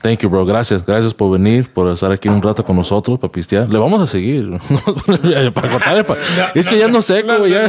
thank 0.05 0.19
you, 0.21 0.29
bro. 0.29 0.45
Gracias, 0.45 0.85
gracias 0.85 1.15
por 1.15 1.33
venir, 1.33 1.73
por 1.73 1.91
estar 1.91 2.13
aquí 2.13 2.29
un 2.29 2.43
rato 2.43 2.63
con 2.63 2.77
nosotros 2.77 3.19
para 3.19 3.33
pistear. 3.33 3.67
Le 3.71 3.79
vamos 3.79 4.03
a 4.03 4.07
seguir. 4.07 4.51
para 5.55 5.69
contarle, 5.71 6.05
pa- 6.05 6.17
es 6.55 6.69
que 6.69 6.79
ya 6.79 6.89
no 6.89 7.01
sé, 7.01 7.23
No, 7.25 7.39
güey. 7.39 7.53
no, 7.53 7.61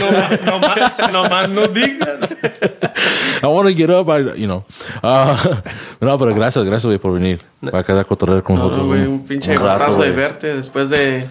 no, 0.45 0.59
más, 0.59 1.11
no 1.13 1.23
más 1.29 1.49
no 1.49 1.67
digas. 1.69 2.19
I 3.41 3.47
want 3.47 3.69
to 3.69 3.73
get 3.75 3.89
up, 3.89 4.09
I, 4.09 4.37
you 4.39 4.47
know. 4.47 4.65
Ah, 5.01 5.37
no, 6.01 6.17
pero 6.17 6.35
gracias, 6.35 6.65
gracias, 6.65 6.85
güey, 6.85 6.97
por 6.97 7.13
venir. 7.13 7.39
Para 7.71 7.83
quedar 7.83 8.05
cotorrear 8.05 8.43
con 8.43 8.57
nosotros. 8.57 8.79
No, 8.81 8.87
güey, 8.87 9.05
un 9.05 9.25
pinche 9.25 9.55
rato, 9.55 9.69
gustazo 9.85 10.01
de 10.01 10.11
verte 10.11 10.55
después 10.57 10.89
de, 10.89 11.25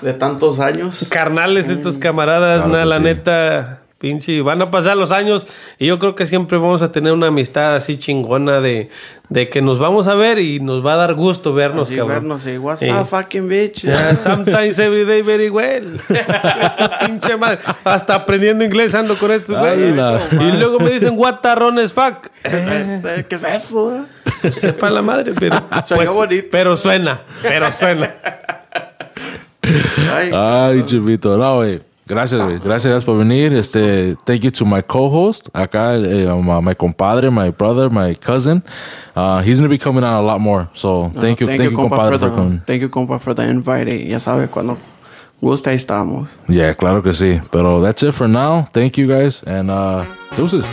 de 0.00 0.12
tantos 0.14 0.60
años. 0.60 1.04
Carnales, 1.10 1.68
estos 1.68 1.98
camaradas, 1.98 2.62
Claro 2.64 2.72
na, 2.78 2.84
la 2.86 2.96
sí. 2.98 3.02
neta, 3.04 3.80
pinche, 3.98 4.42
van 4.42 4.60
a 4.60 4.70
pasar 4.70 4.96
los 4.96 5.10
años 5.10 5.46
y 5.78 5.86
yo 5.86 5.98
creo 5.98 6.14
que 6.14 6.26
siempre 6.26 6.58
vamos 6.58 6.82
a 6.82 6.92
tener 6.92 7.12
una 7.12 7.28
amistad 7.28 7.74
así 7.74 7.96
chingona 7.96 8.60
de, 8.60 8.90
de 9.30 9.48
que 9.48 9.62
nos 9.62 9.78
vamos 9.78 10.06
a 10.06 10.14
ver 10.14 10.38
y 10.38 10.60
nos 10.60 10.84
va 10.84 10.92
a 10.92 10.96
dar 10.96 11.14
gusto 11.14 11.54
vernos, 11.54 11.84
Así 11.84 11.96
cabrón. 11.96 12.16
vernos 12.28 12.46
y 12.46 12.58
what's 12.58 12.82
up, 12.82 13.06
fucking 13.06 13.48
bitch. 13.48 13.82
Yeah, 13.82 14.14
sometimes 14.16 14.78
every 14.78 15.04
day 15.06 15.22
very 15.22 15.48
well. 15.48 15.98
Esa 16.10 16.98
pinche 17.06 17.36
madre. 17.38 17.58
Hasta 17.84 18.14
aprendiendo 18.16 18.64
inglés 18.64 18.94
ando 18.94 19.16
con 19.16 19.30
estos 19.32 19.56
Ay, 19.56 19.76
güeyes. 19.94 19.98
Y 20.32 20.52
luego 20.58 20.78
me 20.78 20.90
dicen, 20.90 21.14
what 21.16 21.36
tarrón 21.40 21.78
es 21.78 21.92
fuck. 21.92 22.28
Este, 22.44 23.24
¿Qué 23.26 23.34
es 23.34 23.44
eso? 23.44 23.96
eh? 24.42 24.52
Sepa 24.52 24.90
la 24.90 25.00
madre, 25.02 25.32
pero, 25.38 25.56
oyó 25.98 26.12
bonito. 26.12 26.46
pero 26.50 26.76
suena, 26.76 27.22
pero 27.42 27.72
suena. 27.72 28.14
Ay, 29.62 30.30
Ay, 30.32 30.82
chivito, 30.86 31.36
no, 31.36 31.56
güey. 31.56 31.80
Gracias, 32.08 32.40
güey. 32.40 32.60
Gracias, 32.60 33.04
por 33.04 33.18
venir. 33.18 33.52
Este, 33.52 34.16
thank 34.24 34.40
you 34.40 34.50
to 34.52 34.64
my 34.64 34.80
co-host 34.80 35.48
acá, 35.52 35.96
eh, 35.96 36.26
my, 36.26 36.60
my 36.60 36.74
compadre, 36.74 37.30
my 37.30 37.50
brother, 37.50 37.90
my 37.90 38.14
cousin. 38.14 38.62
Uh, 39.16 39.40
he's 39.42 39.58
gonna 39.58 39.68
be 39.68 39.78
coming 39.78 40.04
on 40.04 40.14
a 40.14 40.22
lot 40.22 40.40
more. 40.40 40.68
So 40.72 41.10
thank 41.20 41.40
you, 41.40 41.48
thank, 41.48 41.62
you, 41.62 41.70
compa, 41.70 41.96
compadre, 41.96 42.18
for 42.18 42.28
for 42.28 42.36
coming. 42.36 42.58
the, 42.60 42.64
thank 42.64 42.82
you, 42.82 42.88
compa, 42.88 43.20
for 43.20 43.34
the 43.34 43.42
invite. 43.42 43.88
Y 43.88 44.10
ya 44.10 44.20
sabe, 44.20 44.46
cuando 44.46 44.78
gusta, 45.40 45.72
estamos. 45.72 46.28
Yeah, 46.48 46.74
claro 46.74 47.02
que 47.02 47.12
sí. 47.12 47.40
Pero 47.50 47.82
that's 47.82 48.04
it 48.04 48.12
for 48.12 48.28
now. 48.28 48.68
Thank 48.72 48.98
you 48.98 49.08
guys 49.08 49.42
and 49.42 49.68
uh, 49.68 50.04
deuces. 50.36 50.64